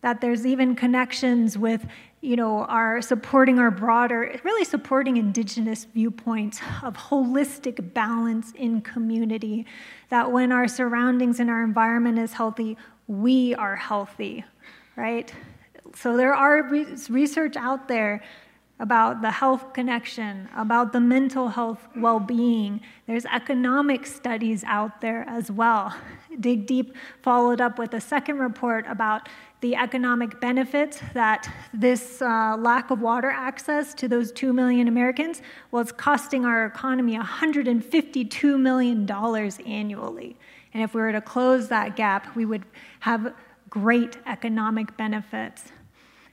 that 0.00 0.20
there's 0.20 0.44
even 0.44 0.74
connections 0.74 1.56
with 1.56 1.86
you 2.20 2.34
know, 2.34 2.64
our 2.64 3.00
supporting 3.00 3.60
our 3.60 3.70
broader, 3.70 4.40
really 4.42 4.64
supporting 4.64 5.18
indigenous 5.18 5.84
viewpoints 5.84 6.60
of 6.82 6.96
holistic 6.96 7.94
balance 7.94 8.50
in 8.56 8.80
community, 8.80 9.66
that 10.08 10.32
when 10.32 10.50
our 10.50 10.66
surroundings 10.66 11.38
and 11.38 11.48
our 11.48 11.62
environment 11.62 12.18
is 12.18 12.32
healthy, 12.32 12.76
we 13.06 13.54
are 13.54 13.76
healthy, 13.76 14.44
right? 14.96 15.32
So 15.94 16.16
there 16.16 16.34
are 16.34 16.64
research 17.08 17.54
out 17.54 17.86
there 17.86 18.20
about 18.80 19.22
the 19.22 19.30
health 19.30 19.72
connection, 19.72 20.48
about 20.56 20.92
the 20.92 21.00
mental 21.00 21.48
health 21.48 21.86
well 21.96 22.20
being. 22.20 22.80
There's 23.06 23.26
economic 23.26 24.06
studies 24.06 24.62
out 24.64 25.00
there 25.00 25.24
as 25.28 25.50
well. 25.50 25.94
DigDeep 26.32 26.94
followed 27.22 27.60
up 27.60 27.78
with 27.78 27.94
a 27.94 28.00
second 28.00 28.38
report 28.38 28.84
about 28.88 29.28
the 29.60 29.74
economic 29.74 30.40
benefits 30.40 31.00
that 31.14 31.52
this 31.74 32.22
uh, 32.22 32.56
lack 32.56 32.90
of 32.90 33.00
water 33.00 33.30
access 33.30 33.92
to 33.94 34.06
those 34.06 34.30
2 34.32 34.52
million 34.52 34.86
Americans 34.86 35.42
was 35.72 35.90
costing 35.90 36.44
our 36.44 36.66
economy 36.66 37.18
$152 37.18 38.60
million 38.60 39.10
annually. 39.66 40.36
And 40.72 40.82
if 40.82 40.94
we 40.94 41.00
were 41.00 41.12
to 41.12 41.20
close 41.20 41.68
that 41.68 41.96
gap, 41.96 42.36
we 42.36 42.44
would 42.44 42.64
have 43.00 43.34
great 43.68 44.16
economic 44.26 44.96
benefits. 44.96 45.72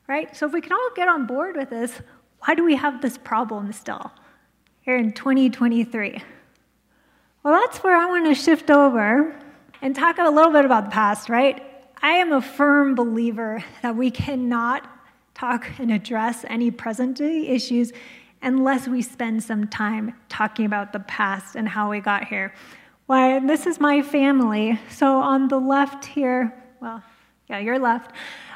Right? 0.08 0.36
So 0.36 0.46
if 0.46 0.54
we 0.54 0.62
can 0.62 0.74
all 0.74 0.90
get 0.96 1.08
on 1.08 1.26
board 1.26 1.56
with 1.56 1.72
this, 1.72 2.00
why 2.46 2.54
do 2.54 2.64
we 2.64 2.76
have 2.76 3.02
this 3.02 3.18
problem 3.18 3.74
still 3.74 4.12
here 4.82 4.98
in 4.98 5.12
2023? 5.12 6.22
Well, 7.44 7.54
that's 7.54 7.80
where 7.80 7.96
I 7.96 8.06
want 8.06 8.26
to 8.28 8.36
shift 8.36 8.70
over 8.70 9.36
and 9.82 9.96
talk 9.96 10.20
a 10.20 10.30
little 10.30 10.52
bit 10.52 10.64
about 10.64 10.86
the 10.86 10.92
past, 10.92 11.28
right? 11.28 11.64
I 12.02 12.12
am 12.12 12.32
a 12.32 12.42
firm 12.42 12.94
believer 12.94 13.64
that 13.82 13.96
we 13.96 14.12
cannot 14.12 14.88
talk 15.34 15.68
and 15.80 15.92
address 15.92 16.46
any 16.48 16.70
present 16.70 17.18
day 17.18 17.48
issues 17.48 17.92
unless 18.44 18.88
we 18.88 19.02
spend 19.02 19.44
some 19.44 19.68
time 19.68 20.14
talking 20.30 20.68
about 20.68 20.94
the 20.94 21.00
past 21.00 21.56
and 21.56 21.68
how 21.68 21.90
we 21.90 22.00
got 22.00 22.28
here. 22.28 22.54
Why, 23.08 23.40
this 23.40 23.66
is 23.66 23.80
my 23.80 24.04
family. 24.04 24.80
So 24.90 25.18
on 25.18 25.48
the 25.48 25.60
left 25.60 26.06
here, 26.06 26.54
well, 26.80 27.04
yeah, 27.50 27.60
your 27.60 27.80
left. 27.80 28.12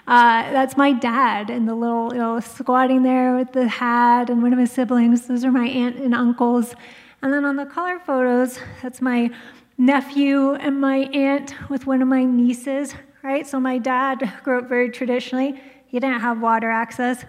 Uh, 0.09 0.51
that's 0.51 0.75
my 0.75 0.91
dad 0.91 1.51
and 1.51 1.67
the 1.67 1.75
little, 1.75 2.11
you 2.11 2.17
know, 2.17 2.39
squatting 2.39 3.03
there 3.03 3.35
with 3.35 3.51
the 3.51 3.67
hat 3.67 4.31
and 4.31 4.41
one 4.41 4.51
of 4.51 4.57
his 4.57 4.71
siblings. 4.71 5.27
Those 5.27 5.45
are 5.45 5.51
my 5.51 5.67
aunt 5.67 5.97
and 5.97 6.15
uncles. 6.15 6.73
And 7.21 7.31
then 7.31 7.45
on 7.45 7.57
the 7.57 7.67
color 7.67 7.99
photos, 7.99 8.57
that's 8.81 9.03
my 9.03 9.29
nephew 9.77 10.53
and 10.53 10.81
my 10.81 10.97
aunt 11.13 11.53
with 11.69 11.85
one 11.85 12.01
of 12.01 12.07
my 12.07 12.23
nieces, 12.23 12.95
right? 13.21 13.45
So 13.45 13.59
my 13.59 13.77
dad 13.77 14.33
grew 14.43 14.57
up 14.57 14.67
very 14.67 14.89
traditionally. 14.89 15.61
He 15.85 15.99
didn't 15.99 16.21
have 16.21 16.41
water 16.41 16.71
access. 16.71 17.23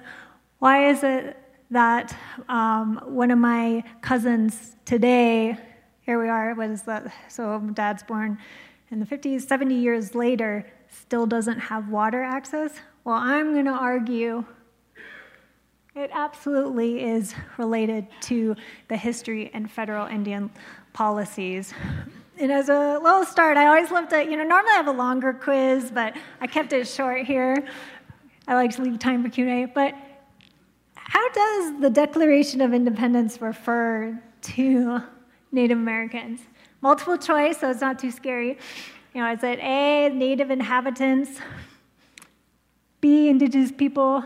Why 0.59 0.89
is 0.89 1.05
it 1.05 1.37
that 1.71 2.17
um, 2.49 2.99
one 3.05 3.31
of 3.31 3.39
my 3.39 3.85
cousins 4.01 4.75
today, 4.87 5.59
here 6.01 6.19
we 6.19 6.31
are, 6.31 6.55
was 6.55 6.81
that, 6.85 7.13
so 7.29 7.59
dad's 7.75 8.03
born 8.05 8.39
in 8.91 9.01
the 9.01 9.07
50s, 9.07 9.47
70 9.47 9.75
years 9.75 10.15
later, 10.15 10.65
still 11.11 11.27
doesn't 11.27 11.59
have 11.59 11.89
water 11.89 12.23
access? 12.23 12.73
Well, 13.03 13.17
I'm 13.17 13.53
going 13.53 13.65
to 13.65 13.73
argue 13.73 14.45
it 15.97 16.09
absolutely 16.13 17.03
is 17.03 17.35
related 17.59 18.07
to 18.21 18.55
the 18.87 18.97
history 18.97 19.51
and 19.53 19.69
federal 19.69 20.07
Indian 20.07 20.53
policies. 20.93 21.75
And 22.39 22.53
as 22.53 22.69
a 22.69 23.01
little 23.03 23.25
start, 23.25 23.57
I 23.57 23.67
always 23.67 23.91
love 23.91 24.09
to, 24.11 24.23
you 24.23 24.37
know, 24.37 24.45
normally 24.45 24.71
I 24.71 24.77
have 24.77 24.87
a 24.87 24.93
longer 24.93 25.33
quiz, 25.33 25.91
but 25.91 26.17
I 26.41 26.47
kept 26.47 26.73
it 26.73 26.87
short 26.87 27.27
here. 27.27 27.67
I 28.47 28.55
like 28.55 28.71
to 28.77 28.83
leave 28.83 29.01
time 29.01 29.25
for 29.25 29.31
Q&A. 29.31 29.65
But 29.65 29.97
how 30.95 31.29
does 31.31 31.81
the 31.81 31.91
Declaration 31.91 32.61
of 32.61 32.73
Independence 32.73 33.41
refer 33.41 34.17
to 34.43 35.03
Native 35.51 35.77
Americans? 35.77 36.43
Multiple 36.83 37.19
choice, 37.19 37.59
so 37.59 37.69
it's 37.69 37.81
not 37.81 37.99
too 37.99 38.13
scary. 38.13 38.59
You 39.15 39.23
know, 39.23 39.33
is 39.33 39.43
it 39.43 39.59
A, 39.59 40.09
Native 40.11 40.51
inhabitants, 40.51 41.41
B, 43.01 43.29
Indigenous 43.29 43.73
people, 43.73 44.25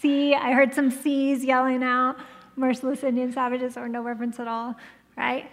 C, 0.00 0.34
I 0.34 0.52
heard 0.52 0.74
some 0.74 0.90
C's 0.90 1.42
yelling 1.42 1.82
out, 1.82 2.16
merciless 2.54 3.02
Indian 3.02 3.32
savages, 3.32 3.78
or 3.78 3.88
no 3.88 4.02
reference 4.02 4.38
at 4.38 4.46
all, 4.46 4.74
right? 5.16 5.50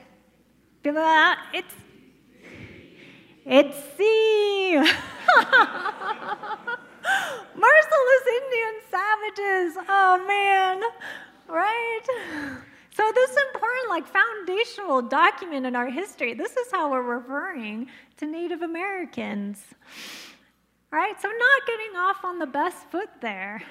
It's 1.53 1.73
it's 3.45 3.77
C. 3.97 4.75
Merciless 7.55 8.25
Indian 8.41 8.75
savages. 8.89 9.77
Oh 9.87 10.23
man, 10.27 10.81
right? 11.47 12.01
So 12.95 13.11
this 13.15 13.31
important, 13.31 13.89
like 13.89 14.05
foundational 14.07 15.01
document 15.01 15.65
in 15.65 15.75
our 15.75 15.89
history. 15.89 16.33
This 16.33 16.55
is 16.55 16.71
how 16.71 16.91
we're 16.91 17.01
referring 17.01 17.87
to 18.17 18.25
Native 18.25 18.61
Americans. 18.61 19.63
Right? 20.91 21.19
So 21.19 21.27
not 21.27 21.65
getting 21.65 21.95
off 21.97 22.23
on 22.23 22.37
the 22.37 22.45
best 22.45 22.89
foot 22.91 23.09
there. 23.19 23.63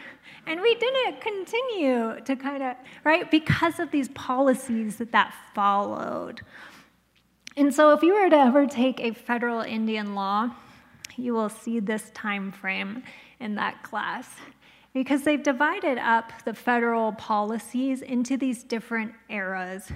And 0.47 0.61
we 0.61 0.75
didn't 0.75 1.21
continue 1.21 2.21
to 2.25 2.35
kind 2.35 2.65
of, 2.65 2.77
right, 3.05 3.31
because 3.31 3.79
of 3.79 3.93
these 3.93 4.09
policies 4.09 4.97
that 4.97 5.13
that 5.13 5.33
followed. 5.55 6.41
And 7.57 7.73
so, 7.73 7.93
if 7.93 8.03
you 8.03 8.15
were 8.15 8.31
to 8.31 8.37
ever 8.37 8.67
take 8.67 8.99
a 8.99 9.13
federal 9.13 9.61
Indian 9.61 10.15
law, 10.15 10.51
you 11.17 11.35
will 11.35 11.51
see 11.51 11.81
this 11.81 12.11
time 12.15 12.51
frame 12.51 13.03
in 13.39 13.55
that 13.57 13.83
class 13.83 14.29
because 14.95 15.23
they've 15.23 15.43
divided 15.43 15.99
up 15.99 16.33
the 16.45 16.53
federal 16.53 17.13
policies 17.13 18.03
into 18.03 18.37
these 18.37 18.63
different 18.63 19.13
eras. 19.31 19.91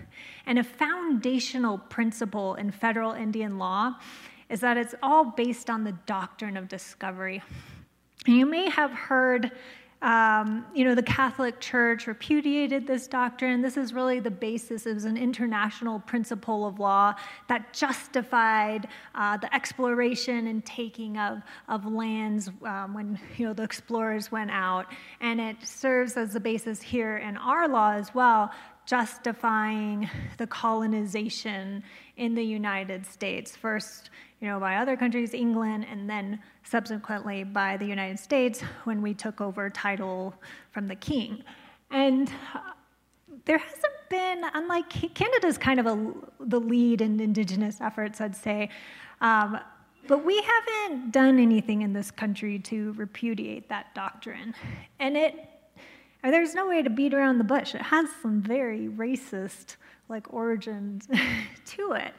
And 0.46 0.58
a 0.58 0.64
foundational 0.64 1.78
principle 1.78 2.54
in 2.54 2.70
federal 2.70 3.12
Indian 3.12 3.58
law 3.58 3.96
is 4.48 4.60
that 4.60 4.76
it's 4.76 4.94
all 5.02 5.24
based 5.24 5.68
on 5.68 5.84
the 5.84 5.92
doctrine 6.06 6.56
of 6.56 6.68
discovery. 6.68 7.42
You 8.26 8.46
may 8.46 8.70
have 8.70 8.90
heard 8.90 9.52
um, 10.02 10.66
you 10.74 10.84
know, 10.84 10.94
the 10.94 11.02
Catholic 11.02 11.58
Church 11.58 12.06
repudiated 12.06 12.86
this 12.86 13.06
doctrine. 13.06 13.62
This 13.62 13.76
is 13.76 13.94
really 13.94 14.20
the 14.20 14.30
basis. 14.30 14.84
It 14.84 14.94
was 14.94 15.06
an 15.06 15.16
international 15.16 16.00
principle 16.00 16.66
of 16.66 16.78
law 16.78 17.14
that 17.48 17.72
justified 17.72 18.88
uh, 19.14 19.38
the 19.38 19.52
exploration 19.54 20.48
and 20.48 20.64
taking 20.64 21.16
of, 21.16 21.40
of 21.68 21.86
lands 21.86 22.50
um, 22.64 22.92
when 22.92 23.18
you 23.38 23.46
know 23.46 23.54
the 23.54 23.62
explorers 23.62 24.30
went 24.30 24.50
out, 24.50 24.86
and 25.20 25.40
it 25.40 25.56
serves 25.64 26.16
as 26.16 26.34
the 26.34 26.40
basis 26.40 26.82
here 26.82 27.16
in 27.16 27.36
our 27.38 27.66
law 27.66 27.92
as 27.92 28.14
well, 28.14 28.50
justifying 28.86 30.08
the 30.38 30.46
colonization 30.46 31.82
in 32.16 32.34
the 32.34 32.42
United 32.42 33.04
States. 33.04 33.54
First, 33.56 34.10
you 34.40 34.48
know, 34.48 34.60
by 34.60 34.76
other 34.76 34.96
countries, 34.96 35.34
England, 35.34 35.86
and 35.90 36.08
then 36.08 36.40
subsequently 36.62 37.42
by 37.44 37.76
the 37.76 37.84
United 37.84 38.18
States 38.18 38.60
when 38.84 39.02
we 39.02 39.12
took 39.12 39.40
over 39.40 39.68
title 39.68 40.34
from 40.70 40.86
the 40.86 40.94
king. 40.94 41.42
And 41.90 42.30
uh, 42.54 42.60
there 43.44 43.58
hasn't 43.58 43.92
been, 44.08 44.42
unlike 44.54 44.88
Canada's 45.14 45.58
kind 45.58 45.80
of 45.80 45.86
a, 45.86 46.12
the 46.40 46.60
lead 46.60 47.00
in 47.00 47.18
Indigenous 47.20 47.80
efforts, 47.80 48.20
I'd 48.20 48.36
say, 48.36 48.70
um, 49.20 49.58
but 50.06 50.24
we 50.24 50.40
haven't 50.40 51.10
done 51.10 51.40
anything 51.40 51.82
in 51.82 51.92
this 51.92 52.12
country 52.12 52.60
to 52.60 52.92
repudiate 52.92 53.68
that 53.68 53.92
doctrine. 53.94 54.54
And 55.00 55.16
it, 55.16 55.48
there's 56.30 56.54
no 56.54 56.68
way 56.68 56.82
to 56.82 56.90
beat 56.90 57.14
around 57.14 57.38
the 57.38 57.44
bush. 57.44 57.74
It 57.74 57.82
has 57.82 58.08
some 58.22 58.40
very 58.40 58.88
racist 58.88 59.76
like 60.08 60.32
origins 60.32 61.06
to 61.66 61.92
it 61.92 62.14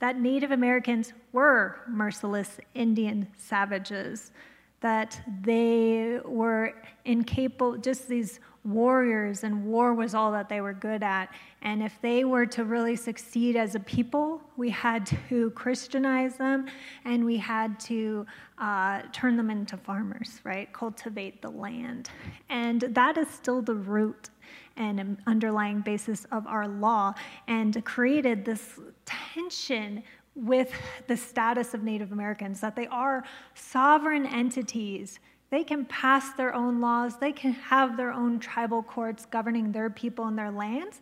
that 0.00 0.18
Native 0.18 0.50
Americans 0.50 1.12
were 1.32 1.76
merciless 1.86 2.58
Indian 2.74 3.28
savages, 3.36 4.32
that 4.80 5.20
they 5.42 6.18
were 6.24 6.74
incapable, 7.04 7.76
just 7.76 8.08
these 8.08 8.40
warriors, 8.64 9.44
and 9.44 9.64
war 9.64 9.94
was 9.94 10.14
all 10.14 10.32
that 10.32 10.48
they 10.48 10.60
were 10.60 10.72
good 10.72 11.02
at. 11.02 11.32
And 11.62 11.82
if 11.82 11.98
they 12.02 12.24
were 12.24 12.46
to 12.46 12.64
really 12.64 12.96
succeed 12.96 13.56
as 13.56 13.74
a 13.74 13.80
people, 13.80 14.40
we 14.56 14.70
had 14.70 15.06
to 15.06 15.50
Christianize 15.54 16.36
them 16.36 16.66
and 17.04 17.24
we 17.24 17.36
had 17.36 17.78
to 17.80 18.26
uh, 18.58 19.02
turn 19.12 19.36
them 19.36 19.50
into 19.50 19.76
farmers, 19.76 20.40
right? 20.44 20.70
Cultivate 20.72 21.40
the 21.40 21.50
land. 21.50 22.10
And 22.48 22.82
that 22.82 23.16
is 23.16 23.28
still 23.28 23.62
the 23.62 23.74
root 23.74 24.30
and 24.76 25.18
underlying 25.26 25.80
basis 25.80 26.26
of 26.32 26.46
our 26.46 26.66
law 26.66 27.14
and 27.48 27.84
created 27.84 28.44
this 28.44 28.78
tension 29.04 30.02
with 30.34 30.72
the 31.06 31.16
status 31.16 31.74
of 31.74 31.82
Native 31.82 32.12
Americans 32.12 32.60
that 32.60 32.76
they 32.76 32.86
are 32.86 33.24
sovereign 33.54 34.26
entities. 34.26 35.18
They 35.50 35.64
can 35.64 35.84
pass 35.84 36.32
their 36.32 36.54
own 36.54 36.80
laws, 36.80 37.18
they 37.18 37.32
can 37.32 37.52
have 37.52 37.96
their 37.96 38.12
own 38.12 38.38
tribal 38.38 38.82
courts 38.82 39.26
governing 39.26 39.72
their 39.72 39.90
people 39.90 40.26
and 40.26 40.38
their 40.38 40.50
lands, 40.50 41.00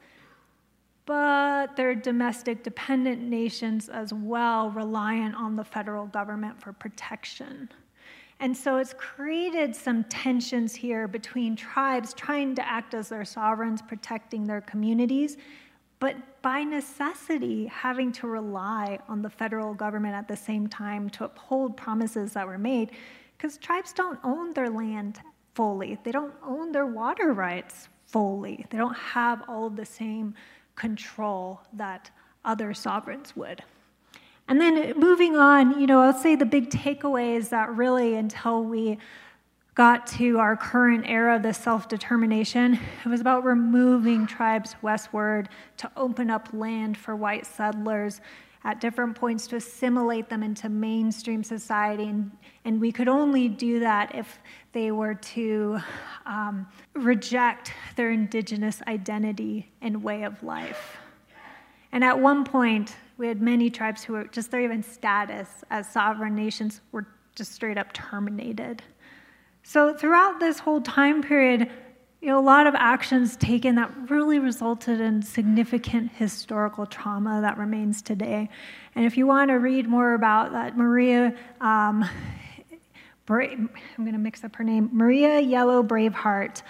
but 1.05 1.77
they're 1.77 1.95
domestic 1.95 2.63
dependent 2.63 3.23
nations 3.23 3.89
as 3.89 4.13
well, 4.13 4.71
reliant 4.71 5.35
on 5.35 5.57
the 5.57 5.65
federal 5.65 6.07
government 6.07 6.61
for 6.61 6.73
protection. 6.73 7.71
And 8.41 8.57
so 8.57 8.77
it's 8.77 8.95
created 8.95 9.75
some 9.75 10.05
tensions 10.05 10.75
here 10.75 11.09
between 11.09 11.57
tribes 11.57 12.15
trying 12.15 12.55
to 12.55 12.67
act 12.67 12.95
as 12.95 13.09
their 13.09 13.25
sovereigns, 13.25 13.83
protecting 13.83 14.45
their 14.45 14.61
communities, 14.61 15.37
but 15.99 16.17
by 16.41 16.63
necessity 16.63 17.67
having 17.67 18.13
to 18.13 18.29
rely 18.29 19.01
on 19.09 19.23
the 19.23 19.31
federal 19.31 19.75
government 19.75 20.15
at 20.15 20.29
the 20.29 20.37
same 20.37 20.69
time 20.69 21.11
to 21.11 21.25
uphold 21.25 21.77
promises 21.77 22.33
that 22.35 22.47
were 22.47 22.59
made, 22.59 22.93
because 23.39 23.57
tribes 23.57 23.93
don't 23.93 24.19
own 24.25 24.53
their 24.53 24.69
land 24.69 25.21
fully, 25.55 25.97
they 26.03 26.11
don't 26.11 26.35
own 26.45 26.73
their 26.73 26.87
water 26.87 27.33
rights 27.33 27.89
fully, 28.07 28.67
they 28.71 28.77
don't 28.77 28.97
have 28.97 29.43
all 29.49 29.67
of 29.67 29.77
the 29.77 29.87
same 29.87 30.35
control 30.75 31.61
that 31.73 32.11
other 32.45 32.75
sovereigns 32.75 33.37
would. 33.37 33.63
And 34.49 34.61
then 34.61 34.79
uh, 34.79 34.95
moving 34.97 35.37
on, 35.37 35.79
you 35.81 35.87
know, 35.87 36.01
I'll 36.01 36.13
say 36.13 36.35
the 36.35 36.47
big 36.47 36.71
takeaway 36.71 37.37
is 37.37 37.51
that 37.51 37.71
really 37.77 38.15
until 38.17 38.65
we 38.65 38.99
got 39.75 40.07
to 40.09 40.39
our 40.39 40.57
current 40.57 41.05
era 41.07 41.37
of 41.37 41.43
the 41.43 41.55
self 41.55 41.89
determination, 41.89 42.79
it 43.05 43.09
was 43.09 43.21
about 43.21 43.45
removing 43.45 44.27
tribes 44.27 44.75
westward 44.83 45.49
to 45.77 45.91
open 45.97 46.31
up 46.31 46.49
land 46.53 46.97
for 46.97 47.15
white 47.15 47.47
settlers 47.47 48.21
at 48.65 48.81
different 48.81 49.15
points 49.15 49.47
to 49.47 49.57
assimilate 49.57 50.29
them 50.29 50.43
into 50.43 50.69
mainstream 50.69 51.45
society. 51.45 52.05
And, 52.05 52.31
and 52.65 52.81
we 52.81 52.93
could 52.93 53.09
only 53.09 53.49
do 53.49 53.81
that 53.81 54.15
if 54.15 54.39
they 54.73 54.91
were 54.91 55.15
to 55.15 55.79
um, 56.27 56.67
reject 56.95 57.73
their 57.97 58.11
indigenous 58.11 58.83
identity 58.87 59.71
and 59.81 60.03
way 60.03 60.25
of 60.25 60.43
life. 60.43 60.99
And 61.93 62.05
at 62.05 62.19
one 62.19 62.45
point, 62.45 62.97
we 63.17 63.27
had 63.27 63.41
many 63.41 63.71
tribes 63.71 64.05
who 64.05 64.13
were 64.13 64.25
just 64.25 64.51
their 64.51 64.61
even 64.61 64.83
status 64.83 65.49
as 65.71 65.91
sovereign 65.91 66.35
nations 66.35 66.81
were 66.93 67.07
just 67.35 67.53
straight 67.53 67.79
up 67.79 67.93
terminated. 67.93 68.83
So 69.63 69.95
throughout 69.95 70.41
this 70.41 70.59
whole 70.59 70.81
time 70.81 71.23
period, 71.23 71.71
you 72.21 72.29
know, 72.29 72.39
a 72.39 72.43
lot 72.43 72.67
of 72.67 72.75
actions 72.75 73.37
taken 73.37 73.77
that 73.77 73.93
really 74.11 74.41
resulted 74.41 75.01
in 75.01 75.23
significant 75.23 76.11
historical 76.13 76.85
trauma 76.85 77.41
that 77.41 77.57
remains 77.59 78.03
today. 78.03 78.49
And 78.97 79.05
if 79.05 79.17
you 79.17 79.27
want 79.27 79.51
to 79.51 79.55
read 79.55 79.89
more 79.89 80.15
about 80.15 80.51
that, 80.53 80.77
Maria 80.77 81.33
um, 81.61 82.09
I'm 83.31 83.71
going 83.99 84.13
to 84.13 84.19
mix 84.19 84.45
up 84.45 84.57
her 84.57 84.65
name, 84.65 84.89
Maria 84.93 85.41
Yellow 85.41 85.83
Braveheart, 85.83 86.63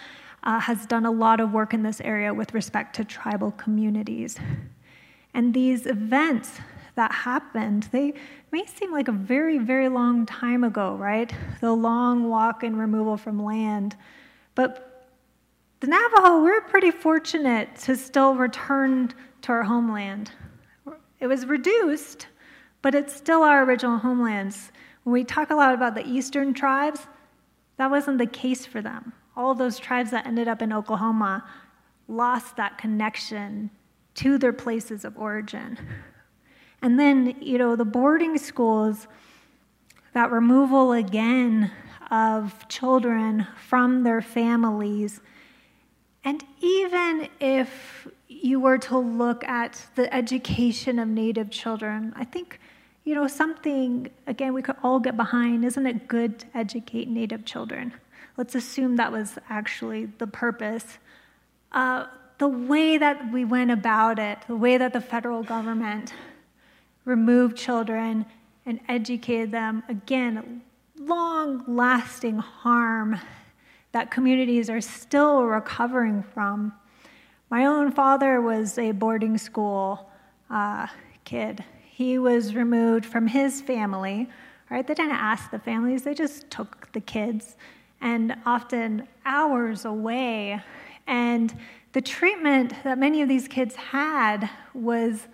uh, 0.42 0.60
has 0.60 0.86
done 0.86 1.06
a 1.06 1.10
lot 1.10 1.40
of 1.40 1.52
work 1.52 1.74
in 1.74 1.82
this 1.82 2.00
area 2.00 2.32
with 2.32 2.54
respect 2.54 2.96
to 2.96 3.04
tribal 3.04 3.52
communities. 3.52 4.38
And 5.34 5.54
these 5.54 5.86
events 5.86 6.58
that 6.94 7.12
happened, 7.12 7.88
they 7.92 8.14
may 8.50 8.66
seem 8.66 8.92
like 8.92 9.08
a 9.08 9.12
very, 9.12 9.58
very 9.58 9.88
long 9.88 10.26
time 10.26 10.64
ago, 10.64 10.96
right? 10.96 11.32
The 11.60 11.72
long 11.72 12.28
walk 12.28 12.62
and 12.62 12.78
removal 12.78 13.16
from 13.16 13.44
land. 13.44 13.96
But 14.54 15.06
the 15.80 15.86
Navajo, 15.86 16.42
we're 16.42 16.62
pretty 16.62 16.90
fortunate 16.90 17.76
to 17.82 17.96
still 17.96 18.34
return 18.34 19.14
to 19.42 19.52
our 19.52 19.62
homeland. 19.62 20.32
It 21.20 21.28
was 21.28 21.46
reduced, 21.46 22.26
but 22.82 22.94
it's 22.94 23.14
still 23.14 23.42
our 23.42 23.64
original 23.64 23.98
homelands. 23.98 24.72
When 25.08 25.14
we 25.14 25.24
talk 25.24 25.48
a 25.48 25.54
lot 25.54 25.72
about 25.72 25.94
the 25.94 26.06
eastern 26.06 26.52
tribes, 26.52 27.06
that 27.78 27.90
wasn't 27.90 28.18
the 28.18 28.26
case 28.26 28.66
for 28.66 28.82
them. 28.82 29.14
All 29.34 29.54
those 29.54 29.78
tribes 29.78 30.10
that 30.10 30.26
ended 30.26 30.48
up 30.48 30.60
in 30.60 30.70
Oklahoma 30.70 31.48
lost 32.08 32.56
that 32.56 32.76
connection 32.76 33.70
to 34.16 34.36
their 34.36 34.52
places 34.52 35.06
of 35.06 35.16
origin. 35.16 35.78
And 36.82 37.00
then, 37.00 37.36
you 37.40 37.56
know, 37.56 37.74
the 37.74 37.86
boarding 37.86 38.36
schools, 38.36 39.08
that 40.12 40.30
removal 40.30 40.92
again 40.92 41.70
of 42.10 42.68
children 42.68 43.46
from 43.66 44.02
their 44.02 44.20
families. 44.20 45.22
And 46.22 46.44
even 46.60 47.30
if 47.40 48.06
you 48.28 48.60
were 48.60 48.76
to 48.76 48.98
look 48.98 49.42
at 49.44 49.86
the 49.94 50.14
education 50.14 50.98
of 50.98 51.08
Native 51.08 51.48
children, 51.48 52.12
I 52.14 52.24
think, 52.24 52.60
you 53.08 53.14
know, 53.14 53.26
something, 53.26 54.10
again, 54.26 54.52
we 54.52 54.60
could 54.60 54.76
all 54.82 55.00
get 55.00 55.16
behind. 55.16 55.64
Isn't 55.64 55.86
it 55.86 56.08
good 56.08 56.40
to 56.40 56.46
educate 56.52 57.08
Native 57.08 57.46
children? 57.46 57.94
Let's 58.36 58.54
assume 58.54 58.96
that 58.96 59.10
was 59.10 59.38
actually 59.48 60.10
the 60.18 60.26
purpose. 60.26 60.98
Uh, 61.72 62.04
the 62.36 62.48
way 62.48 62.98
that 62.98 63.32
we 63.32 63.46
went 63.46 63.70
about 63.70 64.18
it, 64.18 64.36
the 64.46 64.56
way 64.56 64.76
that 64.76 64.92
the 64.92 65.00
federal 65.00 65.42
government 65.42 66.12
removed 67.06 67.56
children 67.56 68.26
and 68.66 68.78
educated 68.90 69.52
them, 69.52 69.82
again, 69.88 70.60
long 70.98 71.64
lasting 71.66 72.36
harm 72.36 73.18
that 73.92 74.10
communities 74.10 74.68
are 74.68 74.82
still 74.82 75.44
recovering 75.44 76.22
from. 76.22 76.74
My 77.48 77.64
own 77.64 77.90
father 77.90 78.42
was 78.42 78.76
a 78.76 78.92
boarding 78.92 79.38
school 79.38 80.10
uh, 80.50 80.88
kid. 81.24 81.64
He 81.98 82.16
was 82.16 82.54
removed 82.54 83.04
from 83.04 83.26
his 83.26 83.60
family, 83.60 84.28
right? 84.70 84.86
They 84.86 84.94
didn't 84.94 85.16
ask 85.16 85.50
the 85.50 85.58
families, 85.58 86.04
they 86.04 86.14
just 86.14 86.48
took 86.48 86.92
the 86.92 87.00
kids, 87.00 87.56
and 88.00 88.36
often 88.46 89.08
hours 89.26 89.84
away. 89.84 90.62
And 91.08 91.52
the 91.94 92.00
treatment 92.00 92.72
that 92.84 92.98
many 92.98 93.20
of 93.20 93.28
these 93.28 93.48
kids 93.48 93.74
had 93.74 94.48
was 94.74 95.26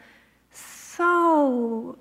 so, 0.51 1.99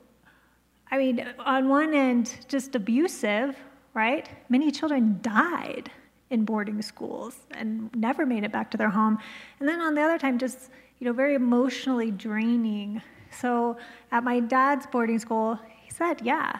I 0.89 0.97
mean, 0.97 1.27
on 1.39 1.67
one 1.67 1.93
end, 1.93 2.33
just 2.47 2.73
abusive, 2.73 3.57
right? 3.93 4.29
Many 4.47 4.71
children 4.71 5.19
died 5.21 5.91
in 6.29 6.45
boarding 6.45 6.81
schools 6.81 7.35
and 7.51 7.93
never 7.93 8.25
made 8.25 8.45
it 8.45 8.53
back 8.53 8.71
to 8.71 8.77
their 8.77 8.91
home. 8.91 9.17
And 9.59 9.67
then 9.67 9.81
on 9.81 9.93
the 9.93 10.01
other 10.01 10.17
time, 10.17 10.37
just, 10.37 10.69
you 10.99 11.05
know, 11.05 11.11
very 11.11 11.35
emotionally 11.35 12.11
draining. 12.11 13.01
So 13.39 13.77
at 14.11 14.23
my 14.23 14.39
dad's 14.39 14.85
boarding 14.87 15.19
school, 15.19 15.59
he 15.81 15.91
said, 15.91 16.21
yeah, 16.21 16.59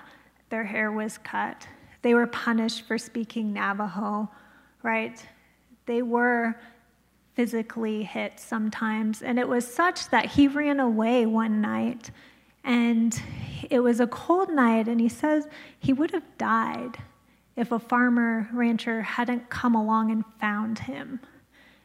their 0.49 0.63
hair 0.63 0.91
was 0.91 1.17
cut. 1.17 1.67
They 2.01 2.13
were 2.13 2.27
punished 2.27 2.87
for 2.87 2.97
speaking 2.97 3.53
Navajo, 3.53 4.29
right? 4.81 5.25
They 5.85 6.01
were 6.01 6.55
physically 7.33 8.03
hit 8.03 8.39
sometimes. 8.39 9.21
And 9.21 9.39
it 9.39 9.47
was 9.47 9.65
such 9.65 10.09
that 10.09 10.25
he 10.25 10.47
ran 10.47 10.79
away 10.79 11.25
one 11.25 11.61
night. 11.61 12.11
And 12.63 13.19
it 13.69 13.79
was 13.79 13.99
a 13.99 14.07
cold 14.07 14.49
night, 14.49 14.87
and 14.87 14.99
he 14.99 15.09
says 15.09 15.47
he 15.79 15.93
would 15.93 16.11
have 16.11 16.37
died 16.37 16.97
if 17.55 17.71
a 17.71 17.79
farmer 17.79 18.49
rancher 18.53 19.01
hadn't 19.01 19.49
come 19.49 19.75
along 19.75 20.11
and 20.11 20.23
found 20.39 20.79
him 20.79 21.19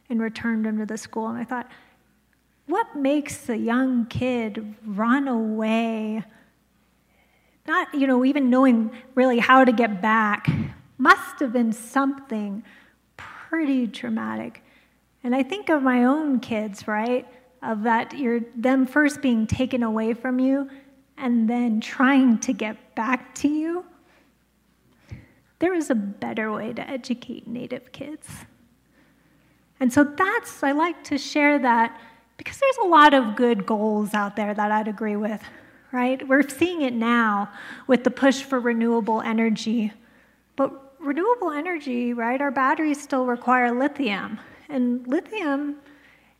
and 0.09 0.21
returned 0.21 0.65
him 0.65 0.77
to 0.77 0.85
the 0.85 0.97
school. 0.97 1.27
And 1.27 1.37
I 1.37 1.43
thought, 1.43 1.69
what 2.69 2.95
makes 2.95 3.49
a 3.49 3.57
young 3.57 4.05
kid 4.05 4.75
run 4.85 5.27
away? 5.27 6.23
Not, 7.67 7.93
you 7.95 8.05
know, 8.05 8.23
even 8.23 8.51
knowing 8.51 8.91
really 9.15 9.39
how 9.39 9.65
to 9.65 9.71
get 9.71 10.03
back 10.03 10.47
must 10.99 11.39
have 11.39 11.51
been 11.51 11.73
something 11.73 12.63
pretty 13.17 13.87
traumatic. 13.87 14.63
And 15.23 15.35
I 15.35 15.41
think 15.41 15.69
of 15.69 15.81
my 15.81 16.03
own 16.03 16.39
kids, 16.39 16.87
right? 16.87 17.27
Of 17.63 17.83
that 17.83 18.15
you're 18.15 18.41
them 18.55 18.85
first 18.85 19.21
being 19.21 19.47
taken 19.47 19.81
away 19.81 20.13
from 20.13 20.39
you 20.39 20.69
and 21.17 21.49
then 21.49 21.81
trying 21.81 22.37
to 22.39 22.53
get 22.53 22.95
back 22.95 23.33
to 23.35 23.47
you. 23.47 23.83
There 25.57 25.73
is 25.73 25.89
a 25.89 25.95
better 25.95 26.51
way 26.51 26.71
to 26.73 26.87
educate 26.87 27.47
Native 27.47 27.91
kids. 27.91 28.27
And 29.79 29.91
so 29.91 30.03
that's, 30.03 30.61
I 30.61 30.71
like 30.73 31.03
to 31.05 31.17
share 31.17 31.57
that 31.59 31.99
because 32.39 32.57
there's 32.57 32.77
a 32.77 32.87
lot 32.87 33.13
of 33.13 33.35
good 33.35 33.65
goals 33.65 34.13
out 34.13 34.37
there 34.37 34.53
that 34.53 34.71
I'd 34.71 34.87
agree 34.87 35.17
with, 35.17 35.43
right? 35.91 36.25
We're 36.25 36.47
seeing 36.47 36.83
it 36.83 36.93
now 36.93 37.51
with 37.85 38.05
the 38.05 38.11
push 38.11 38.43
for 38.43 38.61
renewable 38.61 39.19
energy. 39.19 39.91
But 40.55 40.95
renewable 40.99 41.51
energy, 41.51 42.13
right, 42.13 42.39
our 42.39 42.49
batteries 42.49 43.03
still 43.03 43.25
require 43.25 43.77
lithium. 43.77 44.39
And 44.69 45.05
lithium 45.05 45.75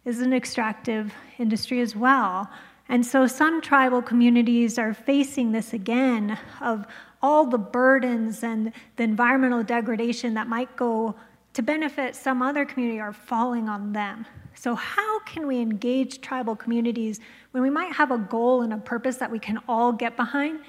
is 0.06 0.22
an 0.22 0.32
extractive 0.32 1.14
industry 1.38 1.82
as 1.82 1.98
well. 1.98 2.50
And 2.88 3.06
so 3.06 3.28
some 3.28 3.60
tribal 3.62 4.02
communities 4.02 4.80
are 4.80 4.94
facing 4.94 5.52
this 5.52 5.74
again 5.74 6.38
of 6.62 6.88
all 7.22 7.46
the 7.46 7.58
burdens 7.58 8.42
and 8.42 8.72
the 8.96 9.04
environmental 9.04 9.64
degradation 9.64 10.34
that 10.36 10.48
might 10.48 10.74
go 10.78 11.14
to 11.56 11.62
benefit 11.62 12.16
some 12.16 12.42
other 12.42 12.64
community 12.64 13.02
are 13.02 13.12
falling 13.12 13.68
on 13.68 13.92
them. 13.92 14.26
So, 14.60 14.76
how 14.76 15.20
can 15.22 15.48
we 15.48 15.62
engage 15.62 16.20
tribal 16.20 16.54
communities 16.54 17.22
when 17.52 17.64
we 17.64 17.70
might 17.70 17.94
have 17.94 18.12
a 18.12 18.18
goal 18.18 18.62
and 18.62 18.74
a 18.74 18.78
purpose 18.78 19.16
that 19.16 19.32
we 19.32 19.40
can 19.40 19.58
all 19.70 19.94
get 19.94 20.18
behind 20.18 20.60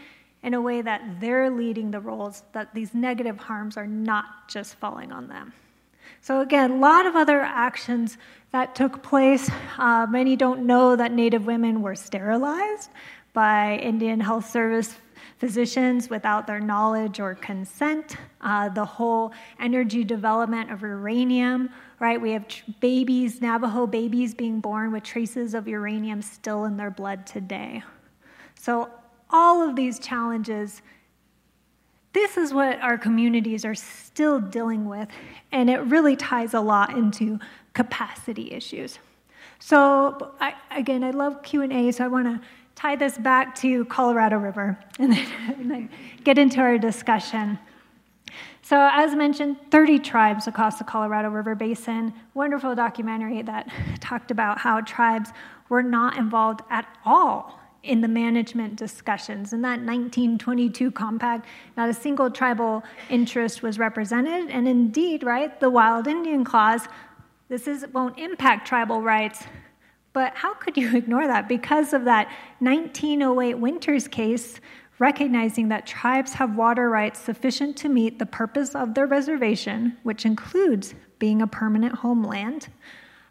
in 0.45 0.55
a 0.55 0.61
way 0.61 0.81
that 0.81 1.21
they're 1.21 1.51
leading 1.51 1.91
the 1.91 1.99
roles, 1.99 2.45
that 2.53 2.73
these 2.73 2.95
negative 2.95 3.37
harms 3.37 3.77
are 3.77 3.89
not 3.89 4.49
just 4.49 4.77
falling 4.77 5.11
on 5.11 5.27
them? 5.27 5.53
So, 6.21 6.41
again, 6.41 6.71
a 6.71 6.77
lot 6.77 7.05
of 7.05 7.17
other 7.17 7.41
actions 7.41 8.17
that 8.53 8.77
took 8.77 9.03
place. 9.03 9.51
Uh, 9.77 10.07
many 10.09 10.37
don't 10.37 10.67
know 10.67 10.95
that 10.95 11.11
Native 11.11 11.47
women 11.47 11.83
were 11.83 11.97
sterilized 11.97 12.91
by 13.33 13.77
Indian 13.79 14.21
Health 14.21 14.49
Service 14.49 14.95
physicians 15.39 16.09
without 16.09 16.47
their 16.47 16.61
knowledge 16.61 17.19
or 17.19 17.35
consent. 17.35 18.17
Uh, 18.41 18.69
the 18.69 18.85
whole 18.85 19.33
energy 19.59 20.05
development 20.05 20.71
of 20.71 20.83
uranium, 20.83 21.71
right? 22.01 22.21
We 22.21 22.33
have 22.33 22.47
babies, 22.81 23.41
Navajo 23.41 23.87
babies, 23.87 24.35
being 24.35 24.59
born 24.61 24.91
with 24.91 25.05
traces 25.05 25.55
of 25.55 25.69
uranium 25.69 26.23
still 26.23 26.65
in 26.65 26.77
their 26.77 26.91
blood 26.91 27.27
today. 27.27 27.85
So, 28.57 28.91
all 29.33 29.63
of 29.63 29.77
these 29.77 30.01
challenges 30.01 30.83
this 32.13 32.37
is 32.37 32.53
what 32.53 32.81
our 32.81 32.99
communities 32.99 33.65
are 33.65 33.75
still 33.75 34.41
dealing 34.41 34.89
with, 34.89 35.09
and 35.53 35.71
it 35.71 35.79
really 35.83 36.17
ties 36.17 36.55
a 36.55 36.61
lot 36.61 36.97
into 36.97 37.39
capacity 37.73 38.51
issues. 38.51 38.99
So, 39.61 40.35
I, 40.41 40.55
again, 40.73 41.05
I 41.05 41.13
love 41.13 41.43
Q 41.43 41.63
and 41.63 41.73
A, 41.73 41.93
so 41.93 42.05
I 42.05 42.09
want 42.09 42.27
to 42.27 42.41
tie 42.75 42.97
this 42.97 43.17
back 43.17 43.55
to 43.57 43.85
Colorado 43.85 44.39
River 44.39 44.77
and 44.99 45.13
then, 45.17 45.27
and 45.59 45.71
then 45.71 45.91
get 46.25 46.37
into 46.37 46.61
our 46.61 46.79
discussion. 46.79 47.59
So, 48.71 48.89
as 48.93 49.17
mentioned, 49.17 49.57
30 49.73 49.99
tribes 49.99 50.47
across 50.47 50.79
the 50.79 50.85
Colorado 50.85 51.29
River 51.29 51.57
Basin. 51.57 52.15
Wonderful 52.35 52.77
documentary 52.77 53.43
that 53.43 53.69
talked 54.01 54.31
about 54.31 54.61
how 54.61 54.81
tribes 54.83 55.33
were 55.69 55.83
not 55.83 56.17
involved 56.17 56.61
at 56.71 56.87
all 57.05 57.59
in 57.83 58.01
the 58.01 58.07
management 58.07 58.77
discussions. 58.77 59.53
In 59.53 59.61
that 59.63 59.81
1922 59.81 60.93
compact, 60.93 61.47
not 61.77 61.89
a 61.89 61.93
single 61.93 62.31
tribal 62.31 62.85
interest 63.09 63.61
was 63.61 63.77
represented. 63.81 64.51
And 64.51 64.69
indeed, 64.69 65.25
right, 65.25 65.59
the 65.59 65.69
Wild 65.69 66.07
Indian 66.07 66.45
Clause, 66.45 66.87
this 67.49 67.67
is, 67.67 67.85
won't 67.93 68.21
impact 68.21 68.69
tribal 68.69 69.03
rights. 69.03 69.43
But 70.13 70.37
how 70.37 70.55
could 70.55 70.77
you 70.77 70.97
ignore 70.97 71.27
that? 71.27 71.49
Because 71.49 71.93
of 71.93 72.05
that 72.05 72.29
1908 72.61 73.55
Winters 73.55 74.07
case, 74.07 74.61
recognizing 75.01 75.69
that 75.71 75.87
tribes 75.87 76.35
have 76.35 76.55
water 76.55 76.89
rights 76.89 77.19
sufficient 77.19 77.77
to 77.79 77.89
meet 77.89 78.21
the 78.21 78.27
purpose 78.27 78.77
of 78.77 78.95
their 78.95 79.09
reservation, 79.09 79.97
which 80.05 80.25
includes 80.25 80.95
being 81.19 81.43
a 81.43 81.47
permanent 81.49 81.97
homeland 81.97 82.69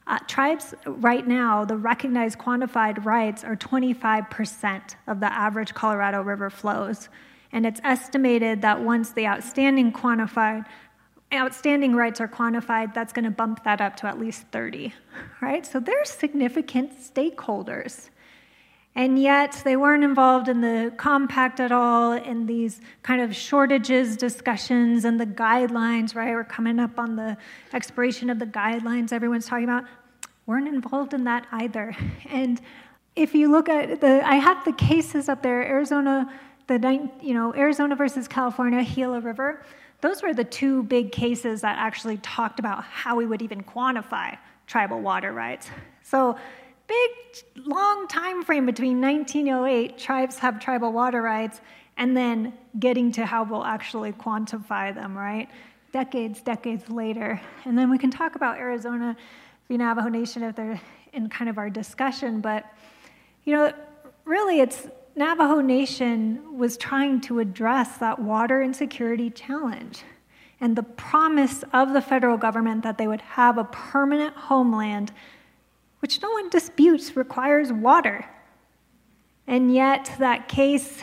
uh, 0.10 0.18
tribes 0.28 0.74
right 0.88 1.28
now, 1.28 1.64
the 1.64 1.78
recognized 1.78 2.40
quantified 2.40 3.06
rights 3.06 3.44
are 3.44 3.56
25% 3.56 4.96
of 5.06 5.20
the 5.20 5.32
average 5.32 5.76
Colorado 5.76 6.24
River 6.24 6.50
flows. 6.50 7.10
And 7.52 7.64
it's 7.64 7.80
estimated 7.84 8.64
that 8.64 8.82
once 8.82 9.12
the 9.12 9.28
outstanding 9.28 9.94
quantified 9.94 10.66
outstanding 11.32 11.96
rights 11.96 12.20
are 12.20 12.28
quantified, 12.28 12.92
that's 12.96 13.14
going 13.14 13.26
to 13.26 13.30
bump 13.30 13.64
that 13.64 13.82
up 13.82 13.96
to 13.98 14.08
at 14.08 14.18
least 14.18 14.48
30, 14.52 14.92
right? 15.42 15.64
So 15.64 15.80
they're 15.80 16.04
significant 16.04 17.00
stakeholders. 17.00 18.10
And 18.96 19.22
yet 19.22 19.62
they 19.64 19.76
weren't 19.76 20.04
involved 20.04 20.50
in 20.50 20.62
the 20.62 20.92
compact 20.98 21.60
at 21.60 21.72
all, 21.72 22.14
in 22.14 22.46
these 22.46 22.82
kind 23.04 23.22
of 23.22 23.36
shortages 23.36 24.18
discussions 24.18 25.06
and 25.06 25.20
the 25.20 25.26
guidelines, 25.26 26.16
right? 26.16 26.34
We're 26.34 26.44
coming 26.44 26.80
up 26.80 27.00
on 27.00 27.16
the 27.16 27.38
expiration 27.72 28.30
of 28.30 28.40
the 28.40 28.46
guidelines 28.46 29.14
everyone's 29.14 29.46
talking 29.46 29.66
about. 29.66 29.86
Weren't 30.48 30.68
involved 30.68 31.14
in 31.14 31.24
that 31.26 31.48
either. 31.52 31.96
And 32.30 32.60
if 33.16 33.36
you 33.36 33.52
look 33.52 33.70
at 33.70 34.02
the, 34.02 34.26
I 34.26 34.36
have 34.36 34.64
the 34.66 34.74
cases 34.74 35.30
up 35.30 35.44
there, 35.44 35.62
Arizona, 35.64 36.32
the, 36.68 37.10
you 37.22 37.34
know, 37.34 37.54
Arizona 37.56 37.96
versus 37.96 38.28
California, 38.28 38.84
Gila 38.84 39.20
River. 39.20 39.64
Those 40.02 40.24
were 40.24 40.34
the 40.34 40.44
two 40.44 40.84
big 40.84 41.12
cases 41.12 41.62
that 41.62 41.78
actually 41.78 42.18
talked 42.18 42.60
about 42.60 42.84
how 42.84 43.16
we 43.16 43.26
would 43.26 43.42
even 43.42 43.64
quantify 43.64 44.38
tribal 44.68 45.02
water 45.02 45.34
rights. 45.34 45.70
So 46.04 46.38
big 46.90 47.66
long 47.68 48.08
time 48.08 48.44
frame 48.44 48.66
between 48.66 49.00
1908 49.00 49.98
tribes 49.98 50.40
have 50.40 50.60
tribal 50.60 50.92
water 50.92 51.22
rights 51.22 51.62
and 51.98 52.18
then 52.18 52.52
getting 52.80 53.12
to 53.12 53.26
how 53.26 53.44
we'll 53.44 53.64
actually 53.64 54.12
quantify 54.12 54.94
them 54.94 55.16
right? 55.18 55.48
Decades 55.94 56.42
decades 56.42 56.90
later. 56.90 57.40
And 57.66 57.78
then 57.78 57.90
we 57.90 57.98
can 57.98 58.10
talk 58.12 58.36
about 58.36 58.58
arizona 58.58 59.16
the 59.68 59.78
navajo 59.78 60.10
nation 60.10 60.42
if 60.44 60.56
they're 60.56 60.82
in 61.14 61.30
kind 61.30 61.50
of 61.50 61.58
our 61.60 61.70
discussion. 61.70 62.42
But 62.42 62.66
you 63.46 63.56
know 63.56 63.72
really 64.26 64.60
it's 64.60 64.88
navajo 65.16 65.62
nation 65.62 66.58
was 66.58 66.76
trying 66.76 67.22
to 67.22 67.40
address 67.40 67.98
that 67.98 68.18
water 68.18 68.64
insecurity 68.64 69.30
challenge 69.30 70.04
and 70.62 70.76
the 70.76 70.84
promise 70.84 71.64
of 71.72 71.94
the 71.94 72.02
federal 72.02 72.38
government 72.38 72.84
that 72.84 72.98
they 72.98 73.08
would 73.08 73.22
have 73.22 73.58
a 73.58 73.64
permanent 73.66 74.36
homeland 74.36 75.12
which 76.00 76.22
no 76.22 76.32
one 76.32 76.50
disputes 76.50 77.16
requires 77.16 77.72
water. 77.72 78.26
And 79.48 79.74
yet, 79.74 80.12
that 80.20 80.48
case, 80.48 81.02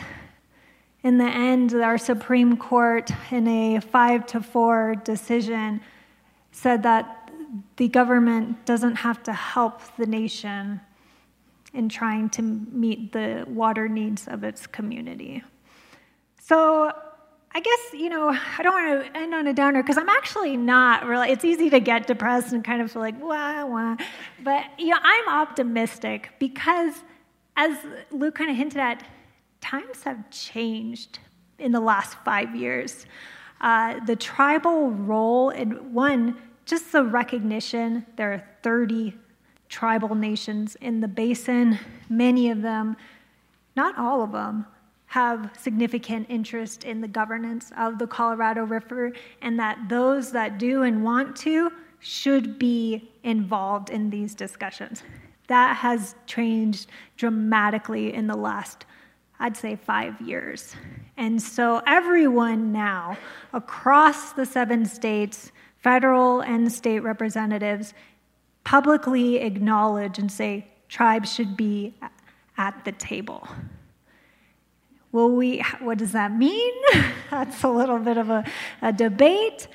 in 1.03 1.17
the 1.17 1.25
end, 1.25 1.73
our 1.73 1.97
Supreme 1.97 2.57
Court, 2.57 3.11
in 3.31 3.47
a 3.47 3.79
five 3.79 4.25
to 4.27 4.41
four 4.41 4.95
decision, 5.03 5.81
said 6.51 6.83
that 6.83 7.29
the 7.77 7.87
government 7.87 8.65
doesn't 8.65 8.95
have 8.95 9.21
to 9.23 9.33
help 9.33 9.81
the 9.97 10.05
nation 10.05 10.81
in 11.73 11.89
trying 11.89 12.29
to 12.29 12.41
meet 12.41 13.11
the 13.11 13.45
water 13.47 13.87
needs 13.87 14.27
of 14.27 14.43
its 14.43 14.65
community. 14.65 15.43
So, 16.41 16.93
I 17.57 17.59
guess, 17.59 17.99
you 17.99 18.09
know, 18.09 18.29
I 18.29 18.61
don't 18.61 18.71
want 18.71 19.03
to 19.03 19.17
end 19.17 19.33
on 19.33 19.47
a 19.47 19.53
downer 19.53 19.81
because 19.81 19.97
I'm 19.97 20.09
actually 20.09 20.55
not 20.55 21.07
really, 21.07 21.31
it's 21.31 21.43
easy 21.43 21.71
to 21.71 21.79
get 21.79 22.05
depressed 22.05 22.53
and 22.53 22.63
kind 22.63 22.83
of 22.83 22.91
feel 22.91 23.01
like, 23.01 23.19
wah, 23.19 23.65
wah. 23.65 23.97
But, 24.43 24.65
you 24.77 24.89
know, 24.89 24.99
I'm 25.01 25.27
optimistic 25.27 26.33
because, 26.37 26.93
as 27.55 27.75
Luke 28.11 28.35
kind 28.35 28.51
of 28.51 28.57
hinted 28.57 28.77
at, 28.77 29.03
times 29.59 30.03
have 30.03 30.29
changed 30.29 31.17
in 31.57 31.71
the 31.71 31.79
last 31.79 32.15
five 32.23 32.55
years. 32.55 33.07
Uh, 33.59 34.05
the 34.05 34.15
tribal 34.15 34.91
role, 34.91 35.49
and 35.49 35.91
one, 35.91 36.37
just 36.65 36.91
the 36.91 37.03
recognition, 37.03 38.05
there 38.17 38.33
are 38.33 38.43
30 38.61 39.15
tribal 39.67 40.13
nations 40.13 40.75
in 40.75 40.99
the 40.99 41.07
basin, 41.07 41.79
many 42.07 42.51
of 42.51 42.61
them, 42.61 42.95
not 43.75 43.97
all 43.97 44.21
of 44.21 44.31
them, 44.31 44.67
have 45.17 45.49
significant 45.57 46.27
interest 46.29 46.83
in 46.83 47.01
the 47.01 47.07
governance 47.07 47.71
of 47.75 47.97
the 47.97 48.05
Colorado 48.05 48.63
River, 48.63 49.11
and 49.41 49.57
that 49.57 49.75
those 49.89 50.31
that 50.31 50.59
do 50.59 50.83
and 50.83 51.03
want 51.03 51.35
to 51.35 51.71
should 51.97 52.59
be 52.59 53.09
involved 53.23 53.89
in 53.89 54.11
these 54.11 54.35
discussions. 54.35 55.01
That 55.47 55.75
has 55.75 56.13
changed 56.27 56.91
dramatically 57.15 58.13
in 58.13 58.27
the 58.27 58.35
last, 58.35 58.85
I'd 59.39 59.57
say, 59.57 59.75
five 59.75 60.21
years. 60.21 60.75
And 61.17 61.41
so 61.41 61.81
everyone 61.87 62.71
now 62.71 63.17
across 63.53 64.33
the 64.33 64.45
seven 64.45 64.85
states, 64.85 65.51
federal 65.79 66.41
and 66.41 66.71
state 66.71 66.99
representatives, 66.99 67.95
publicly 68.63 69.37
acknowledge 69.37 70.19
and 70.19 70.31
say 70.31 70.67
tribes 70.89 71.33
should 71.33 71.57
be 71.57 71.95
at 72.59 72.85
the 72.85 72.91
table. 72.91 73.47
Will 75.11 75.31
we, 75.31 75.63
what 75.79 75.97
does 75.97 76.11
that 76.11 76.31
mean? 76.31 76.73
That's 77.31 77.63
a 77.63 77.69
little 77.69 77.99
bit 77.99 78.17
of 78.17 78.29
a, 78.29 78.43
a 78.81 78.91
debate, 78.91 79.67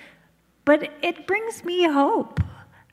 but 0.64 0.90
it 1.02 1.26
brings 1.26 1.64
me 1.64 1.84
hope 1.84 2.40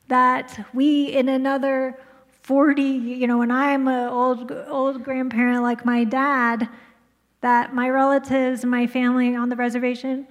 that 0.08 0.66
we, 0.74 1.06
in 1.06 1.28
another 1.28 1.98
40, 2.42 2.82
you 2.82 3.26
know, 3.26 3.38
when 3.38 3.50
I'm 3.50 3.86
an 3.86 4.08
old, 4.08 4.50
old 4.66 5.04
grandparent 5.04 5.62
like 5.62 5.84
my 5.84 6.04
dad, 6.04 6.68
that 7.42 7.74
my 7.74 7.88
relatives 7.88 8.62
and 8.62 8.70
my 8.70 8.86
family 8.86 9.34
on 9.34 9.48
the 9.48 9.56
reservation, 9.56 10.26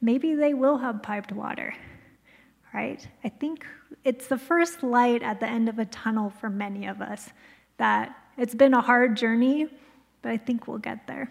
maybe 0.00 0.34
they 0.34 0.54
will 0.54 0.78
have 0.78 1.02
piped 1.02 1.32
water, 1.32 1.74
right? 2.72 3.06
I 3.22 3.28
think 3.28 3.66
it's 4.04 4.26
the 4.26 4.38
first 4.38 4.82
light 4.82 5.22
at 5.22 5.40
the 5.40 5.46
end 5.46 5.68
of 5.68 5.78
a 5.78 5.84
tunnel 5.84 6.30
for 6.30 6.48
many 6.48 6.86
of 6.86 7.00
us 7.00 7.30
that 7.76 8.16
it's 8.38 8.54
been 8.54 8.74
a 8.74 8.80
hard 8.80 9.16
journey, 9.16 9.68
but 10.26 10.32
I 10.32 10.38
think 10.38 10.66
we'll 10.66 10.78
get 10.78 11.06
there. 11.06 11.30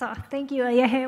So 0.00 0.12
thank 0.32 0.50
you. 0.50 0.64
Hey. 0.64 1.06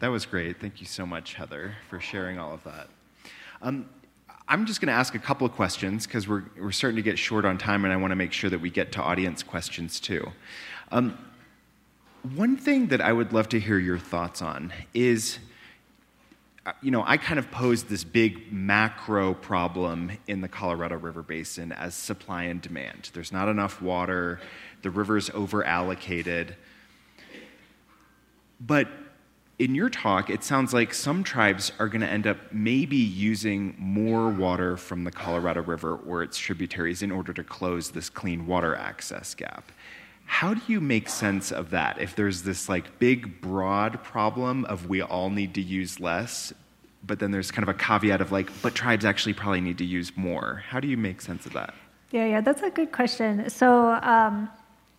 That 0.00 0.08
was 0.08 0.26
great. 0.26 0.60
Thank 0.60 0.82
you 0.82 0.86
so 0.86 1.06
much, 1.06 1.32
Heather, 1.32 1.74
for 1.88 1.98
sharing 1.98 2.38
all 2.38 2.52
of 2.52 2.62
that. 2.64 2.88
Um, 3.62 3.88
I'm 4.46 4.66
just 4.66 4.82
going 4.82 4.88
to 4.88 4.92
ask 4.92 5.14
a 5.14 5.18
couple 5.18 5.46
of 5.46 5.54
questions 5.54 6.06
because 6.06 6.28
we're, 6.28 6.42
we're 6.60 6.70
starting 6.70 6.96
to 6.96 7.02
get 7.02 7.18
short 7.18 7.46
on 7.46 7.56
time, 7.56 7.86
and 7.86 7.94
I 7.94 7.96
want 7.96 8.10
to 8.10 8.16
make 8.16 8.34
sure 8.34 8.50
that 8.50 8.60
we 8.60 8.68
get 8.68 8.92
to 8.92 9.00
audience 9.00 9.42
questions 9.42 9.98
too. 9.98 10.30
Um, 10.92 11.16
one 12.34 12.58
thing 12.58 12.88
that 12.88 13.00
I 13.00 13.14
would 13.14 13.32
love 13.32 13.48
to 13.48 13.58
hear 13.58 13.78
your 13.78 13.98
thoughts 13.98 14.42
on 14.42 14.70
is 14.92 15.38
Uh, 16.66 16.72
you 16.80 16.90
know, 16.90 17.04
I 17.06 17.18
kind 17.18 17.38
of 17.38 17.50
posed 17.50 17.88
this 17.88 18.04
big 18.04 18.50
macro 18.50 19.34
problem 19.34 20.12
in 20.26 20.40
the 20.40 20.48
Colorado 20.48 20.96
River 20.96 21.22
Basin 21.22 21.72
as 21.72 21.94
supply 21.94 22.44
and 22.44 22.60
demand. 22.60 23.10
There's 23.12 23.32
not 23.32 23.48
enough 23.48 23.82
water, 23.82 24.40
the 24.80 24.90
river's 24.90 25.28
over 25.30 25.62
allocated. 25.62 26.56
But 28.60 28.88
in 29.58 29.74
your 29.74 29.90
talk, 29.90 30.30
it 30.30 30.42
sounds 30.42 30.72
like 30.72 30.94
some 30.94 31.22
tribes 31.22 31.70
are 31.78 31.86
going 31.86 32.00
to 32.00 32.08
end 32.08 32.26
up 32.26 32.38
maybe 32.50 32.96
using 32.96 33.74
more 33.78 34.30
water 34.30 34.78
from 34.78 35.04
the 35.04 35.10
Colorado 35.10 35.62
River 35.62 35.96
or 35.96 36.22
its 36.22 36.38
tributaries 36.38 37.02
in 37.02 37.12
order 37.12 37.34
to 37.34 37.44
close 37.44 37.90
this 37.90 38.08
clean 38.08 38.46
water 38.46 38.74
access 38.74 39.34
gap. 39.34 39.70
How 40.26 40.54
do 40.54 40.60
you 40.66 40.80
make 40.80 41.08
sense 41.08 41.52
of 41.52 41.70
that? 41.70 42.00
If 42.00 42.16
there's 42.16 42.42
this 42.42 42.68
like 42.68 42.98
big 42.98 43.40
broad 43.40 44.02
problem 44.02 44.64
of 44.66 44.88
we 44.88 45.02
all 45.02 45.30
need 45.30 45.54
to 45.54 45.62
use 45.62 46.00
less, 46.00 46.52
but 47.06 47.18
then 47.18 47.30
there's 47.30 47.50
kind 47.50 47.62
of 47.62 47.74
a 47.74 47.78
caveat 47.78 48.20
of 48.20 48.32
like, 48.32 48.50
but 48.62 48.74
tribes 48.74 49.04
actually 49.04 49.34
probably 49.34 49.60
need 49.60 49.78
to 49.78 49.84
use 49.84 50.16
more. 50.16 50.64
How 50.68 50.80
do 50.80 50.88
you 50.88 50.96
make 50.96 51.20
sense 51.20 51.46
of 51.46 51.52
that? 51.52 51.74
Yeah, 52.10 52.26
yeah, 52.26 52.40
that's 52.40 52.62
a 52.62 52.70
good 52.70 52.92
question. 52.92 53.48
So, 53.50 53.92
um, 54.02 54.48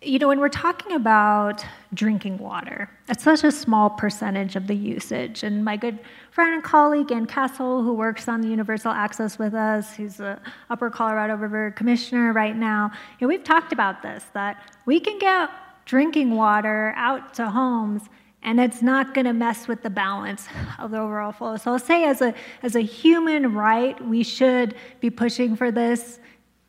you 0.06 0.20
know, 0.20 0.28
when 0.28 0.38
we're 0.38 0.48
talking 0.48 0.92
about 0.92 1.64
drinking 1.92 2.38
water, 2.38 2.88
it's 3.08 3.24
such 3.24 3.42
a 3.42 3.50
small 3.50 3.90
percentage 3.90 4.54
of 4.54 4.68
the 4.68 4.74
usage. 4.74 5.42
And 5.42 5.64
my 5.64 5.76
good 5.76 5.98
friend 6.30 6.54
and 6.54 6.62
colleague, 6.62 7.10
Anne 7.10 7.26
Castle, 7.26 7.82
who 7.82 7.92
works 7.92 8.28
on 8.28 8.40
the 8.40 8.48
Universal 8.48 8.92
Access 8.92 9.38
with 9.38 9.52
us, 9.52 9.94
who's 9.96 10.16
the 10.16 10.38
Upper 10.70 10.90
Colorado 10.90 11.34
River 11.34 11.72
Commissioner 11.72 12.32
right 12.32 12.56
now, 12.56 12.92
you 13.18 13.26
know, 13.26 13.28
we've 13.28 13.44
talked 13.44 13.72
about 13.72 14.02
this 14.02 14.24
that 14.32 14.72
we 14.86 15.00
can 15.00 15.18
get 15.18 15.50
drinking 15.84 16.36
water 16.36 16.92
out 16.96 17.34
to 17.34 17.50
homes 17.50 18.02
and 18.42 18.60
it's 18.60 18.80
not 18.80 19.12
going 19.12 19.24
to 19.24 19.32
mess 19.32 19.66
with 19.66 19.82
the 19.82 19.90
balance 19.90 20.46
of 20.78 20.92
the 20.92 21.00
overall 21.00 21.32
flow. 21.32 21.56
So 21.56 21.72
I'll 21.72 21.78
say 21.80 22.04
as 22.04 22.22
a, 22.22 22.32
as 22.62 22.76
a 22.76 22.80
human 22.80 23.54
right, 23.54 24.00
we 24.06 24.22
should 24.22 24.76
be 25.00 25.10
pushing 25.10 25.56
for 25.56 25.72
this 25.72 26.20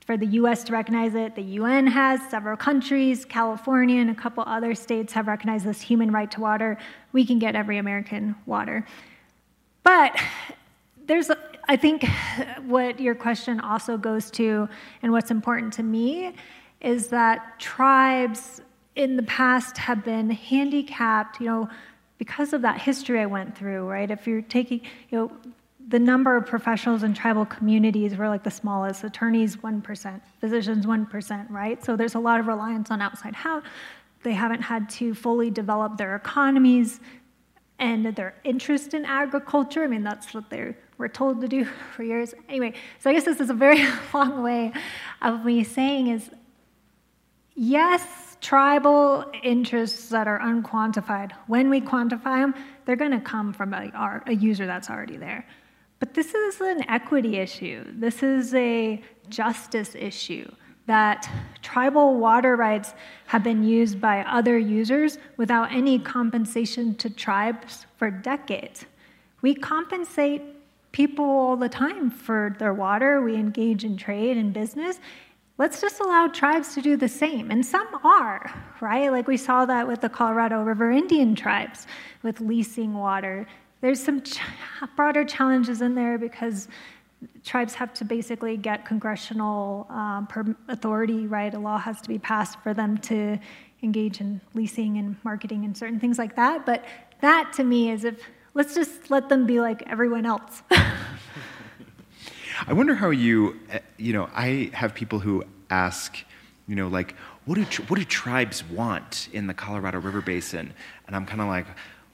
for 0.08 0.16
the 0.16 0.26
US 0.26 0.64
to 0.64 0.72
recognize 0.72 1.16
it. 1.16 1.36
The 1.36 1.44
UN 1.44 1.86
has, 1.86 2.22
several 2.30 2.56
countries, 2.56 3.26
California 3.26 4.00
and 4.00 4.10
a 4.10 4.16
couple 4.16 4.42
other 4.48 4.74
states 4.74 5.12
have 5.12 5.28
recognized 5.28 5.66
this 5.66 5.82
human 5.82 6.12
right 6.12 6.32
to 6.32 6.40
water. 6.40 6.78
We 7.12 7.26
can 7.26 7.40
get 7.40 7.56
every 7.56 7.78
American 7.78 8.34
water. 8.46 8.86
But 9.84 10.18
there's, 11.06 11.30
I 11.68 11.76
think, 11.76 12.06
what 12.66 13.02
your 13.02 13.16
question 13.16 13.60
also 13.60 13.98
goes 13.98 14.32
to, 14.32 14.70
and 15.02 15.12
what's 15.12 15.30
important 15.30 15.74
to 15.74 15.84
me, 15.84 16.34
is 16.80 17.10
that 17.10 17.60
tribes 17.60 18.62
in 18.96 19.18
the 19.18 19.24
past 19.24 19.78
have 19.78 20.06
been 20.06 20.30
handicapped, 20.30 21.42
you 21.42 21.48
know, 21.48 21.70
because 22.18 22.54
of 22.54 22.62
that 22.62 22.80
history 22.80 23.20
I 23.20 23.26
went 23.26 23.58
through, 23.58 23.88
right? 23.88 24.10
If 24.10 24.26
you're 24.26 24.42
taking, 24.42 24.82
you 25.10 25.18
know, 25.18 25.32
the 25.88 26.00
number 26.00 26.36
of 26.36 26.46
professionals 26.46 27.04
in 27.04 27.14
tribal 27.14 27.46
communities 27.46 28.18
were 28.18 28.28
like 28.28 28.44
the 28.44 28.52
smallest. 28.52 29.04
Attorneys 29.04 29.56
1% 29.58 30.22
physicians 30.42 30.86
1% 30.86 31.50
right? 31.50 31.84
So 31.84 31.96
there's 31.96 32.16
a 32.16 32.20
lot 32.20 32.40
of 32.40 32.48
reliance 32.48 32.92
on 32.92 33.02
outside 33.02 33.34
help. 33.34 33.64
They 34.24 34.34
haven't 34.34 34.62
had 34.62 34.90
to 34.92 35.14
fully 35.14 35.50
develop 35.50 35.98
their 35.98 36.16
economies 36.16 37.00
and 37.80 38.06
their 38.16 38.36
interest 38.44 38.94
in 38.94 39.06
agriculture. 39.06 39.84
I 39.84 39.88
mean 39.88 40.04
that's 40.04 40.34
what 40.34 40.50
they 40.50 40.76
were 40.98 41.08
told 41.08 41.40
to 41.42 41.48
do 41.48 41.66
for 41.96 42.04
years. 42.04 42.34
Anyway 42.50 42.74
so 43.00 43.10
i 43.10 43.14
guess 43.14 43.24
this 43.24 43.40
is 43.40 43.50
a 43.50 43.54
very 43.54 43.88
long 44.14 44.44
way 44.44 44.74
of 45.22 45.46
me 45.46 45.64
saying 45.64 46.08
is 46.08 46.30
yes 47.56 48.36
tribal 48.42 49.24
interests 49.42 50.10
that 50.10 50.28
are 50.28 50.40
unquantified 50.40 51.32
when 51.48 51.70
we 51.70 51.82
quantify 51.82 52.42
them 52.42 52.54
they're 52.86 52.96
going 52.96 53.12
to 53.12 53.20
come 53.20 53.52
from 53.52 53.74
a, 53.74 54.22
a 54.28 54.34
user 54.34 54.68
that's 54.68 54.90
already 54.92 55.18
there 55.18 55.44
but 56.00 56.14
this 56.14 56.34
is 56.34 56.62
an 56.62 56.90
equity 56.90 57.38
issue. 57.38 57.84
This 57.94 58.24
is 58.24 58.54
a 58.54 59.02
justice 59.30 59.96
issue 59.96 60.50
that 60.88 61.30
tribal 61.62 62.18
water 62.18 62.56
rights 62.56 62.94
have 63.28 63.44
been 63.44 63.64
used 63.64 64.00
by 64.00 64.22
other 64.22 64.58
users 64.58 65.18
without 65.36 65.72
any 65.72 66.00
compensation 66.00 66.96
to 66.96 67.10
tribes 67.10 67.86
for 67.98 68.10
decades. 68.10 68.86
We 69.42 69.54
compensate 69.54 70.42
people 70.94 71.26
all 71.26 71.58
the 71.58 71.70
time 71.70 72.10
for 72.10 72.56
their 72.58 72.74
water, 72.74 73.22
we 73.22 73.36
engage 73.36 73.84
in 73.84 73.98
trade 73.98 74.38
and 74.38 74.54
business. 74.54 75.00
Let's 75.58 75.82
just 75.82 76.00
allow 76.00 76.28
tribes 76.28 76.74
to 76.76 76.82
do 76.82 76.96
the 76.96 77.10
same. 77.10 77.52
And 77.52 77.66
some 77.66 77.88
are, 78.04 78.50
right? 78.80 79.12
Like 79.12 79.28
we 79.28 79.38
saw 79.38 79.66
that 79.66 79.88
with 79.88 80.02
the 80.02 80.10
Colorado 80.10 80.62
River 80.62 80.92
Indian 80.92 81.36
tribes 81.36 81.88
with 82.24 82.40
leasing 82.40 82.94
water 82.94 83.46
there's 83.88 84.04
some 84.04 84.22
ch- 84.22 84.42
broader 84.98 85.24
challenges 85.24 85.82
in 85.82 85.96
there 85.96 86.18
because 86.18 86.68
tribes 87.46 87.74
have 87.74 87.94
to 87.94 88.04
basically 88.04 88.58
get 88.58 88.84
congressional 88.86 89.88
um, 89.90 90.28
authority, 90.68 91.26
right? 91.26 91.54
A 91.54 91.58
law 91.58 91.78
has 91.78 92.02
to 92.02 92.10
be 92.10 92.20
passed 92.20 92.60
for 92.60 92.74
them 92.74 92.98
to 92.98 93.40
engage 93.82 94.20
in 94.20 94.42
leasing 94.54 94.98
and 94.98 95.16
marketing 95.24 95.64
and 95.64 95.78
certain 95.78 96.02
things 96.02 96.18
like 96.18 96.36
that. 96.36 96.66
But 96.66 96.84
that 97.22 97.54
to 97.54 97.64
me 97.64 97.90
is 97.90 98.04
if 98.04 98.22
let's 98.54 98.76
just 98.76 99.10
let 99.10 99.30
them 99.30 99.46
be 99.46 99.62
like 99.62 99.84
everyone 99.88 100.26
else. 100.26 100.64
I 102.68 102.74
wonder 102.74 102.94
how 102.94 103.12
you, 103.12 103.58
eh, 103.70 103.80
you 103.96 104.12
know, 104.12 104.28
I 104.36 104.70
have 104.74 104.94
people 104.94 105.20
who 105.20 105.46
ask, 105.70 106.18
you 106.68 106.76
know, 106.76 106.90
like, 106.90 107.16
what 107.46 107.56
do, 107.56 107.84
what 107.84 107.98
do 107.98 108.04
tribes 108.04 108.66
want 108.66 109.30
in 109.32 109.48
the 109.48 109.54
Colorado 109.54 110.02
River 110.02 110.20
Basin? 110.20 110.74
And 111.08 111.16
I'm 111.16 111.26
kind 111.26 111.40
of 111.40 111.48
like, 111.48 111.68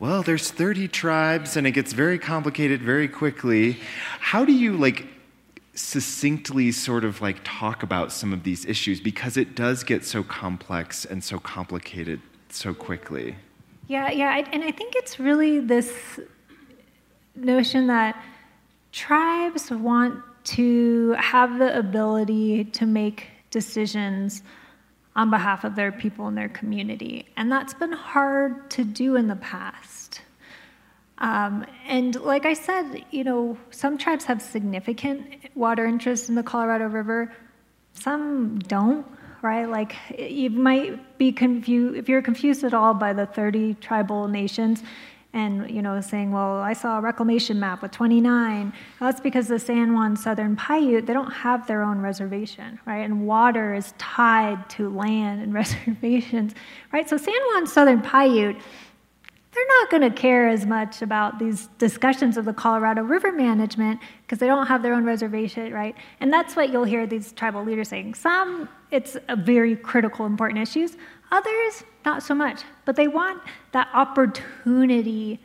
well, 0.04 0.22
there's 0.22 0.52
30 0.52 0.90
tribes 0.90 1.56
and 1.56 1.66
it 1.66 1.72
gets 1.72 1.94
very 1.94 2.20
complicated 2.20 2.82
very 2.82 3.08
quickly. 3.08 3.78
How 4.20 4.44
do 4.44 4.52
you 4.52 4.76
like 4.76 5.08
succinctly 5.76 6.74
sort 6.74 7.06
of 7.06 7.22
like 7.22 7.38
talk 7.46 7.84
about 7.84 8.12
some 8.12 8.34
of 8.34 8.44
these 8.44 8.66
issues 8.66 9.00
because 9.00 9.38
it 9.38 9.56
does 9.56 9.82
get 9.86 10.04
so 10.04 10.22
complex 10.22 11.06
and 11.06 11.24
so 11.24 11.40
complicated 11.40 12.20
so 12.50 12.74
quickly? 12.74 13.38
Yeah, 13.88 14.12
yeah, 14.12 14.46
and 14.52 14.62
I 14.62 14.72
think 14.72 14.94
it's 14.98 15.22
really 15.22 15.62
this 15.62 16.20
notion 17.38 17.88
that 17.88 18.22
tribes 18.92 19.72
want 19.72 20.22
to 20.58 21.16
have 21.18 21.60
the 21.60 21.80
ability 21.80 22.66
to 22.66 22.86
make 22.86 23.28
decisions 23.52 24.44
on 25.16 25.30
behalf 25.30 25.64
of 25.64 25.76
their 25.76 25.92
people 25.92 26.28
and 26.28 26.38
their 26.38 26.50
community. 26.50 27.28
And 27.38 27.52
that's 27.52 27.74
been 27.74 27.92
hard 27.92 28.70
to 28.72 28.84
do 28.84 29.16
in 29.16 29.28
the 29.28 29.36
past. 29.36 30.22
Um, 31.20 31.66
and 31.88 32.20
like 32.22 32.46
I 32.46 32.54
said, 32.54 33.06
you 33.12 33.24
know, 33.24 33.58
some 33.70 33.98
tribes 33.98 34.26
have 34.26 34.42
significant 34.42 35.52
water 35.56 35.86
interests 35.86 36.30
in 36.30 36.36
the 36.36 36.44
Colorado 36.44 36.86
River, 36.88 37.32
some 37.94 38.58
don't, 38.60 39.06
right? 39.42 39.70
Like 39.70 39.96
you 40.18 40.50
might 40.50 41.18
be 41.18 41.32
confused, 41.32 41.98
if 41.98 42.10
you're 42.10 42.24
confused 42.24 42.64
at 42.64 42.74
all 42.74 42.94
by 42.94 43.14
the 43.14 43.26
30 43.26 43.76
tribal 43.76 44.28
nations, 44.28 44.82
and 45.34 45.70
you 45.70 45.82
know 45.82 46.00
saying 46.00 46.32
well 46.32 46.58
i 46.58 46.74
saw 46.74 47.00
a 47.00 47.02
reclamation 47.02 47.60
map 47.60 47.82
with 47.82 47.92
29 47.92 48.72
well, 49.00 49.12
that's 49.12 49.22
because 49.22 49.48
the 49.48 49.60
san 49.60 49.94
juan 49.94 50.16
southern 50.16 50.56
paiute 50.56 51.06
they 51.06 51.14
don't 51.14 51.32
have 51.32 51.66
their 51.68 51.84
own 51.84 52.00
reservation 52.00 52.80
right? 52.86 53.04
And 53.04 53.26
water 53.28 53.74
is 53.74 53.94
tied 53.98 54.70
to 54.72 54.90
land 54.90 55.42
and 55.42 55.54
reservations 55.64 56.54
right? 56.92 57.10
So 57.10 57.18
san 57.18 57.36
juan 57.52 57.68
southern 57.68 58.02
paiute 58.02 58.58
they're 59.52 59.68
not 59.82 59.92
going 59.92 60.02
to 60.02 60.10
care 60.10 60.50
as 60.50 60.66
much 60.66 61.04
about 61.04 61.38
these 61.38 61.68
discussions 61.78 62.38
of 62.38 62.46
the 62.46 62.54
colorado 62.54 63.04
river 63.04 63.32
management 63.32 64.00
because 64.22 64.40
they 64.40 64.48
don't 64.48 64.66
have 64.66 64.82
their 64.82 64.94
own 64.94 65.04
reservation 65.04 65.74
right? 65.74 65.96
And 66.20 66.32
that's 66.32 66.56
what 66.56 66.72
you'll 66.72 66.84
hear 66.84 67.08
these 67.08 67.32
tribal 67.34 67.64
leaders 67.64 67.90
saying. 67.90 68.14
Some 68.14 68.70
it's 68.92 69.18
a 69.28 69.36
very 69.36 69.76
critical 69.76 70.28
important 70.28 70.62
issues. 70.62 70.98
Others, 71.32 71.84
not 72.06 72.22
so 72.22 72.36
much, 72.36 72.62
but 72.86 72.96
they 72.96 73.08
want 73.08 73.42
that 73.74 73.90
opportunity 73.94 75.40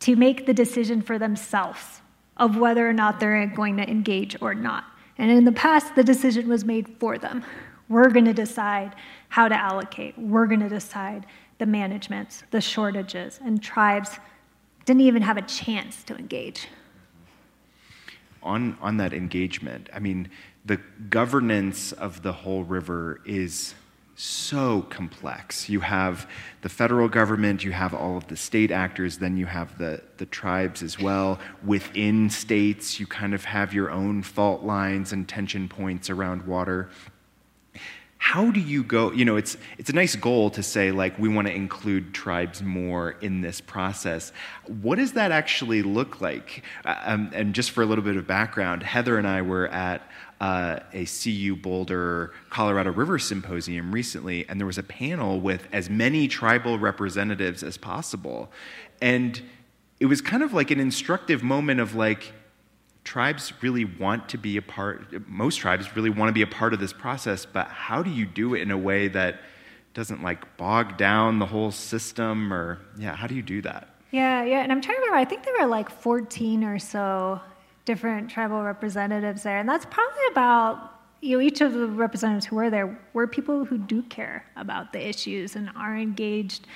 to 0.00 0.16
make 0.16 0.46
the 0.46 0.54
decision 0.54 1.02
for 1.02 1.18
themselves 1.18 2.00
of 2.36 2.56
whether 2.56 2.88
or 2.88 2.92
not 2.92 3.20
they're 3.20 3.46
going 3.46 3.76
to 3.76 3.88
engage 3.88 4.40
or 4.40 4.54
not. 4.54 4.84
And 5.18 5.30
in 5.30 5.44
the 5.44 5.52
past, 5.52 5.94
the 5.94 6.04
decision 6.04 6.48
was 6.48 6.64
made 6.64 6.88
for 6.98 7.18
them. 7.18 7.44
We're 7.88 8.10
going 8.10 8.24
to 8.24 8.32
decide 8.32 8.94
how 9.28 9.48
to 9.48 9.54
allocate, 9.54 10.16
we're 10.18 10.46
going 10.46 10.60
to 10.60 10.68
decide 10.68 11.26
the 11.58 11.66
managements, 11.66 12.42
the 12.50 12.60
shortages, 12.60 13.38
and 13.44 13.62
tribes 13.62 14.18
didn't 14.84 15.02
even 15.02 15.22
have 15.22 15.36
a 15.36 15.42
chance 15.42 16.02
to 16.04 16.16
engage. 16.16 16.68
On, 18.42 18.76
on 18.80 18.96
that 18.96 19.12
engagement, 19.12 19.88
I 19.94 20.00
mean, 20.00 20.28
the 20.64 20.78
governance 21.08 21.92
of 21.92 22.22
the 22.22 22.32
whole 22.32 22.64
river 22.64 23.20
is 23.24 23.74
so 24.22 24.82
complex. 24.82 25.68
You 25.68 25.80
have 25.80 26.30
the 26.60 26.68
federal 26.68 27.08
government, 27.08 27.64
you 27.64 27.72
have 27.72 27.92
all 27.92 28.16
of 28.16 28.28
the 28.28 28.36
state 28.36 28.70
actors, 28.70 29.18
then 29.18 29.36
you 29.36 29.46
have 29.46 29.76
the, 29.78 30.00
the 30.18 30.26
tribes 30.26 30.82
as 30.82 30.98
well. 31.00 31.40
Within 31.64 32.30
states, 32.30 33.00
you 33.00 33.06
kind 33.06 33.34
of 33.34 33.44
have 33.44 33.74
your 33.74 33.90
own 33.90 34.22
fault 34.22 34.62
lines 34.62 35.12
and 35.12 35.28
tension 35.28 35.68
points 35.68 36.08
around 36.08 36.46
water. 36.46 36.88
How 38.18 38.52
do 38.52 38.60
you 38.60 38.84
go? 38.84 39.10
You 39.10 39.24
know, 39.24 39.34
it's, 39.34 39.56
it's 39.78 39.90
a 39.90 39.92
nice 39.92 40.14
goal 40.14 40.50
to 40.50 40.62
say, 40.62 40.92
like, 40.92 41.18
we 41.18 41.28
want 41.28 41.48
to 41.48 41.52
include 41.52 42.14
tribes 42.14 42.62
more 42.62 43.16
in 43.20 43.40
this 43.40 43.60
process. 43.60 44.32
What 44.66 44.98
does 44.98 45.14
that 45.14 45.32
actually 45.32 45.82
look 45.82 46.20
like? 46.20 46.62
Uh, 46.84 46.94
um, 47.02 47.30
and 47.34 47.52
just 47.52 47.72
for 47.72 47.82
a 47.82 47.86
little 47.86 48.04
bit 48.04 48.16
of 48.16 48.28
background, 48.28 48.84
Heather 48.84 49.18
and 49.18 49.26
I 49.26 49.42
were 49.42 49.66
at 49.66 50.08
uh, 50.42 50.80
a 50.92 51.06
CU 51.06 51.54
Boulder 51.54 52.32
Colorado 52.50 52.90
River 52.90 53.16
Symposium 53.16 53.92
recently, 53.92 54.44
and 54.48 54.58
there 54.58 54.66
was 54.66 54.76
a 54.76 54.82
panel 54.82 55.40
with 55.40 55.68
as 55.72 55.88
many 55.88 56.26
tribal 56.26 56.80
representatives 56.80 57.62
as 57.62 57.76
possible. 57.76 58.50
And 59.00 59.40
it 60.00 60.06
was 60.06 60.20
kind 60.20 60.42
of 60.42 60.52
like 60.52 60.72
an 60.72 60.80
instructive 60.80 61.44
moment 61.44 61.78
of 61.78 61.94
like, 61.94 62.32
tribes 63.04 63.52
really 63.62 63.84
want 63.84 64.28
to 64.30 64.38
be 64.38 64.56
a 64.56 64.62
part, 64.62 65.28
most 65.28 65.56
tribes 65.56 65.94
really 65.94 66.10
want 66.10 66.28
to 66.28 66.32
be 66.32 66.42
a 66.42 66.46
part 66.46 66.74
of 66.74 66.80
this 66.80 66.92
process, 66.92 67.46
but 67.46 67.68
how 67.68 68.02
do 68.02 68.10
you 68.10 68.26
do 68.26 68.54
it 68.54 68.62
in 68.62 68.72
a 68.72 68.78
way 68.78 69.06
that 69.06 69.40
doesn't 69.94 70.24
like 70.24 70.56
bog 70.56 70.96
down 70.96 71.38
the 71.38 71.46
whole 71.46 71.70
system 71.70 72.52
or, 72.52 72.80
yeah, 72.98 73.14
how 73.14 73.28
do 73.28 73.36
you 73.36 73.42
do 73.42 73.62
that? 73.62 73.88
Yeah, 74.10 74.44
yeah, 74.44 74.62
and 74.62 74.72
I'm 74.72 74.80
trying 74.80 74.96
to 74.96 75.00
remember, 75.02 75.18
I 75.18 75.24
think 75.24 75.44
there 75.44 75.54
were 75.60 75.66
like 75.66 75.88
14 75.88 76.64
or 76.64 76.80
so 76.80 77.40
different 77.84 78.30
tribal 78.30 78.62
representatives 78.62 79.42
there. 79.42 79.58
And 79.58 79.68
that's 79.68 79.86
probably 79.86 80.22
about, 80.30 81.00
you 81.20 81.36
know, 81.36 81.42
each 81.42 81.60
of 81.60 81.72
the 81.72 81.86
representatives 81.86 82.46
who 82.46 82.56
were 82.56 82.70
there 82.70 82.98
were 83.12 83.26
people 83.26 83.64
who 83.64 83.78
do 83.78 84.02
care 84.02 84.44
about 84.56 84.92
the 84.92 85.06
issues 85.06 85.56
and 85.56 85.70
are 85.76 85.96
engaged. 85.96 86.66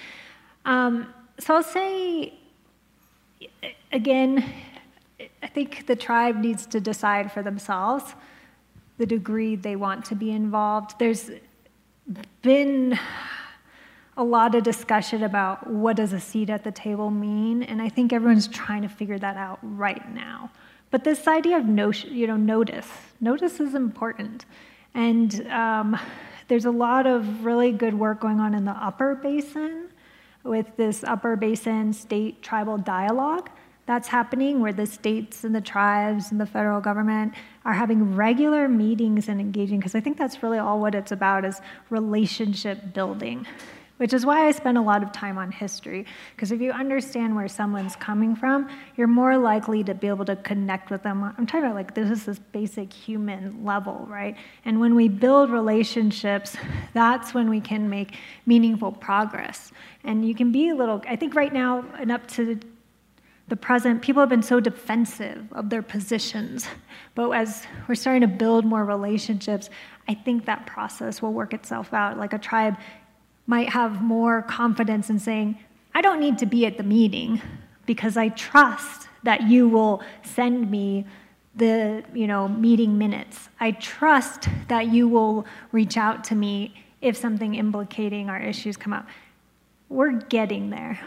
Um, 0.65 1.13
so 1.39 1.55
I'll 1.55 1.63
say, 1.63 2.35
again, 3.93 4.45
I 5.43 5.47
think 5.47 5.87
the 5.87 5.97
tribe 5.97 6.37
needs 6.37 6.67
to 6.67 6.81
decide 6.81 7.31
for 7.31 7.43
themselves 7.43 8.15
the 8.99 9.07
degree 9.07 9.57
they 9.57 9.77
want 9.77 10.05
to 10.07 10.15
be 10.15 10.31
involved. 10.31 10.99
There's 10.99 11.31
been 12.43 12.99
a 14.17 14.25
lot 14.25 14.55
of 14.55 14.63
discussion 14.63 15.23
about 15.23 15.67
what 15.67 15.97
does 15.97 16.13
a 16.13 16.21
seat 16.21 16.49
at 16.49 16.65
the 16.65 16.73
table 16.73 17.11
mean, 17.11 17.63
and 17.63 17.83
I 17.83 17.89
think 17.89 18.13
everyone's 18.13 18.49
trying 18.49 18.83
to 18.83 18.89
figure 18.89 19.19
that 19.19 19.37
out 19.37 19.59
right 19.63 20.13
now. 20.15 20.51
But 20.97 21.05
this 21.05 21.29
idea 21.29 21.59
of 21.59 21.69
you 21.69 22.27
know, 22.27 22.39
notice, 22.39 22.89
notice 23.21 23.61
is 23.61 23.75
important. 23.75 24.47
And 24.95 25.47
um, 25.49 25.99
there's 26.49 26.65
a 26.65 26.71
lot 26.71 27.07
of 27.07 27.45
really 27.45 27.71
good 27.71 27.93
work 27.93 28.19
going 28.19 28.41
on 28.41 28.55
in 28.55 28.65
the 28.65 28.71
upper 28.71 29.15
basin 29.15 29.91
with 30.43 30.75
this 30.79 31.05
upper 31.05 31.37
basin 31.37 31.93
state 31.93 32.41
tribal 32.41 32.79
dialogue 32.79 33.51
that's 33.85 34.09
happening 34.09 34.61
where 34.61 34.73
the 34.73 34.87
states 34.87 35.45
and 35.45 35.55
the 35.55 35.61
tribes 35.61 36.31
and 36.31 36.41
the 36.41 36.47
federal 36.47 36.81
government 36.81 37.35
are 37.67 37.75
having 37.75 38.17
regular 38.17 38.67
meetings 38.67 39.29
and 39.29 39.41
engaging 39.41 39.79
because 39.79 39.95
i 39.95 40.01
think 40.01 40.17
that's 40.17 40.43
really 40.43 40.59
all 40.59 40.81
what 40.81 40.95
it's 40.95 41.13
about 41.13 41.45
is 41.45 41.61
relationship 41.91 42.93
building 42.95 43.47
which 43.99 44.13
is 44.13 44.27
why 44.27 44.47
I 44.47 44.51
spend 44.51 44.77
a 44.77 44.83
lot 44.83 45.03
of 45.03 45.13
time 45.13 45.39
on 45.39 45.51
history. 45.51 46.07
Because 46.35 46.53
if 46.53 46.61
you 46.61 46.73
understand 46.73 47.35
where 47.35 47.49
someone's 47.49 47.97
coming 47.97 48.37
from, 48.37 48.69
you're 48.97 49.07
more 49.07 49.39
likely 49.39 49.83
to 49.85 49.95
be 49.95 50.07
able 50.09 50.25
to 50.27 50.37
connect 50.37 50.91
with 50.91 51.03
them. 51.03 51.25
I'm 51.25 51.47
talking 51.47 51.65
about 51.65 51.75
like 51.75 51.95
this 51.95 52.11
is 52.11 52.27
this 52.27 52.39
basic 52.39 52.93
human 52.93 53.65
level, 53.65 54.07
right? 54.09 54.37
And 54.65 54.81
when 54.81 54.95
we 54.95 55.09
build 55.09 55.51
relationships, 55.51 56.57
that's 56.93 57.33
when 57.33 57.49
we 57.49 57.61
can 57.61 57.89
make 57.89 58.17
meaningful 58.45 58.93
progress. 58.93 59.73
And 60.05 60.27
you 60.27 60.35
can 60.35 60.53
be 60.53 60.69
a 60.69 60.75
little, 60.75 61.03
I 61.09 61.17
think 61.17 61.35
right 61.35 61.53
now, 61.53 61.85
and 61.99 62.13
up 62.13 62.27
to 62.33 62.61
the 63.49 63.57
present, 63.57 64.03
people 64.03 64.21
have 64.21 64.29
been 64.29 64.43
so 64.43 64.59
defensive 64.61 65.47
of 65.53 65.71
their 65.71 65.83
positions. 65.83 66.67
But 67.15 67.31
as 67.31 67.65
we're 67.89 67.95
starting 67.95 68.23
to 68.23 68.27
build 68.27 68.65
more 68.65 68.85
relationships, 68.85 69.71
I 70.09 70.15
think 70.15 70.45
that 70.47 70.67
process 70.67 71.23
will 71.23 71.33
work 71.33 71.55
itself 71.55 71.95
out. 71.95 72.19
Like 72.19 72.33
a 72.33 72.39
tribe 72.39 72.77
might 73.47 73.69
have 73.71 74.03
more 74.03 74.43
confidence 74.43 75.11
in 75.11 75.19
saying, 75.19 75.59
I 75.95 76.01
don't 76.01 76.21
need 76.21 76.39
to 76.39 76.47
be 76.47 76.67
at 76.67 76.77
the 76.77 76.83
meeting 76.83 77.41
because 77.87 78.17
I 78.17 78.29
trust 78.31 79.09
that 79.23 79.43
you 79.43 79.69
will 79.69 80.03
send 80.23 80.71
me 80.71 81.07
the 81.55 82.05
you 82.13 82.27
know 82.27 82.49
meeting 82.49 82.99
minutes. 82.99 83.49
I 83.61 83.73
trust 83.73 84.49
that 84.69 84.89
you 84.89 85.09
will 85.09 85.47
reach 85.73 85.97
out 85.97 86.23
to 86.25 86.35
me 86.35 86.75
if 87.01 87.17
something 87.17 87.55
implicating 87.55 88.29
our 88.29 88.41
issues 88.41 88.77
come 88.77 88.93
up. 88.93 89.07
We're 89.89 90.13
getting 90.13 90.71
there. 90.71 91.01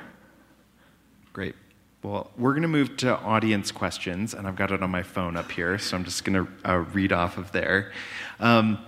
Great. 1.34 1.56
Well, 2.02 2.32
we're 2.38 2.54
going 2.54 2.62
to 2.62 2.70
move 2.70 2.96
to 2.98 3.18
audience 3.20 3.72
questions, 3.72 4.34
and 4.34 4.48
I've 4.48 4.56
got 4.56 4.72
it 4.72 4.82
on 4.82 4.90
my 4.90 5.04
phone 5.04 5.36
up 5.36 5.52
here, 5.52 5.78
so 5.78 5.98
I'm 5.98 6.06
just 6.06 6.24
going 6.24 6.46
to 6.46 6.70
uh, 6.70 6.78
read 6.78 7.12
off 7.12 7.38
of 7.38 7.52
there. 7.52 7.92
Um, 8.40 8.80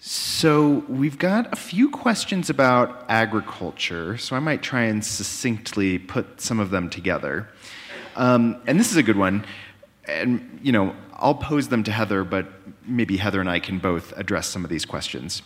so, 0.00 0.84
we've 0.88 1.18
got 1.18 1.52
a 1.52 1.56
few 1.56 1.90
questions 1.90 2.48
about 2.48 3.04
agriculture, 3.08 4.16
so 4.16 4.36
I 4.36 4.38
might 4.38 4.62
try 4.62 4.82
and 4.82 5.04
succinctly 5.04 5.98
put 5.98 6.40
some 6.40 6.60
of 6.60 6.70
them 6.70 6.88
together. 6.88 7.48
Um, 8.14 8.60
and 8.66 8.78
this 8.78 8.92
is 8.92 8.96
a 8.96 9.02
good 9.02 9.16
one. 9.16 9.44
And, 10.06 10.60
you 10.62 10.70
know, 10.70 10.94
I'll 11.14 11.34
pose 11.34 11.68
them 11.68 11.82
to 11.84 11.90
Heather, 11.90 12.22
but 12.22 12.46
maybe 12.86 13.16
Heather 13.16 13.40
and 13.40 13.50
I 13.50 13.58
can 13.58 13.78
both 13.78 14.12
address 14.16 14.46
some 14.46 14.62
of 14.62 14.70
these 14.70 14.84
questions. 14.84 15.42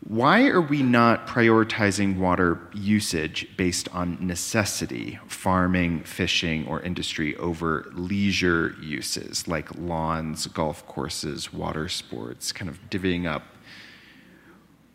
Why 0.00 0.46
are 0.48 0.60
we 0.60 0.82
not 0.82 1.26
prioritizing 1.26 2.18
water 2.18 2.60
usage 2.74 3.48
based 3.56 3.88
on 3.94 4.18
necessity, 4.24 5.18
farming, 5.26 6.04
fishing, 6.04 6.66
or 6.66 6.80
industry, 6.82 7.34
over 7.36 7.90
leisure 7.94 8.74
uses 8.80 9.48
like 9.48 9.74
lawns, 9.76 10.46
golf 10.48 10.86
courses, 10.86 11.52
water 11.52 11.88
sports, 11.88 12.52
kind 12.52 12.68
of 12.68 12.78
divvying 12.90 13.26
up 13.26 13.42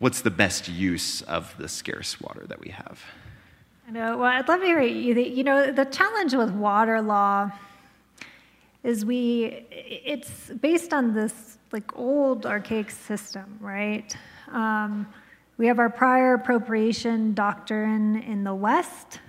what's 0.02 0.22
the 0.22 0.30
best 0.30 0.68
use 0.68 1.22
of 1.22 1.54
the 1.58 1.68
scarce 1.68 2.20
water 2.20 2.44
that 2.48 2.58
we 2.58 2.70
have? 2.70 3.00
I 3.86 3.92
know. 3.92 4.18
Well, 4.18 4.26
I'd 4.26 4.48
love 4.48 4.58
to 4.58 4.66
hear 4.66 4.80
you. 4.80 5.14
You 5.14 5.44
know, 5.44 5.70
the 5.70 5.84
challenge 5.84 6.34
with 6.34 6.50
water 6.50 7.00
law 7.00 7.52
is 8.82 9.04
we, 9.04 9.64
it's 9.70 10.50
based 10.60 10.92
on 10.92 11.14
this 11.14 11.56
like 11.70 11.96
old 11.96 12.46
archaic 12.46 12.90
system, 12.90 13.56
right? 13.60 14.16
Um, 14.50 15.06
we 15.56 15.68
have 15.68 15.78
our 15.78 15.88
prior 15.88 16.34
appropriation 16.34 17.32
doctrine 17.32 18.20
in 18.22 18.42
the 18.42 18.54
West, 18.56 19.20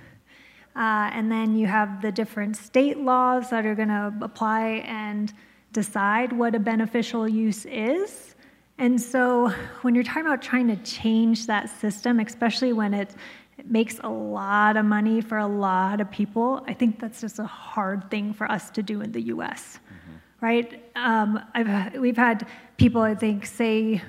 uh, 0.76 1.12
and 1.14 1.32
then 1.32 1.56
you 1.56 1.68
have 1.68 2.02
the 2.02 2.12
different 2.12 2.58
state 2.58 2.98
laws 2.98 3.52
that 3.52 3.68
are 3.68 3.76
going 3.76 3.90
to 3.90 4.12
apply 4.24 4.84
and 4.88 5.32
decide 5.72 6.34
what 6.34 6.56
a 6.56 6.60
beneficial 6.60 7.30
use 7.30 7.66
is. 7.66 8.33
And 8.78 9.00
so 9.00 9.50
when 9.82 9.94
you're 9.94 10.04
talking 10.04 10.26
about 10.26 10.42
trying 10.42 10.68
to 10.68 10.76
change 10.78 11.48
that 11.48 11.70
system, 11.80 12.20
especially 12.20 12.74
when 12.74 12.94
it, 12.94 13.16
it 13.58 13.70
makes 13.70 14.00
a 14.04 14.10
lot 14.10 14.78
of 14.78 14.86
money 14.86 15.22
for 15.22 15.38
a 15.38 15.48
lot 15.48 16.02
of 16.02 16.10
people, 16.10 16.64
I 16.68 16.74
think 16.74 17.00
that's 17.00 17.22
just 17.22 17.40
a 17.40 17.46
hard 17.46 18.10
thing 18.10 18.34
for 18.34 18.52
us 18.52 18.72
to 18.72 18.84
do 18.84 19.02
in 19.02 19.12
the 19.12 19.22
US. 19.34 19.80
Mm-hmm. 19.86 20.46
Right? 20.46 20.92
Um, 20.96 21.40
I've, 21.54 21.96
we've 21.96 22.18
had 22.18 22.48
people, 22.78 23.02
I 23.02 23.16
think, 23.16 23.46
say, 23.46 24.02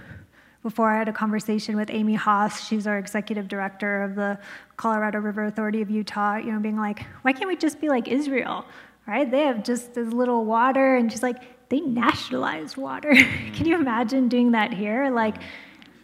before 0.65 0.91
I 0.91 0.99
had 0.99 1.09
a 1.09 1.13
conversation 1.13 1.77
with 1.77 1.91
Amy 1.91 2.15
Haas, 2.15 2.67
she's 2.67 2.87
our 2.87 2.99
executive 2.99 3.49
director 3.49 4.03
of 4.03 4.15
the 4.15 4.39
Colorado 4.79 5.19
River 5.19 5.45
Authority 5.45 5.83
of 5.83 5.91
Utah, 5.91 6.37
you 6.37 6.51
know, 6.51 6.59
being 6.59 6.79
like, 6.79 7.05
why 7.21 7.33
can't 7.33 7.49
we 7.49 7.55
just 7.55 7.83
be 7.83 7.91
like 7.91 8.09
Israel? 8.09 8.65
Right? 9.07 9.31
They 9.31 9.43
have 9.43 9.63
just 9.63 9.99
as 9.99 10.11
little 10.11 10.47
water, 10.47 10.97
and 10.97 11.13
she's 11.13 11.23
like, 11.23 11.43
they 11.69 11.81
nationalized 11.81 12.77
water. 12.77 13.15
Can 13.55 13.67
you 13.67 13.77
mm. 13.77 13.81
imagine 13.81 14.29
doing 14.29 14.53
that 14.53 14.73
here? 14.73 15.11
Like, 15.11 15.37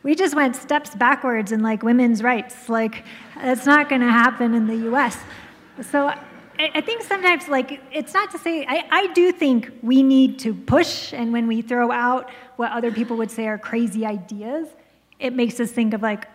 we 0.02 0.14
just 0.14 0.34
went 0.34 0.56
steps 0.56 0.94
backwards 0.94 1.52
in 1.52 1.62
like 1.62 1.82
women's 1.82 2.22
rights. 2.22 2.68
Like, 2.68 3.04
that's 3.36 3.66
not 3.66 3.88
going 3.88 4.00
to 4.00 4.10
happen 4.10 4.54
in 4.54 4.66
the 4.66 4.76
U.S. 4.76 5.18
So 5.82 6.06
I, 6.06 6.18
I, 6.58 6.80
think 6.80 7.02
sometimes, 7.02 7.48
like, 7.48 7.82
it's 7.92 8.14
not 8.14 8.30
to 8.32 8.38
say 8.38 8.64
I, 8.68 8.86
I 8.90 9.06
do 9.12 9.32
think 9.32 9.70
we 9.82 10.02
need 10.02 10.38
to 10.40 10.54
push, 10.54 11.12
and 11.12 11.32
when 11.32 11.46
we 11.46 11.62
throw 11.62 11.90
out 11.90 12.30
what 12.56 12.72
other 12.72 12.92
people 12.92 13.16
would 13.18 13.30
say 13.30 13.46
are 13.46 13.58
crazy 13.58 14.04
ideas, 14.04 14.68
it 15.18 15.32
makes 15.32 15.60
us 15.60 15.70
think 15.70 15.94
of 15.94 16.02
like, 16.02 16.26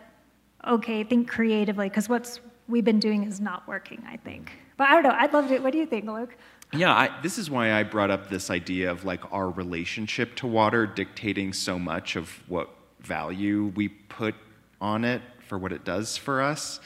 okay, 0.67 1.03
think 1.03 1.29
creatively, 1.29 1.89
because 1.89 2.09
what's 2.09 2.39
we've 2.67 2.85
been 2.85 2.99
doing 2.99 3.23
is 3.23 3.39
not 3.39 3.67
working. 3.67 4.03
I 4.07 4.17
think. 4.17 4.51
But 4.77 4.89
I 4.89 4.93
don't 4.93 5.03
know. 5.03 5.15
I'd 5.17 5.33
love 5.33 5.47
to. 5.49 5.59
What 5.59 5.71
do 5.71 5.77
you 5.77 5.85
think, 5.85 6.05
Luke? 6.05 6.35
Yeah, 6.73 6.93
I, 6.93 7.21
this 7.21 7.37
is 7.37 7.49
why 7.49 7.73
I 7.73 7.83
brought 7.83 8.11
up 8.11 8.29
this 8.29 8.49
idea 8.49 8.91
of 8.91 9.05
like 9.05 9.21
our 9.31 9.49
relationship 9.49 10.35
to 10.37 10.47
water 10.47 10.85
dictating 10.85 11.53
so 11.53 11.79
much 11.79 12.15
of 12.15 12.29
what 12.47 12.69
value 12.99 13.71
we 13.75 13.87
put 13.89 14.35
on 14.81 15.05
it 15.05 15.21
for 15.47 15.57
what 15.57 15.71
it 15.71 15.85
does 15.85 16.17
for 16.17 16.41
us. 16.41 16.79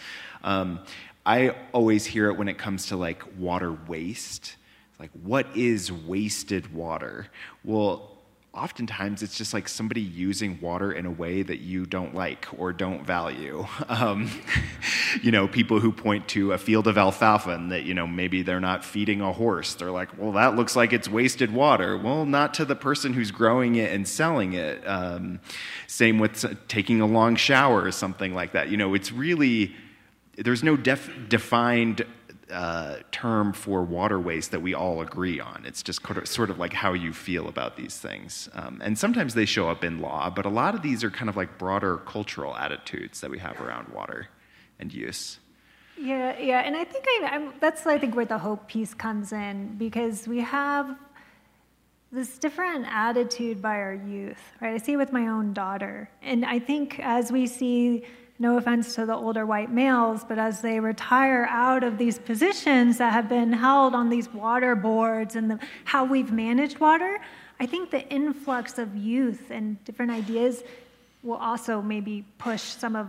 Um, 0.43 0.79
I 1.25 1.55
always 1.73 2.05
hear 2.05 2.29
it 2.29 2.37
when 2.37 2.47
it 2.47 2.57
comes 2.57 2.87
to 2.87 2.97
like 2.97 3.23
water 3.37 3.71
waste. 3.87 4.55
Like, 4.99 5.11
what 5.23 5.47
is 5.55 5.91
wasted 5.91 6.73
water? 6.73 7.27
Well, 7.63 8.18
oftentimes 8.59 9.23
it's 9.23 9.37
just 9.37 9.53
like 9.53 9.69
somebody 9.69 10.01
using 10.01 10.59
water 10.61 10.91
in 10.91 11.05
a 11.05 11.11
way 11.11 11.41
that 11.41 11.59
you 11.59 11.85
don't 11.85 12.13
like 12.13 12.47
or 12.57 12.73
don't 12.73 13.05
value. 13.05 13.65
Um, 13.89 14.29
you 15.23 15.31
know, 15.31 15.47
people 15.47 15.79
who 15.79 15.91
point 15.91 16.27
to 16.29 16.53
a 16.53 16.57
field 16.57 16.87
of 16.87 16.97
alfalfa 16.97 17.51
and 17.51 17.71
that, 17.71 17.83
you 17.83 17.93
know, 17.93 18.05
maybe 18.05 18.43
they're 18.43 18.59
not 18.59 18.85
feeding 18.85 19.19
a 19.19 19.33
horse. 19.33 19.73
They're 19.73 19.91
like, 19.91 20.15
well, 20.17 20.33
that 20.33 20.55
looks 20.55 20.75
like 20.75 20.93
it's 20.93 21.09
wasted 21.09 21.51
water. 21.51 21.97
Well, 21.97 22.25
not 22.25 22.53
to 22.55 22.65
the 22.65 22.75
person 22.75 23.13
who's 23.13 23.31
growing 23.31 23.75
it 23.75 23.91
and 23.91 24.07
selling 24.07 24.53
it. 24.53 24.87
Um, 24.87 25.39
same 25.87 26.19
with 26.19 26.45
taking 26.67 27.01
a 27.01 27.07
long 27.07 27.35
shower 27.35 27.81
or 27.83 27.91
something 27.91 28.35
like 28.35 28.51
that. 28.51 28.69
You 28.69 28.77
know, 28.77 28.93
it's 28.93 29.11
really, 29.11 29.75
there's 30.37 30.63
no 30.63 30.77
def- 30.77 31.11
defined 31.27 32.05
uh, 32.51 32.97
term 33.11 33.53
for 33.53 33.83
water 33.83 34.19
waste 34.19 34.51
that 34.51 34.61
we 34.61 34.73
all 34.73 35.01
agree 35.01 35.39
on. 35.39 35.63
It's 35.65 35.83
just 35.83 36.01
sort 36.25 36.49
of 36.49 36.57
like 36.57 36.73
how 36.73 36.93
you 36.93 37.13
feel 37.13 37.47
about 37.47 37.77
these 37.77 37.97
things. 37.97 38.49
Um, 38.53 38.81
and 38.83 38.97
sometimes 38.97 39.33
they 39.33 39.45
show 39.45 39.69
up 39.69 39.83
in 39.83 39.99
law, 40.01 40.29
but 40.29 40.45
a 40.45 40.49
lot 40.49 40.75
of 40.75 40.81
these 40.81 41.03
are 41.03 41.11
kind 41.11 41.29
of 41.29 41.37
like 41.37 41.57
broader 41.57 41.97
cultural 41.97 42.55
attitudes 42.55 43.21
that 43.21 43.29
we 43.29 43.39
have 43.39 43.59
around 43.61 43.89
water 43.89 44.27
and 44.79 44.93
use. 44.93 45.39
Yeah, 45.97 46.37
yeah, 46.39 46.61
and 46.61 46.77
I 46.77 46.85
think 46.85 47.05
I, 47.07 47.49
that's 47.59 47.85
I 47.85 47.97
think 47.97 48.15
where 48.15 48.25
the 48.25 48.37
hope 48.37 48.67
piece 48.69 48.93
comes 48.93 49.33
in 49.33 49.75
because 49.77 50.27
we 50.27 50.39
have 50.39 50.97
this 52.11 52.39
different 52.39 52.85
attitude 52.89 53.61
by 53.61 53.75
our 53.75 53.93
youth, 53.93 54.41
right? 54.61 54.73
I 54.73 54.77
see 54.77 54.93
it 54.93 54.97
with 54.97 55.11
my 55.11 55.27
own 55.27 55.51
daughter, 55.51 56.09
and 56.21 56.45
I 56.45 56.57
think 56.57 56.99
as 56.99 57.33
we 57.33 57.45
see 57.45 58.05
no 58.39 58.57
offense 58.57 58.95
to 58.95 59.05
the 59.05 59.13
older 59.15 59.45
white 59.45 59.69
males, 59.69 60.23
but 60.23 60.39
as 60.39 60.61
they 60.61 60.79
retire 60.79 61.45
out 61.49 61.83
of 61.83 61.97
these 61.97 62.17
positions 62.17 62.97
that 62.97 63.11
have 63.11 63.27
been 63.27 63.51
held 63.51 63.93
on 63.93 64.09
these 64.09 64.33
water 64.33 64.75
boards 64.75 65.35
and 65.35 65.51
the, 65.51 65.59
how 65.83 66.05
we've 66.05 66.31
managed 66.31 66.79
water, 66.79 67.19
I 67.59 67.65
think 67.65 67.91
the 67.91 68.07
influx 68.09 68.77
of 68.77 68.95
youth 68.95 69.51
and 69.51 69.83
different 69.83 70.11
ideas 70.11 70.63
will 71.21 71.35
also 71.35 71.81
maybe 71.81 72.23
push 72.37 72.61
some 72.61 72.95
of 72.95 73.07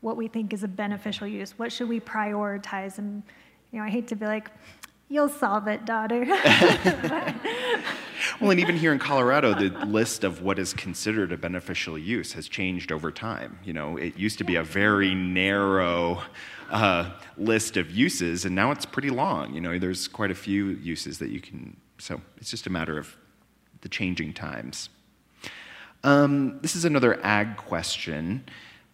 what 0.00 0.16
we 0.16 0.26
think 0.26 0.52
is 0.52 0.64
a 0.64 0.68
beneficial 0.68 1.28
use. 1.28 1.56
What 1.56 1.72
should 1.72 1.88
we 1.88 2.00
prioritize? 2.00 2.98
And 2.98 3.22
you 3.70 3.78
know, 3.78 3.84
I 3.84 3.90
hate 3.90 4.08
to 4.08 4.16
be 4.16 4.26
like, 4.26 4.50
You'll 5.08 5.28
solve 5.28 5.68
it, 5.68 5.84
daughter. 5.84 6.24
well, 8.40 8.50
and 8.50 8.60
even 8.60 8.76
here 8.76 8.92
in 8.92 8.98
Colorado, 8.98 9.54
the 9.54 9.70
list 9.86 10.24
of 10.24 10.42
what 10.42 10.58
is 10.58 10.72
considered 10.72 11.32
a 11.32 11.36
beneficial 11.36 11.98
use 11.98 12.32
has 12.32 12.48
changed 12.48 12.92
over 12.92 13.10
time. 13.10 13.58
You 13.64 13.72
know, 13.72 13.96
it 13.96 14.16
used 14.16 14.38
to 14.38 14.44
be 14.44 14.56
a 14.56 14.62
very 14.62 15.14
narrow 15.14 16.22
uh, 16.70 17.10
list 17.36 17.76
of 17.76 17.90
uses, 17.90 18.44
and 18.44 18.54
now 18.54 18.70
it's 18.70 18.86
pretty 18.86 19.10
long. 19.10 19.54
You 19.54 19.60
know, 19.60 19.78
there's 19.78 20.08
quite 20.08 20.30
a 20.30 20.34
few 20.34 20.70
uses 20.70 21.18
that 21.18 21.30
you 21.30 21.40
can. 21.40 21.76
So 21.98 22.20
it's 22.38 22.50
just 22.50 22.66
a 22.66 22.70
matter 22.70 22.98
of 22.98 23.16
the 23.80 23.88
changing 23.88 24.32
times. 24.34 24.88
Um, 26.02 26.60
this 26.60 26.76
is 26.76 26.84
another 26.84 27.24
ag 27.24 27.56
question. 27.56 28.44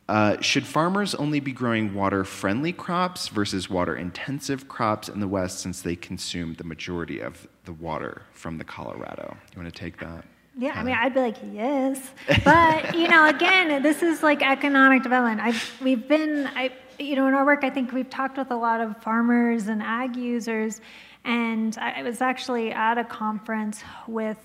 Uh, 0.09 0.41
should 0.41 0.67
farmers 0.67 1.15
only 1.15 1.39
be 1.39 1.53
growing 1.53 1.95
water 1.95 2.25
friendly 2.25 2.73
crops 2.73 3.29
versus 3.29 3.71
water 3.71 3.95
intensive 3.95 4.69
crops 4.69 5.09
in 5.09 5.21
the 5.21 5.29
West 5.29 5.61
since 5.61 5.83
they 5.83 5.95
consume 5.95 6.55
the 6.55 6.65
majority 6.65 7.21
of 7.21 7.47
the 7.65 7.73
water 7.73 8.23
from 8.33 8.59
the 8.59 8.65
Colorado? 8.65 9.37
You 9.53 9.63
want 9.63 9.73
to 9.73 9.79
take 9.79 9.99
that? 10.01 10.25
Yeah, 10.59 10.73
I 10.75 10.83
mean, 10.83 10.95
I'd 10.95 11.15
be 11.15 11.21
like, 11.21 11.37
yes, 11.53 12.11
but 12.45 12.95
you 12.95 13.09
know, 13.09 13.29
again, 13.29 13.83
this 13.83 14.03
is 14.03 14.23
like 14.23 14.43
economic 14.43 15.03
development. 15.03 15.41
I've 15.41 15.81
we've 15.81 16.07
been, 16.07 16.49
I 16.55 16.73
you 16.99 17.17
know, 17.17 17.29
in 17.29 17.35
our 17.35 17.47
work, 17.47 17.65
I 17.65 17.71
think 17.71 17.93
we've 17.93 18.11
talked 18.11 18.37
with 18.37 18.51
a 18.51 18.57
lot 18.57 18.81
of 18.81 18.97
farmers 19.03 19.69
and 19.69 19.83
ag 19.83 20.17
users, 20.17 20.81
and 21.25 21.79
I 21.79 22.03
was 22.03 22.21
actually 22.21 22.73
at 22.73 22.99
a 22.99 23.05
conference 23.05 23.83
with 24.07 24.39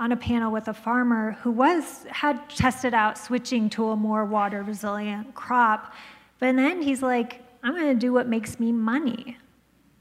on 0.00 0.12
a 0.12 0.16
panel 0.16 0.52
with 0.52 0.68
a 0.68 0.74
farmer 0.74 1.32
who 1.42 1.50
was 1.50 2.04
had 2.08 2.48
tested 2.50 2.94
out 2.94 3.18
switching 3.18 3.68
to 3.70 3.90
a 3.90 3.96
more 3.96 4.24
water 4.24 4.62
resilient 4.62 5.34
crop, 5.34 5.92
but 6.38 6.56
then 6.56 6.82
he's 6.82 7.02
like, 7.02 7.42
I'm 7.62 7.74
going 7.74 7.92
to 7.92 8.00
do 8.00 8.12
what 8.12 8.28
makes 8.28 8.58
me 8.58 8.72
money. 8.72 9.36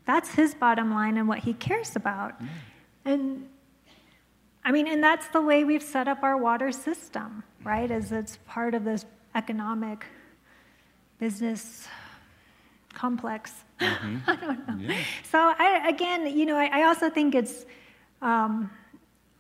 That's 0.07 0.33
his 0.33 0.55
bottom 0.55 0.93
line 0.93 1.17
and 1.17 1.27
what 1.27 1.39
he 1.39 1.53
cares 1.53 1.95
about. 1.95 2.41
Mm. 2.41 2.47
And 3.05 3.49
I 4.63 4.71
mean, 4.71 4.87
and 4.87 5.03
that's 5.03 5.27
the 5.27 5.41
way 5.41 5.65
we've 5.65 5.83
set 5.83 6.07
up 6.07 6.23
our 6.23 6.37
water 6.37 6.71
system, 6.71 7.43
right? 7.63 7.91
As 7.91 8.11
it's 8.11 8.39
part 8.47 8.73
of 8.73 8.85
this 8.85 9.05
economic 9.35 10.05
business 11.19 11.87
complex. 12.93 13.53
Mm-hmm. 13.79 14.17
I 14.27 14.35
don't 14.37 14.67
know. 14.67 14.93
Yeah. 14.93 14.97
So 15.29 15.37
I, 15.39 15.87
again, 15.87 16.37
you 16.37 16.45
know, 16.45 16.55
I, 16.55 16.69
I 16.79 16.83
also 16.83 17.09
think 17.09 17.35
it's 17.35 17.65
um, 18.21 18.71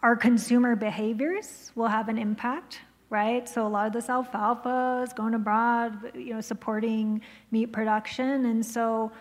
our 0.03 0.15
consumer 0.15 0.75
behaviors 0.75 1.71
will 1.75 1.87
have 1.87 2.09
an 2.09 2.17
impact, 2.17 2.81
right? 3.09 3.47
So 3.47 3.65
a 3.65 3.69
lot 3.69 3.87
of 3.87 3.93
this 3.93 4.09
alfalfa 4.09 5.03
is 5.05 5.13
going 5.13 5.33
abroad, 5.33 6.11
you 6.13 6.33
know, 6.33 6.41
supporting 6.41 7.21
meat 7.51 7.71
production, 7.71 8.45
and 8.45 8.65
so 8.65 9.11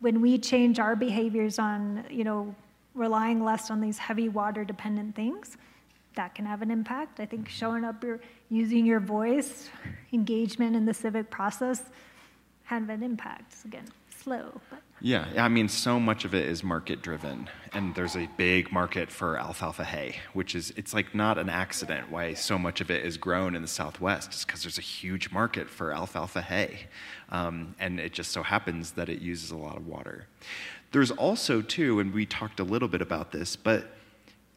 when 0.00 0.20
we 0.20 0.38
change 0.38 0.78
our 0.78 0.94
behaviors 0.96 1.58
on, 1.58 2.04
you 2.10 2.24
know, 2.24 2.54
relying 2.94 3.44
less 3.44 3.70
on 3.70 3.80
these 3.80 3.98
heavy 3.98 4.28
water 4.28 4.64
dependent 4.64 5.14
things, 5.14 5.56
that 6.14 6.34
can 6.34 6.44
have 6.44 6.62
an 6.62 6.70
impact. 6.70 7.20
I 7.20 7.26
think 7.26 7.42
mm-hmm. 7.42 7.52
showing 7.52 7.84
up, 7.84 8.02
your, 8.02 8.20
using 8.50 8.84
your 8.84 9.00
voice, 9.00 9.70
engagement 10.12 10.74
in 10.74 10.84
the 10.84 10.94
civic 10.94 11.30
process, 11.30 11.82
have 12.64 12.88
an 12.90 13.02
impact. 13.02 13.54
Again, 13.64 13.86
slow, 14.22 14.60
but. 14.70 14.82
Yeah, 15.00 15.26
I 15.36 15.48
mean, 15.48 15.68
so 15.68 16.00
much 16.00 16.24
of 16.24 16.34
it 16.34 16.46
is 16.46 16.64
market 16.64 17.02
driven, 17.02 17.48
and 17.72 17.94
there's 17.94 18.16
a 18.16 18.28
big 18.36 18.72
market 18.72 19.12
for 19.12 19.38
alfalfa 19.38 19.84
hay, 19.84 20.16
which 20.32 20.56
is 20.56 20.72
it's 20.76 20.92
like 20.92 21.14
not 21.14 21.38
an 21.38 21.48
accident 21.48 22.10
why 22.10 22.34
so 22.34 22.58
much 22.58 22.80
of 22.80 22.90
it 22.90 23.04
is 23.04 23.16
grown 23.16 23.54
in 23.54 23.62
the 23.62 23.68
Southwest. 23.68 24.30
It's 24.32 24.44
because 24.44 24.62
there's 24.62 24.78
a 24.78 24.82
huge 24.82 25.30
market 25.30 25.70
for 25.70 25.92
alfalfa 25.92 26.42
hay, 26.42 26.88
um, 27.30 27.76
and 27.78 28.00
it 28.00 28.12
just 28.12 28.32
so 28.32 28.42
happens 28.42 28.92
that 28.92 29.08
it 29.08 29.20
uses 29.20 29.52
a 29.52 29.56
lot 29.56 29.76
of 29.76 29.86
water. 29.86 30.26
There's 30.90 31.12
also 31.12 31.62
too, 31.62 32.00
and 32.00 32.12
we 32.12 32.26
talked 32.26 32.58
a 32.58 32.64
little 32.64 32.88
bit 32.88 33.02
about 33.02 33.30
this, 33.30 33.54
but 33.54 33.94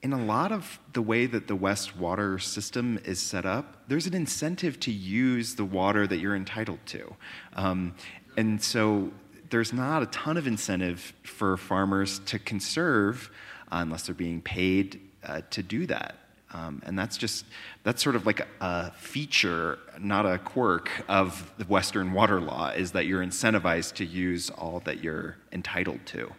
in 0.02 0.12
a 0.12 0.26
lot 0.26 0.52
of 0.52 0.80
the 0.94 1.04
way 1.04 1.28
that 1.28 1.48
the 1.48 1.56
West 1.56 1.96
water 1.96 2.40
system 2.40 3.00
is 3.06 3.20
set 3.20 3.46
up, 3.46 3.84
there's 3.88 4.08
an 4.08 4.16
incentive 4.16 4.80
to 4.80 4.92
use 4.92 5.54
the 5.54 5.66
water 5.66 6.08
that 6.08 6.18
you're 6.18 6.36
entitled 6.36 6.80
to. 6.88 7.16
Um, 7.54 7.94
and 8.38 8.64
so 8.64 9.12
there's 9.52 9.74
not 9.74 10.02
a 10.02 10.08
ton 10.08 10.38
of 10.38 10.48
incentive 10.48 11.14
for 11.24 11.58
farmers 11.58 12.20
to 12.20 12.40
conserve 12.40 13.30
uh, 13.72 13.78
unless 13.82 14.04
they're 14.04 14.16
being 14.16 14.42
paid 14.42 15.00
uh, 15.24 15.42
to 15.52 15.62
do 15.62 15.86
that. 15.86 16.16
Um, 16.54 16.82
and 16.86 17.00
that's 17.00 17.16
just 17.16 17.46
that's 17.84 18.04
sort 18.04 18.16
of 18.16 18.26
like 18.26 18.46
a, 18.60 18.92
feature, 18.92 19.80
not 20.00 20.26
a 20.26 20.38
quirk 20.38 20.90
of 21.08 21.50
the 21.58 21.64
Western 21.66 22.12
water 22.12 22.42
law, 22.42 22.70
is 22.70 22.92
that 22.92 23.06
you're 23.06 23.24
incentivized 23.24 23.94
to 23.96 24.06
use 24.06 24.50
all 24.50 24.82
that 24.82 25.02
you're 25.02 25.38
entitled 25.54 26.06
to 26.08 26.32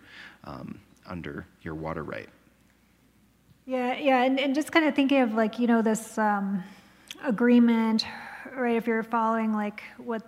um, 0.45 0.81
under 1.07 1.47
your 1.63 1.75
water 1.75 2.03
right. 2.03 2.29
Yeah, 3.65 3.97
yeah, 3.97 4.25
and, 4.25 4.39
and 4.39 4.55
just 4.55 4.73
kind 4.73 4.87
of 4.87 4.95
thinking 4.95 5.21
of 5.21 5.33
like 5.35 5.59
you 5.59 5.67
know 5.67 5.81
this 5.81 6.19
um, 6.19 6.63
agreement, 7.25 8.05
right? 8.55 8.77
If 8.77 8.87
you're 8.87 9.03
following 9.03 9.55
like 9.55 9.83
what 9.97 10.23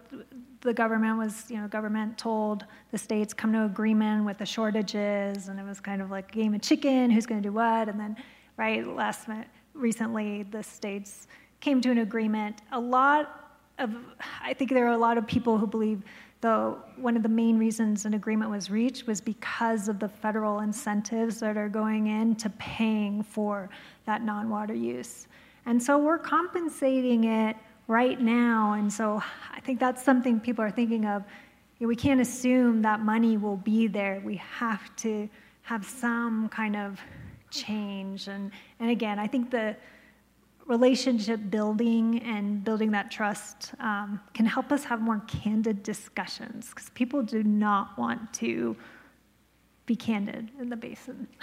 the 0.64 0.74
government 0.74 1.18
was, 1.18 1.48
you 1.50 1.58
know, 1.58 1.68
government 1.68 2.18
told 2.18 2.64
the 2.90 2.98
states 2.98 3.32
come 3.32 3.52
to 3.52 3.64
agreement 3.64 4.24
with 4.24 4.38
the 4.38 4.46
shortages, 4.46 5.48
and 5.48 5.60
it 5.60 5.64
was 5.64 5.78
kind 5.78 6.02
of 6.02 6.10
like 6.10 6.30
a 6.32 6.34
game 6.34 6.54
of 6.54 6.62
chicken, 6.62 7.10
who's 7.10 7.26
going 7.26 7.40
to 7.40 7.48
do 7.48 7.52
what, 7.52 7.88
and 7.88 8.00
then, 8.00 8.16
right, 8.56 8.84
last 8.86 9.28
minute, 9.28 9.46
recently 9.74 10.42
the 10.44 10.62
states 10.62 11.28
came 11.60 11.80
to 11.82 11.90
an 11.90 11.98
agreement. 11.98 12.62
A 12.72 12.80
lot 12.80 13.52
of, 13.78 13.94
I 14.42 14.54
think 14.54 14.70
there 14.72 14.86
are 14.86 14.94
a 14.94 14.98
lot 14.98 15.18
of 15.18 15.26
people 15.26 15.58
who 15.58 15.66
believe 15.66 16.02
the 16.40 16.76
one 16.96 17.16
of 17.16 17.22
the 17.22 17.28
main 17.28 17.58
reasons 17.58 18.04
an 18.04 18.14
agreement 18.14 18.50
was 18.50 18.70
reached 18.70 19.06
was 19.06 19.20
because 19.20 19.88
of 19.88 19.98
the 19.98 20.08
federal 20.08 20.60
incentives 20.60 21.40
that 21.40 21.56
are 21.56 21.70
going 21.70 22.08
into 22.08 22.50
paying 22.50 23.22
for 23.22 23.70
that 24.04 24.22
non-water 24.22 24.74
use. 24.74 25.26
And 25.66 25.82
so 25.82 25.96
we're 25.98 26.18
compensating 26.18 27.24
it 27.24 27.56
right 27.86 28.20
now. 28.20 28.74
And 28.74 28.92
so 28.92 29.22
I 29.52 29.60
think 29.60 29.80
that's 29.80 30.02
something 30.02 30.40
people 30.40 30.64
are 30.64 30.70
thinking 30.70 31.04
of. 31.04 31.24
We 31.80 31.96
can't 31.96 32.20
assume 32.20 32.82
that 32.82 33.00
money 33.00 33.36
will 33.36 33.56
be 33.56 33.88
there. 33.88 34.22
We 34.24 34.36
have 34.36 34.94
to 34.96 35.28
have 35.62 35.84
some 35.84 36.48
kind 36.48 36.76
of 36.76 37.00
change. 37.50 38.28
And, 38.28 38.50
and 38.80 38.90
again, 38.90 39.18
I 39.18 39.26
think 39.26 39.50
the 39.50 39.76
relationship 40.66 41.40
building 41.50 42.22
and 42.22 42.64
building 42.64 42.92
that 42.92 43.10
trust 43.10 43.72
um, 43.80 44.18
can 44.32 44.46
help 44.46 44.72
us 44.72 44.84
have 44.84 45.00
more 45.00 45.20
candid 45.26 45.82
discussions 45.82 46.70
because 46.70 46.88
people 46.90 47.22
do 47.22 47.42
not 47.42 47.98
want 47.98 48.32
to 48.34 48.74
be 49.84 49.94
candid 49.94 50.50
in 50.58 50.70
the 50.70 50.76
basin. 50.76 51.28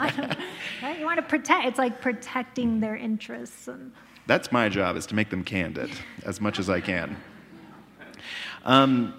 right? 0.00 0.98
You 0.98 1.04
want 1.04 1.18
to 1.18 1.22
protect, 1.22 1.66
it's 1.66 1.78
like 1.78 2.00
protecting 2.00 2.80
their 2.80 2.96
interests. 2.96 3.68
And, 3.68 3.92
that's 4.28 4.52
my 4.52 4.68
job, 4.68 4.96
is 4.96 5.06
to 5.06 5.14
make 5.14 5.30
them 5.30 5.42
candid 5.42 5.90
as 6.24 6.40
much 6.40 6.58
as 6.58 6.70
I 6.70 6.80
can. 6.80 7.16
Um, 8.64 9.14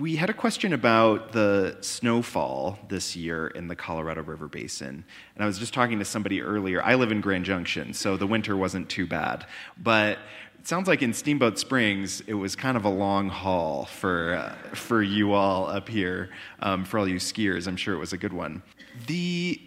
we 0.00 0.16
had 0.16 0.30
a 0.30 0.32
question 0.32 0.72
about 0.72 1.32
the 1.32 1.76
snowfall 1.82 2.78
this 2.88 3.14
year 3.14 3.48
in 3.48 3.68
the 3.68 3.76
Colorado 3.76 4.22
River 4.22 4.48
Basin. 4.48 5.04
And 5.34 5.44
I 5.44 5.46
was 5.46 5.58
just 5.58 5.74
talking 5.74 5.98
to 5.98 6.04
somebody 6.04 6.42
earlier. 6.42 6.82
I 6.82 6.94
live 6.94 7.12
in 7.12 7.20
Grand 7.20 7.44
Junction, 7.44 7.92
so 7.94 8.16
the 8.16 8.26
winter 8.26 8.56
wasn't 8.56 8.88
too 8.88 9.06
bad. 9.06 9.46
But 9.76 10.18
it 10.58 10.66
sounds 10.66 10.88
like 10.88 11.02
in 11.02 11.12
Steamboat 11.12 11.58
Springs, 11.58 12.20
it 12.26 12.34
was 12.34 12.56
kind 12.56 12.76
of 12.76 12.84
a 12.84 12.88
long 12.88 13.28
haul 13.28 13.84
for, 13.84 14.34
uh, 14.34 14.74
for 14.74 15.02
you 15.02 15.34
all 15.34 15.66
up 15.66 15.88
here, 15.88 16.30
um, 16.60 16.84
for 16.84 16.98
all 16.98 17.06
you 17.06 17.16
skiers. 17.16 17.68
I'm 17.68 17.76
sure 17.76 17.94
it 17.94 17.98
was 17.98 18.12
a 18.12 18.18
good 18.18 18.32
one. 18.32 18.62
The 19.06 19.60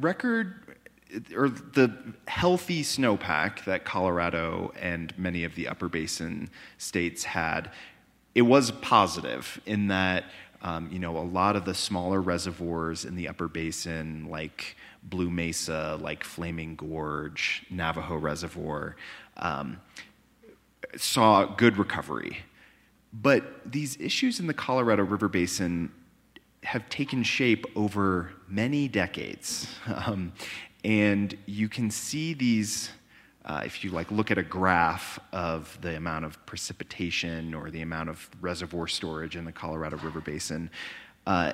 record 0.00 0.69
or 1.34 1.48
the 1.48 1.92
healthy 2.28 2.82
snowpack 2.82 3.64
that 3.64 3.84
Colorado 3.84 4.72
and 4.80 5.16
many 5.18 5.44
of 5.44 5.54
the 5.54 5.68
upper 5.68 5.88
basin 5.88 6.50
states 6.78 7.24
had, 7.24 7.70
it 8.34 8.42
was 8.42 8.70
positive 8.70 9.60
in 9.66 9.88
that 9.88 10.24
um, 10.62 10.88
you 10.92 10.98
know 10.98 11.16
a 11.16 11.24
lot 11.24 11.56
of 11.56 11.64
the 11.64 11.74
smaller 11.74 12.20
reservoirs 12.20 13.04
in 13.04 13.16
the 13.16 13.28
upper 13.28 13.48
basin, 13.48 14.28
like 14.28 14.76
Blue 15.02 15.30
Mesa, 15.30 15.98
like 16.00 16.22
Flaming 16.24 16.76
Gorge, 16.76 17.64
Navajo 17.70 18.16
Reservoir, 18.16 18.96
um, 19.38 19.80
saw 20.96 21.46
good 21.46 21.78
recovery. 21.78 22.38
But 23.12 23.70
these 23.70 23.96
issues 23.98 24.38
in 24.38 24.46
the 24.46 24.54
Colorado 24.54 25.02
River 25.02 25.28
Basin 25.28 25.90
have 26.62 26.88
taken 26.88 27.22
shape 27.22 27.64
over 27.74 28.32
many 28.48 28.88
decades. 28.88 29.66
Um, 30.06 30.32
and 30.84 31.36
you 31.46 31.68
can 31.68 31.90
see 31.90 32.34
these, 32.34 32.90
uh, 33.44 33.62
if 33.64 33.84
you 33.84 33.90
like 33.90 34.10
look 34.10 34.30
at 34.30 34.38
a 34.38 34.42
graph 34.42 35.18
of 35.32 35.76
the 35.80 35.96
amount 35.96 36.24
of 36.24 36.44
precipitation 36.46 37.54
or 37.54 37.70
the 37.70 37.82
amount 37.82 38.08
of 38.08 38.28
reservoir 38.40 38.86
storage 38.86 39.36
in 39.36 39.44
the 39.44 39.52
Colorado 39.52 39.96
River 39.98 40.20
Basin, 40.20 40.70
uh, 41.26 41.52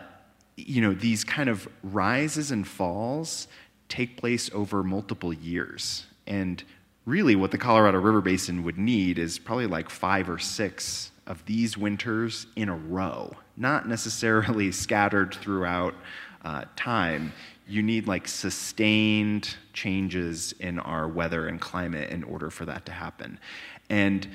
you 0.57 0.81
know, 0.81 0.95
these 0.95 1.25
kind 1.25 1.49
of 1.49 1.69
rises 1.83 2.51
and 2.51 2.67
falls 2.67 3.49
take 3.89 4.17
place 4.17 4.51
over 4.53 4.83
multiple 4.83 5.33
years. 5.33 6.07
And 6.27 6.63
really, 7.05 7.37
what 7.37 7.51
the 7.51 7.59
Colorado 7.59 7.99
River 7.99 8.21
Basin 8.21 8.63
would 8.65 8.79
need 8.79 9.19
is 9.19 9.39
probably 9.39 9.67
like 9.67 9.91
five 9.91 10.31
or 10.31 10.39
six 10.39 11.11
of 11.27 11.45
these 11.47 11.77
winters 11.77 12.47
in 12.57 12.69
a 12.69 12.77
row, 12.77 13.33
not 13.57 13.89
necessarily 13.89 14.73
scattered 14.73 15.35
throughout 15.35 15.95
uh, 16.45 16.65
time 16.77 17.33
you 17.69 17.83
need 17.83 18.07
like 18.07 18.29
sustained 18.29 19.57
changes 19.73 20.53
in 20.61 20.79
our 20.79 21.09
weather 21.09 21.49
and 21.49 21.61
climate 21.61 22.11
in 22.11 22.23
order 22.25 22.51
for 22.51 22.65
that 22.65 22.87
to 22.87 22.93
happen. 22.93 23.39
And 23.91 24.29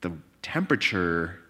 the 0.00 0.12
temperature 0.42 1.40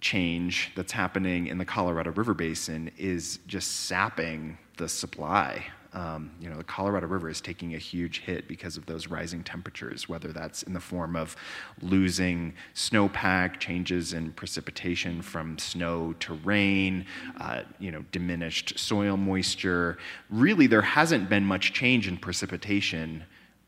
change 0.00 0.72
that's 0.76 0.92
happening 0.92 1.48
in 1.48 1.58
the 1.58 1.64
Colorado 1.64 2.12
River 2.12 2.34
Basin 2.34 2.90
is 2.96 3.40
just 3.46 3.86
sapping 3.86 4.56
the 4.76 4.88
supply 4.88 5.66
Um, 5.92 6.30
you 6.40 6.48
know, 6.48 6.56
the 6.56 6.64
Colorado 6.64 7.06
River 7.08 7.28
is 7.28 7.40
taking 7.40 7.74
a 7.74 7.78
huge 7.78 8.20
hit 8.20 8.46
because 8.46 8.76
of 8.76 8.86
those 8.86 9.08
rising 9.08 9.42
temperatures, 9.42 10.08
whether 10.08 10.32
that's 10.32 10.62
in 10.62 10.72
the 10.72 10.80
form 10.80 11.16
of 11.16 11.34
losing 11.82 12.54
snowpack, 12.74 13.58
changes 13.58 14.12
in 14.12 14.32
precipitation 14.32 15.20
from 15.20 15.58
snow 15.58 16.14
to 16.20 16.34
rain, 16.34 17.06
uh, 17.40 17.62
you 17.80 17.90
know, 17.90 18.04
diminished 18.12 18.78
soil 18.78 19.16
moisture. 19.16 19.98
Really, 20.28 20.68
there 20.68 20.82
hasn't 20.82 21.28
been 21.28 21.44
much 21.44 21.72
change 21.72 22.06
in 22.06 22.16
precipitation 22.16 23.24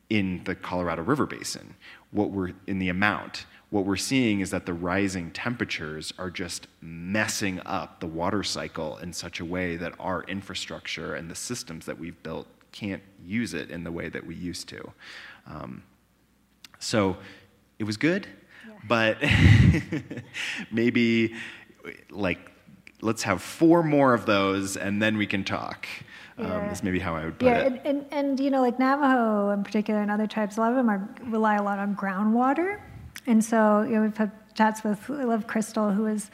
in 0.08 0.42
the 0.44 0.54
Colorado 0.54 1.02
River 1.02 1.26
Basin. 1.26 1.74
What 2.12 2.30
we're 2.30 2.52
in 2.66 2.78
the 2.78 2.90
amount 2.90 3.46
what 3.72 3.86
we're 3.86 3.96
seeing 3.96 4.40
is 4.40 4.50
that 4.50 4.66
the 4.66 4.74
rising 4.74 5.30
temperatures 5.30 6.12
are 6.18 6.28
just 6.28 6.66
messing 6.82 7.58
up 7.64 8.00
the 8.00 8.06
water 8.06 8.42
cycle 8.42 8.98
in 8.98 9.14
such 9.14 9.40
a 9.40 9.44
way 9.46 9.76
that 9.78 9.94
our 9.98 10.24
infrastructure 10.24 11.14
and 11.14 11.30
the 11.30 11.34
systems 11.34 11.86
that 11.86 11.98
we've 11.98 12.22
built 12.22 12.46
can't 12.72 13.02
use 13.24 13.54
it 13.54 13.70
in 13.70 13.82
the 13.82 13.90
way 13.90 14.10
that 14.10 14.26
we 14.26 14.34
used 14.34 14.68
to. 14.68 14.92
Um, 15.46 15.82
so 16.80 17.16
it 17.78 17.84
was 17.84 17.96
good, 17.96 18.26
yeah. 18.68 18.74
but 18.86 19.16
maybe 20.70 21.34
like 22.10 22.50
let's 23.00 23.22
have 23.22 23.40
four 23.40 23.82
more 23.82 24.12
of 24.12 24.26
those 24.26 24.76
and 24.76 25.00
then 25.00 25.16
we 25.16 25.26
can 25.26 25.44
talk. 25.44 25.88
Um, 26.36 26.46
yeah. 26.46 26.58
Um, 26.58 26.64
is 26.68 26.82
maybe 26.82 26.98
how 26.98 27.16
I 27.16 27.24
would 27.24 27.38
put 27.38 27.46
yeah, 27.46 27.60
it. 27.60 27.66
And, 27.66 27.80
and, 27.86 28.06
and, 28.10 28.40
you 28.40 28.50
know, 28.50 28.60
like 28.60 28.78
Navajo 28.78 29.50
in 29.50 29.64
particular 29.64 30.02
and 30.02 30.10
other 30.10 30.26
tribes, 30.26 30.58
a 30.58 30.60
lot 30.60 30.72
of 30.72 30.76
them 30.76 30.90
are, 30.90 31.08
rely 31.24 31.56
a 31.56 31.62
lot 31.62 31.78
on 31.78 31.96
groundwater. 31.96 32.78
And 33.26 33.44
so, 33.44 33.82
you 33.82 33.96
know, 33.96 34.02
we've 34.02 34.16
had 34.16 34.32
chats 34.54 34.82
with, 34.84 35.08
love 35.08 35.46
Crystal, 35.46 35.92
who 35.92 36.06
is, 36.06 36.30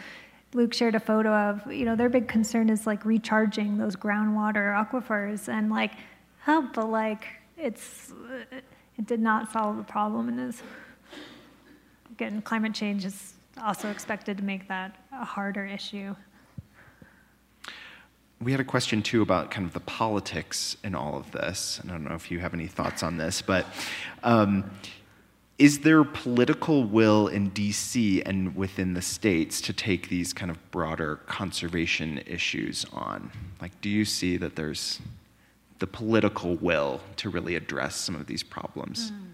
Luke 0.55 0.73
shared 0.73 0.95
a 0.95 1.01
photo 1.01 1.31
of, 1.31 1.71
you 1.73 1.85
know, 1.85 1.95
their 1.95 2.09
big 2.09 2.27
concern 2.27 2.71
is 2.71 2.87
like 2.87 3.05
recharging 3.05 3.77
those 3.77 3.95
groundwater 3.95 4.75
aquifers 4.75 5.49
and 5.49 5.71
like, 5.71 5.93
oh, 6.47 6.69
but 6.73 6.89
like, 6.89 7.27
it's, 7.57 8.13
it 8.51 9.07
did 9.07 9.21
not 9.21 9.53
solve 9.53 9.77
the 9.77 9.83
problem 9.83 10.29
and 10.29 10.41
is, 10.41 10.63
again, 12.11 12.41
climate 12.43 12.73
change 12.73 13.05
is 13.05 13.35
also 13.63 13.91
expected 13.91 14.39
to 14.39 14.45
make 14.45 14.67
that 14.69 14.97
a 15.13 15.25
harder 15.25 15.67
issue. 15.67 16.15
We 18.41 18.53
had 18.53 18.61
a 18.61 18.65
question 18.65 19.03
too 19.03 19.21
about 19.21 19.51
kind 19.51 19.67
of 19.67 19.73
the 19.73 19.81
politics 19.81 20.77
in 20.85 20.95
all 20.95 21.17
of 21.17 21.33
this. 21.33 21.81
And 21.83 21.91
I 21.91 21.95
don't 21.95 22.05
know 22.05 22.15
if 22.15 22.31
you 22.31 22.39
have 22.39 22.55
any 22.55 22.69
thoughts 22.69 23.03
on 23.03 23.19
this, 23.19 23.43
but 23.43 23.67
um, 24.23 24.71
is 25.59 25.81
there 25.81 26.05
political 26.05 26.85
will 26.85 27.27
in 27.27 27.51
DC 27.51 28.23
and 28.25 28.55
within 28.55 28.95
the 28.95 29.03
states 29.03 29.61
to 29.63 29.73
take 29.73 30.09
these 30.09 30.33
kind 30.33 30.51
of 30.51 30.71
broader 30.71 31.17
conservation 31.27 32.21
issues 32.27 32.87
on? 32.93 33.33
Like, 33.61 33.79
do 33.81 33.89
you 33.89 34.05
see 34.05 34.37
that 34.37 34.55
there's 34.55 35.01
the 35.81 35.87
political 35.87 36.55
will 36.57 37.01
to 37.17 37.29
really 37.29 37.57
address 37.57 37.97
some 37.97 38.15
of 38.15 38.27
these 38.27 38.43
problems? 38.43 39.11
Mm. 39.11 39.25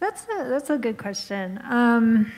That's 0.00 0.24
a, 0.24 0.48
that's 0.48 0.70
a 0.70 0.76
good 0.76 0.98
question. 0.98 1.60
Um, 1.64 2.32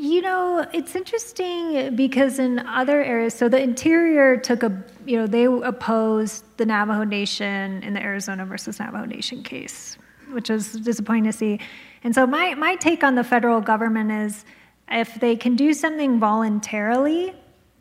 you 0.00 0.22
know, 0.22 0.66
it's 0.72 0.96
interesting 0.96 1.94
because 1.94 2.38
in 2.38 2.58
other 2.60 3.04
areas, 3.04 3.34
so 3.34 3.50
the 3.50 3.60
interior 3.60 4.34
took 4.38 4.62
a, 4.62 4.82
you 5.04 5.18
know, 5.18 5.26
they 5.26 5.44
opposed 5.44 6.42
the 6.56 6.64
Navajo 6.64 7.04
Nation 7.04 7.82
in 7.82 7.92
the 7.92 8.00
Arizona 8.00 8.46
versus 8.46 8.80
Navajo 8.80 9.04
Nation 9.04 9.42
case, 9.42 9.98
which 10.30 10.48
was 10.48 10.72
disappointing 10.72 11.24
to 11.24 11.32
see. 11.32 11.60
And 12.02 12.14
so 12.14 12.26
my, 12.26 12.54
my 12.54 12.76
take 12.76 13.04
on 13.04 13.14
the 13.14 13.22
federal 13.22 13.60
government 13.60 14.10
is 14.10 14.46
if 14.90 15.16
they 15.16 15.36
can 15.36 15.54
do 15.54 15.74
something 15.74 16.18
voluntarily, 16.18 17.34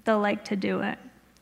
they'll 0.03 0.19
like 0.19 0.43
to 0.45 0.57
do 0.57 0.81
it 0.81 0.99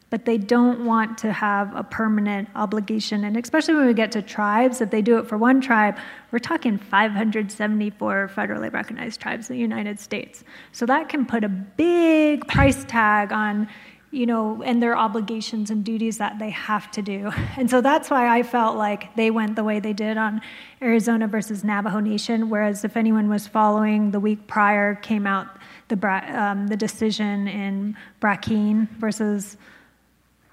but 0.09 0.25
they 0.25 0.37
don't 0.37 0.85
want 0.85 1.17
to 1.17 1.33
have 1.33 1.75
a 1.75 1.83
permanent 1.83 2.47
obligation. 2.55 3.25
And 3.25 3.35
especially 3.35 3.75
when 3.75 3.87
we 3.87 3.93
get 3.93 4.11
to 4.13 4.21
tribes, 4.21 4.79
if 4.79 4.89
they 4.89 5.01
do 5.01 5.17
it 5.17 5.27
for 5.27 5.37
one 5.37 5.59
tribe, 5.59 5.97
we're 6.31 6.39
talking 6.39 6.77
574 6.77 8.31
federally 8.33 8.71
recognized 8.71 9.19
tribes 9.19 9.49
in 9.49 9.57
the 9.57 9.61
United 9.61 9.99
States. 9.99 10.45
So 10.71 10.85
that 10.85 11.09
can 11.09 11.25
put 11.25 11.43
a 11.43 11.49
big 11.49 12.47
price 12.47 12.85
tag 12.87 13.33
on, 13.33 13.67
you 14.11 14.25
know, 14.25 14.63
and 14.63 14.81
their 14.81 14.97
obligations 14.97 15.71
and 15.71 15.83
duties 15.83 16.17
that 16.19 16.39
they 16.39 16.51
have 16.51 16.89
to 16.91 17.01
do. 17.01 17.29
And 17.57 17.69
so 17.69 17.81
that's 17.81 18.09
why 18.09 18.29
I 18.37 18.43
felt 18.43 18.77
like 18.77 19.13
they 19.17 19.29
went 19.29 19.57
the 19.57 19.63
way 19.65 19.81
they 19.81 19.93
did 19.93 20.15
on 20.17 20.39
Arizona 20.81 21.27
versus 21.27 21.65
Navajo 21.65 21.99
Nation. 21.99 22.49
Whereas 22.49 22.85
if 22.85 22.95
anyone 22.95 23.27
was 23.27 23.45
following, 23.45 24.11
the 24.11 24.21
week 24.21 24.47
prior 24.47 24.95
came 24.95 25.27
out 25.27 25.47
the, 25.89 25.97
um, 26.33 26.67
the 26.67 26.77
decision 26.77 27.49
in 27.49 27.97
Brackeen 28.21 28.89
versus 28.91 29.57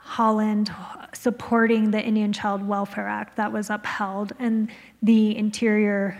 Haaland 0.06 0.70
supporting 1.14 1.90
the 1.90 2.02
Indian 2.02 2.32
Child 2.32 2.66
Welfare 2.66 3.08
Act 3.08 3.36
that 3.36 3.52
was 3.52 3.70
upheld, 3.70 4.32
and 4.38 4.70
the 5.02 5.36
interior, 5.36 6.18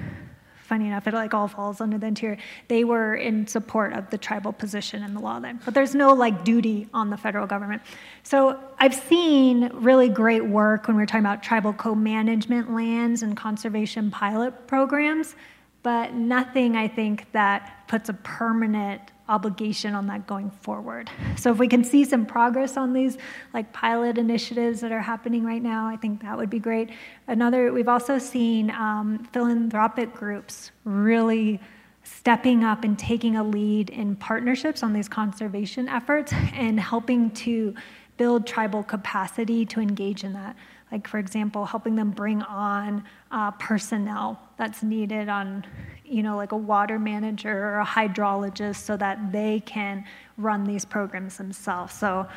funny 0.63 0.87
enough, 0.87 1.07
it 1.07 1.15
like 1.15 1.35
all 1.35 1.49
falls 1.49 1.81
under 1.81 1.99
the 1.99 2.07
interior. 2.07 2.39
They 2.69 2.85
were 2.85 3.15
in 3.15 3.47
support 3.47 3.93
of 3.93 4.09
the 4.11 4.19
tribal 4.19 4.53
position 4.53 5.03
in 5.03 5.15
the 5.15 5.21
law 5.21 5.39
then, 5.41 5.61
but 5.65 5.75
there's 5.75 5.95
no 5.95 6.15
like 6.15 6.45
duty 6.45 6.89
on 6.95 7.11
the 7.11 7.17
federal 7.17 7.47
government. 7.47 7.83
So 8.23 8.59
I've 8.79 8.95
seen 8.95 9.71
really 9.75 10.09
great 10.09 10.45
work 10.45 10.89
when 10.89 10.97
we're 10.97 11.07
talking 11.07 11.21
about 11.21 11.43
tribal 11.43 11.73
co-management 11.73 12.73
lands 12.73 13.23
and 13.23 13.37
conservation 13.37 14.11
pilot 14.11 14.67
programs, 14.67 15.37
but 15.85 16.15
nothing 16.15 16.77
I 16.77 16.89
think 16.89 17.31
that 17.33 17.85
puts 17.87 18.09
a 18.09 18.15
permanent 18.15 19.03
obligation 19.29 19.95
on 19.95 20.07
that 20.07 20.27
going 20.27 20.51
forward. 20.51 21.11
So 21.37 21.53
if 21.53 21.59
we 21.59 21.69
can 21.69 21.85
see 21.85 22.05
some 22.05 22.27
progress 22.27 22.77
on 22.77 22.95
these 22.95 23.19
like 23.53 23.73
pilot 23.73 24.19
initiatives 24.19 24.81
that 24.81 24.93
are 24.93 25.01
happening 25.01 25.45
right 25.45 25.63
now, 25.63 25.87
I 25.87 25.97
think 25.97 26.23
that 26.23 26.37
would 26.37 26.51
be 26.51 26.59
great. 26.59 26.91
Another, 27.29 27.73
we've 27.73 27.89
also 27.89 28.19
seen 28.19 28.71
um, 28.71 29.29
philanthropic 29.33 30.15
groups 30.15 30.73
really 30.85 31.61
stepping 32.03 32.65
up 32.65 32.85
and 32.85 32.99
taking 32.99 33.37
a 33.37 33.45
lead 33.45 33.91
in 33.91 34.17
partnerships 34.17 34.83
on 34.83 34.95
these 34.95 35.09
conservation 35.09 35.89
efforts 35.89 36.33
and 36.55 36.81
helping 36.81 37.31
to 37.31 37.75
build 38.17 38.47
tribal 38.47 38.83
capacity 38.83 39.67
to 39.67 39.81
engage 39.81 40.25
in 40.25 40.33
that 40.33 40.57
like 40.95 41.09
for 41.09 41.19
example 41.19 41.67
helping 41.67 41.97
them 41.97 42.13
bring 42.13 42.41
on 42.43 43.03
uh, 43.33 43.51
personnel 43.53 44.41
that's 44.57 44.85
needed 44.85 45.29
on 45.29 45.67
you 46.05 46.23
know 46.23 46.37
like 46.37 46.53
a 46.53 46.57
water 46.57 47.01
manager 47.01 47.53
or 47.67 47.81
a 47.81 47.85
hydrologist 47.85 48.77
so 48.77 48.97
that 48.97 49.33
they 49.33 49.59
can 49.67 50.05
run 50.39 50.63
these 50.63 50.85
programs 50.85 51.37
themselves. 51.37 51.93
So 51.93 52.29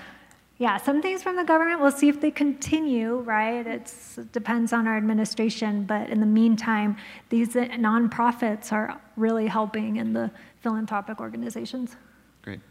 yeah 0.58 0.78
some 0.78 1.04
things 1.04 1.22
from 1.22 1.36
the 1.36 1.44
government 1.44 1.80
we'll 1.80 1.92
see 1.92 2.10
if 2.10 2.20
they 2.20 2.32
continue 2.32 3.18
right? 3.18 3.68
It's, 3.68 4.18
it 4.18 4.32
depends 4.32 4.74
on 4.74 4.88
our 4.88 4.98
administration 4.98 5.84
but 5.84 6.10
in 6.10 6.20
the 6.20 6.26
meantime 6.42 6.98
these 7.30 7.50
nonprofits 7.50 8.72
are 8.72 9.00
really 9.16 9.46
helping 9.46 9.98
in 9.98 10.14
the 10.14 10.32
philanthropic 10.62 11.22
organizations. 11.22 11.96
Great. 12.42 12.62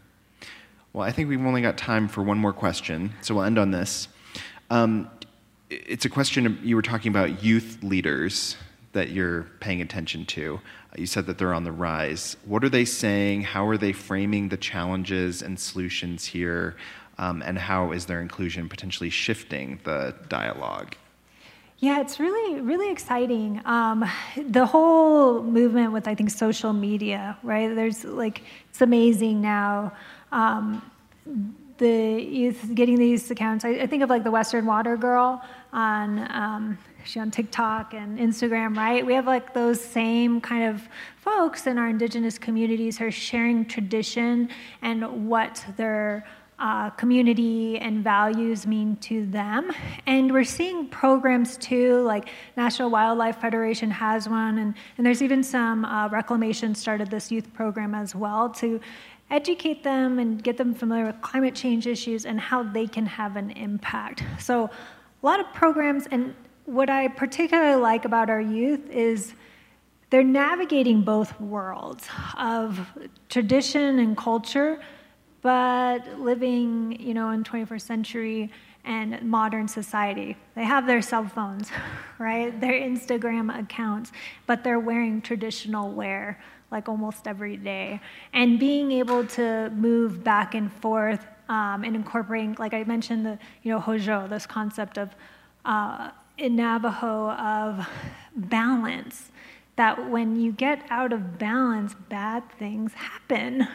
Well 0.91 1.05
i 1.07 1.13
think 1.13 1.29
we've 1.29 1.45
only 1.45 1.61
got 1.61 1.77
time 1.77 2.09
for 2.09 2.23
one 2.23 2.37
more 2.37 2.51
question 2.51 3.13
so 3.21 3.35
we'll 3.35 3.45
end 3.45 3.57
on 3.57 3.71
this. 3.71 4.09
Um, 4.69 5.09
it's 5.69 6.05
a 6.05 6.09
question 6.09 6.59
you 6.63 6.75
were 6.75 6.81
talking 6.81 7.09
about 7.09 7.43
youth 7.43 7.79
leaders 7.83 8.55
that 8.93 9.09
you're 9.09 9.43
paying 9.59 9.81
attention 9.81 10.25
to. 10.25 10.59
You 10.95 11.05
said 11.05 11.27
that 11.27 11.37
they're 11.37 11.53
on 11.53 11.63
the 11.63 11.71
rise. 11.71 12.37
What 12.45 12.63
are 12.63 12.69
they 12.69 12.85
saying? 12.85 13.43
How 13.43 13.67
are 13.67 13.77
they 13.77 13.91
framing 13.91 14.49
the 14.49 14.57
challenges 14.57 15.41
and 15.41 15.59
solutions 15.59 16.25
here? 16.25 16.75
Um, 17.19 17.41
and 17.41 17.57
how 17.57 17.91
is 17.91 18.05
their 18.05 18.21
inclusion 18.21 18.69
potentially 18.69 19.09
shifting 19.09 19.79
the 19.83 20.15
dialogue? 20.29 20.95
Yeah, 21.79 22.01
it's 22.01 22.19
really, 22.19 22.59
really 22.61 22.91
exciting. 22.91 23.61
Um, 23.65 24.03
the 24.35 24.65
whole 24.65 25.43
movement 25.43 25.91
with, 25.91 26.07
I 26.07 26.15
think, 26.15 26.31
social 26.31 26.73
media, 26.73 27.37
right? 27.43 27.73
There's 27.73 28.03
like, 28.03 28.41
it's 28.69 28.81
amazing 28.81 29.41
now. 29.41 29.93
Um, 30.31 30.81
the 31.77 32.21
youth 32.21 32.73
getting 32.73 32.97
these 32.97 33.29
accounts. 33.29 33.65
I, 33.65 33.69
I, 33.69 33.87
think 33.87 34.03
of 34.03 34.09
like 34.09 34.23
the 34.23 34.31
Western 34.31 34.65
Water 34.65 34.97
Girl 34.97 35.41
on 35.73 36.31
um, 36.31 36.77
she 37.03 37.19
on 37.19 37.31
TikTok 37.31 37.93
and 37.93 38.19
Instagram, 38.19 38.75
right? 38.75 39.05
We 39.05 39.13
have 39.13 39.25
like 39.27 39.53
those 39.53 39.79
same 39.79 40.41
kind 40.41 40.75
of 40.75 40.87
folks 41.17 41.67
in 41.67 41.77
our 41.77 41.87
indigenous 41.87 42.37
communities 42.37 42.97
who 42.97 43.05
are 43.05 43.11
sharing 43.11 43.65
tradition 43.65 44.49
and 44.81 45.29
what 45.29 45.63
their 45.77 46.25
uh, 46.59 46.89
community 46.91 47.77
and 47.77 48.03
values 48.03 48.65
mean 48.65 48.95
to 48.97 49.25
them. 49.27 49.71
And 50.07 50.33
we're 50.33 50.43
seeing 50.43 50.87
programs 50.87 51.55
too, 51.57 52.01
like 52.01 52.29
National 52.55 52.89
Wildlife 52.89 53.39
Federation 53.39 53.91
has 53.91 54.27
one, 54.27 54.57
and, 54.57 54.73
and 54.97 55.05
there's 55.05 55.21
even 55.21 55.43
some 55.43 55.85
uh, 55.85 56.09
reclamation 56.09 56.73
started 56.73 57.11
this 57.11 57.31
youth 57.31 57.53
program 57.53 57.93
as 57.93 58.15
well 58.15 58.49
to 58.49 58.81
educate 59.29 59.83
them 59.83 60.19
and 60.19 60.41
get 60.43 60.57
them 60.57 60.73
familiar 60.73 61.05
with 61.05 61.21
climate 61.21 61.55
change 61.55 61.87
issues 61.87 62.25
and 62.25 62.39
how 62.39 62.63
they 62.63 62.87
can 62.87 63.05
have 63.05 63.35
an 63.35 63.51
impact. 63.51 64.23
So, 64.39 64.65
a 64.65 65.25
lot 65.25 65.39
of 65.39 65.51
programs, 65.53 66.07
and 66.07 66.35
what 66.65 66.89
I 66.89 67.07
particularly 67.07 67.81
like 67.81 68.05
about 68.05 68.29
our 68.29 68.41
youth 68.41 68.89
is 68.89 69.33
they're 70.09 70.23
navigating 70.23 71.01
both 71.01 71.39
worlds 71.41 72.07
of 72.37 72.79
tradition 73.29 73.99
and 73.99 74.15
culture, 74.15 74.79
but 75.41 76.19
living, 76.19 76.97
you 76.99 77.13
know, 77.13 77.31
in 77.31 77.43
21st 77.43 77.81
century 77.81 78.51
and 78.85 79.21
modern 79.21 79.67
society. 79.67 80.37
They 80.55 80.63
have 80.63 80.87
their 80.87 81.01
cell 81.01 81.25
phones, 81.25 81.69
right? 82.19 82.57
Their 82.59 82.73
Instagram 82.73 83.57
accounts, 83.57 84.11
but 84.45 84.63
they're 84.63 84.79
wearing 84.79 85.21
traditional 85.21 85.91
wear 85.91 86.39
like 86.71 86.89
almost 86.89 87.27
every 87.27 87.57
day. 87.57 87.99
And 88.33 88.59
being 88.59 88.91
able 88.91 89.25
to 89.27 89.69
move 89.71 90.23
back 90.23 90.55
and 90.55 90.71
forth 90.71 91.25
um, 91.49 91.83
and 91.83 91.95
incorporating, 91.95 92.55
like 92.59 92.73
I 92.73 92.83
mentioned, 92.83 93.25
the 93.25 93.39
you 93.63 93.71
know 93.71 93.79
Hózhó, 93.79 94.29
this 94.29 94.45
concept 94.45 94.97
of 94.97 95.15
uh, 95.65 96.11
in 96.37 96.55
Navajo 96.55 97.31
of 97.31 97.87
balance. 98.35 99.31
That 99.75 100.09
when 100.09 100.35
you 100.41 100.53
get 100.53 100.83
out 100.89 101.13
of 101.13 101.37
balance, 101.37 101.93
bad 102.09 102.43
things 102.57 102.93
happen. 102.93 103.67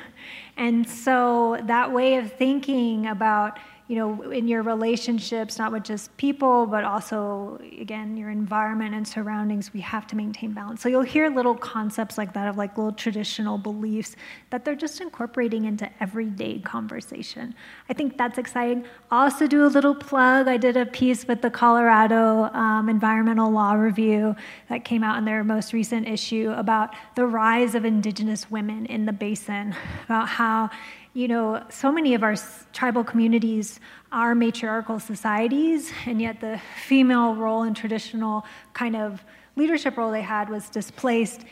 And 0.57 0.89
so 0.89 1.59
that 1.63 1.93
way 1.93 2.17
of 2.17 2.33
thinking 2.33 3.07
about 3.07 3.59
you 3.93 3.99
know, 3.99 4.31
in 4.31 4.49
your 4.49 4.63
relationships, 4.63 5.59
not 5.59 5.71
with 5.71 5.83
just 5.85 6.17
people, 6.17 6.65
but 6.65 6.83
also, 6.83 7.61
again, 7.79 8.17
your 8.17 8.31
environment 8.31 8.95
and 8.95 9.07
surroundings, 9.07 9.75
we 9.75 9.83
have 9.83 10.07
to 10.07 10.17
maintain 10.17 10.53
balance. 10.53 10.81
So 10.81 10.89
you'll 10.89 11.03
hear 11.03 11.29
little 11.29 11.55
concepts 11.55 12.17
like 12.17 12.33
that 12.33 12.49
of 12.49 12.57
like 12.57 12.79
little 12.79 12.95
traditional 12.95 13.59
beliefs 13.59 14.17
that 14.49 14.65
they're 14.65 14.75
just 14.75 15.03
incorporating 15.03 15.67
into 15.67 15.91
everyday 16.01 16.59
conversation. 16.61 17.55
I 17.91 17.93
think 17.93 18.17
that's 18.17 18.39
exciting. 18.39 18.87
Also 19.11 19.47
do 19.47 19.67
a 19.67 19.69
little 19.69 19.95
plug. 19.95 20.49
I 20.49 20.57
did 20.57 20.79
a 20.79 20.87
piece 20.87 21.29
with 21.29 21.43
the 21.43 21.51
Colorado 21.51 22.45
um, 22.45 22.89
Environmental 22.89 23.51
Law 23.51 23.75
Review 23.75 24.35
that 24.71 24.87
came 24.87 25.05
out 25.05 25.19
in 25.19 25.27
their 25.27 25.45
most 25.45 25.75
recent 25.75 26.09
issue 26.09 26.51
about 26.57 26.95
the 27.15 27.27
rise 27.27 27.75
of 27.75 27.85
indigenous 27.85 28.51
women 28.51 28.87
in 28.87 29.05
the 29.05 29.13
basin, 29.13 29.75
about 30.07 30.31
how 30.31 30.71
you 31.15 31.29
know, 31.29 31.63
so 31.69 31.93
many 31.93 32.15
of 32.15 32.23
our 32.23 32.37
tribal 32.73 33.05
communities 33.05 33.81
are 34.11 34.35
matriarchal 34.35 34.99
societies, 34.99 35.93
and 36.07 36.21
yet 36.21 36.41
the 36.41 36.61
female 36.87 37.35
role 37.35 37.63
and 37.63 37.77
traditional 37.77 38.45
kind 38.73 38.97
of 38.97 39.23
leadership 39.57 39.97
role 39.97 40.11
they 40.11 40.23
had 40.23 40.49
was 40.49 40.71
displaced. 40.71 41.45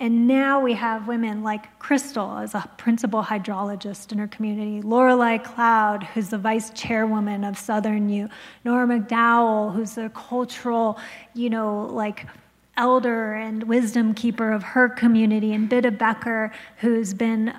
And 0.00 0.28
now 0.28 0.60
we 0.60 0.74
have 0.74 1.08
women 1.08 1.42
like 1.42 1.76
Crystal 1.80 2.38
as 2.38 2.54
a 2.54 2.70
principal 2.76 3.24
hydrologist 3.24 4.12
in 4.12 4.18
her 4.18 4.28
community, 4.28 4.80
Lorelei 4.80 5.38
Cloud, 5.38 6.04
who's 6.04 6.28
the 6.28 6.38
vice 6.38 6.70
chairwoman 6.70 7.42
of 7.42 7.58
Southern 7.58 8.08
Ute, 8.08 8.30
Nora 8.64 8.86
McDowell, 8.86 9.74
who's 9.74 9.98
a 9.98 10.08
cultural, 10.10 11.00
you 11.34 11.50
know, 11.50 11.86
like 11.86 12.26
elder 12.76 13.34
and 13.34 13.64
wisdom 13.64 14.14
keeper 14.14 14.52
of 14.52 14.62
her 14.62 14.88
community, 14.88 15.52
and 15.52 15.68
Bidtah 15.68 15.98
Becker, 15.98 16.52
who's 16.76 17.12
been 17.12 17.52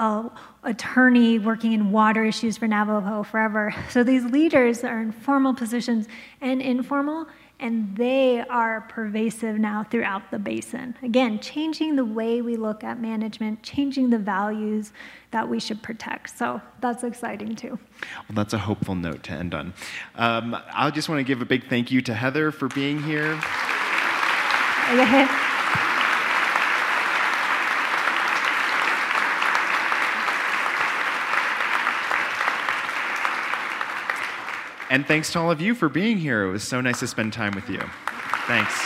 a 0.00 0.30
attorney 0.64 1.38
working 1.38 1.72
in 1.72 1.92
water 1.92 2.24
issues 2.24 2.56
for 2.56 2.66
Navajo 2.66 3.22
forever. 3.22 3.74
So 3.90 4.02
these 4.02 4.24
leaders 4.24 4.82
are 4.82 5.00
in 5.00 5.12
formal 5.12 5.54
positions 5.54 6.08
and 6.40 6.60
informal, 6.60 7.28
and 7.60 7.96
they 7.96 8.40
are 8.40 8.80
pervasive 8.82 9.56
now 9.56 9.84
throughout 9.84 10.32
the 10.32 10.38
basin. 10.38 10.96
Again, 11.02 11.38
changing 11.38 11.94
the 11.94 12.04
way 12.04 12.42
we 12.42 12.56
look 12.56 12.82
at 12.82 13.00
management, 13.00 13.62
changing 13.62 14.10
the 14.10 14.18
values 14.18 14.92
that 15.30 15.48
we 15.48 15.60
should 15.60 15.80
protect. 15.82 16.36
So 16.36 16.60
that's 16.80 17.04
exciting 17.04 17.54
too. 17.54 17.78
Well, 18.28 18.34
that's 18.34 18.52
a 18.52 18.58
hopeful 18.58 18.96
note 18.96 19.22
to 19.24 19.32
end 19.32 19.54
on. 19.54 19.74
Um, 20.16 20.56
I 20.72 20.90
just 20.90 21.08
want 21.08 21.20
to 21.20 21.24
give 21.24 21.40
a 21.40 21.46
big 21.46 21.68
thank 21.68 21.92
you 21.92 22.00
to 22.02 22.14
Heather 22.14 22.50
for 22.50 22.66
being 22.68 23.00
here. 23.02 23.40
And 34.94 35.04
thanks 35.04 35.32
to 35.32 35.40
all 35.40 35.50
of 35.50 35.60
you 35.60 35.74
for 35.74 35.88
being 35.88 36.18
here. 36.18 36.44
It 36.44 36.52
was 36.52 36.62
so 36.62 36.80
nice 36.80 37.00
to 37.00 37.08
spend 37.08 37.32
time 37.32 37.52
with 37.56 37.68
you. 37.68 37.80
Thanks. 38.46 38.80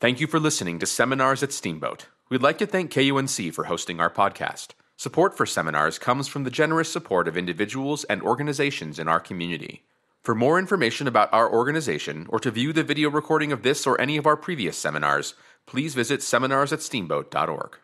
Thank 0.00 0.20
you 0.20 0.26
for 0.26 0.38
listening 0.38 0.78
to 0.80 0.86
Seminars 0.86 1.42
at 1.42 1.50
Steamboat. 1.50 2.08
We'd 2.28 2.42
like 2.42 2.58
to 2.58 2.66
thank 2.66 2.92
KUNC 2.92 3.54
for 3.54 3.64
hosting 3.64 4.00
our 4.00 4.10
podcast. 4.10 4.72
Support 4.98 5.34
for 5.34 5.46
seminars 5.46 5.98
comes 5.98 6.28
from 6.28 6.44
the 6.44 6.50
generous 6.50 6.92
support 6.92 7.26
of 7.26 7.38
individuals 7.38 8.04
and 8.04 8.20
organizations 8.20 8.98
in 8.98 9.08
our 9.08 9.18
community. 9.18 9.82
For 10.20 10.34
more 10.34 10.58
information 10.58 11.08
about 11.08 11.32
our 11.32 11.50
organization 11.50 12.26
or 12.28 12.38
to 12.40 12.50
view 12.50 12.74
the 12.74 12.84
video 12.84 13.08
recording 13.08 13.50
of 13.50 13.62
this 13.62 13.86
or 13.86 13.98
any 13.98 14.18
of 14.18 14.26
our 14.26 14.36
previous 14.36 14.76
seminars, 14.76 15.32
please 15.64 15.94
visit 15.94 16.20
seminarsatsteamboat.org. 16.20 17.76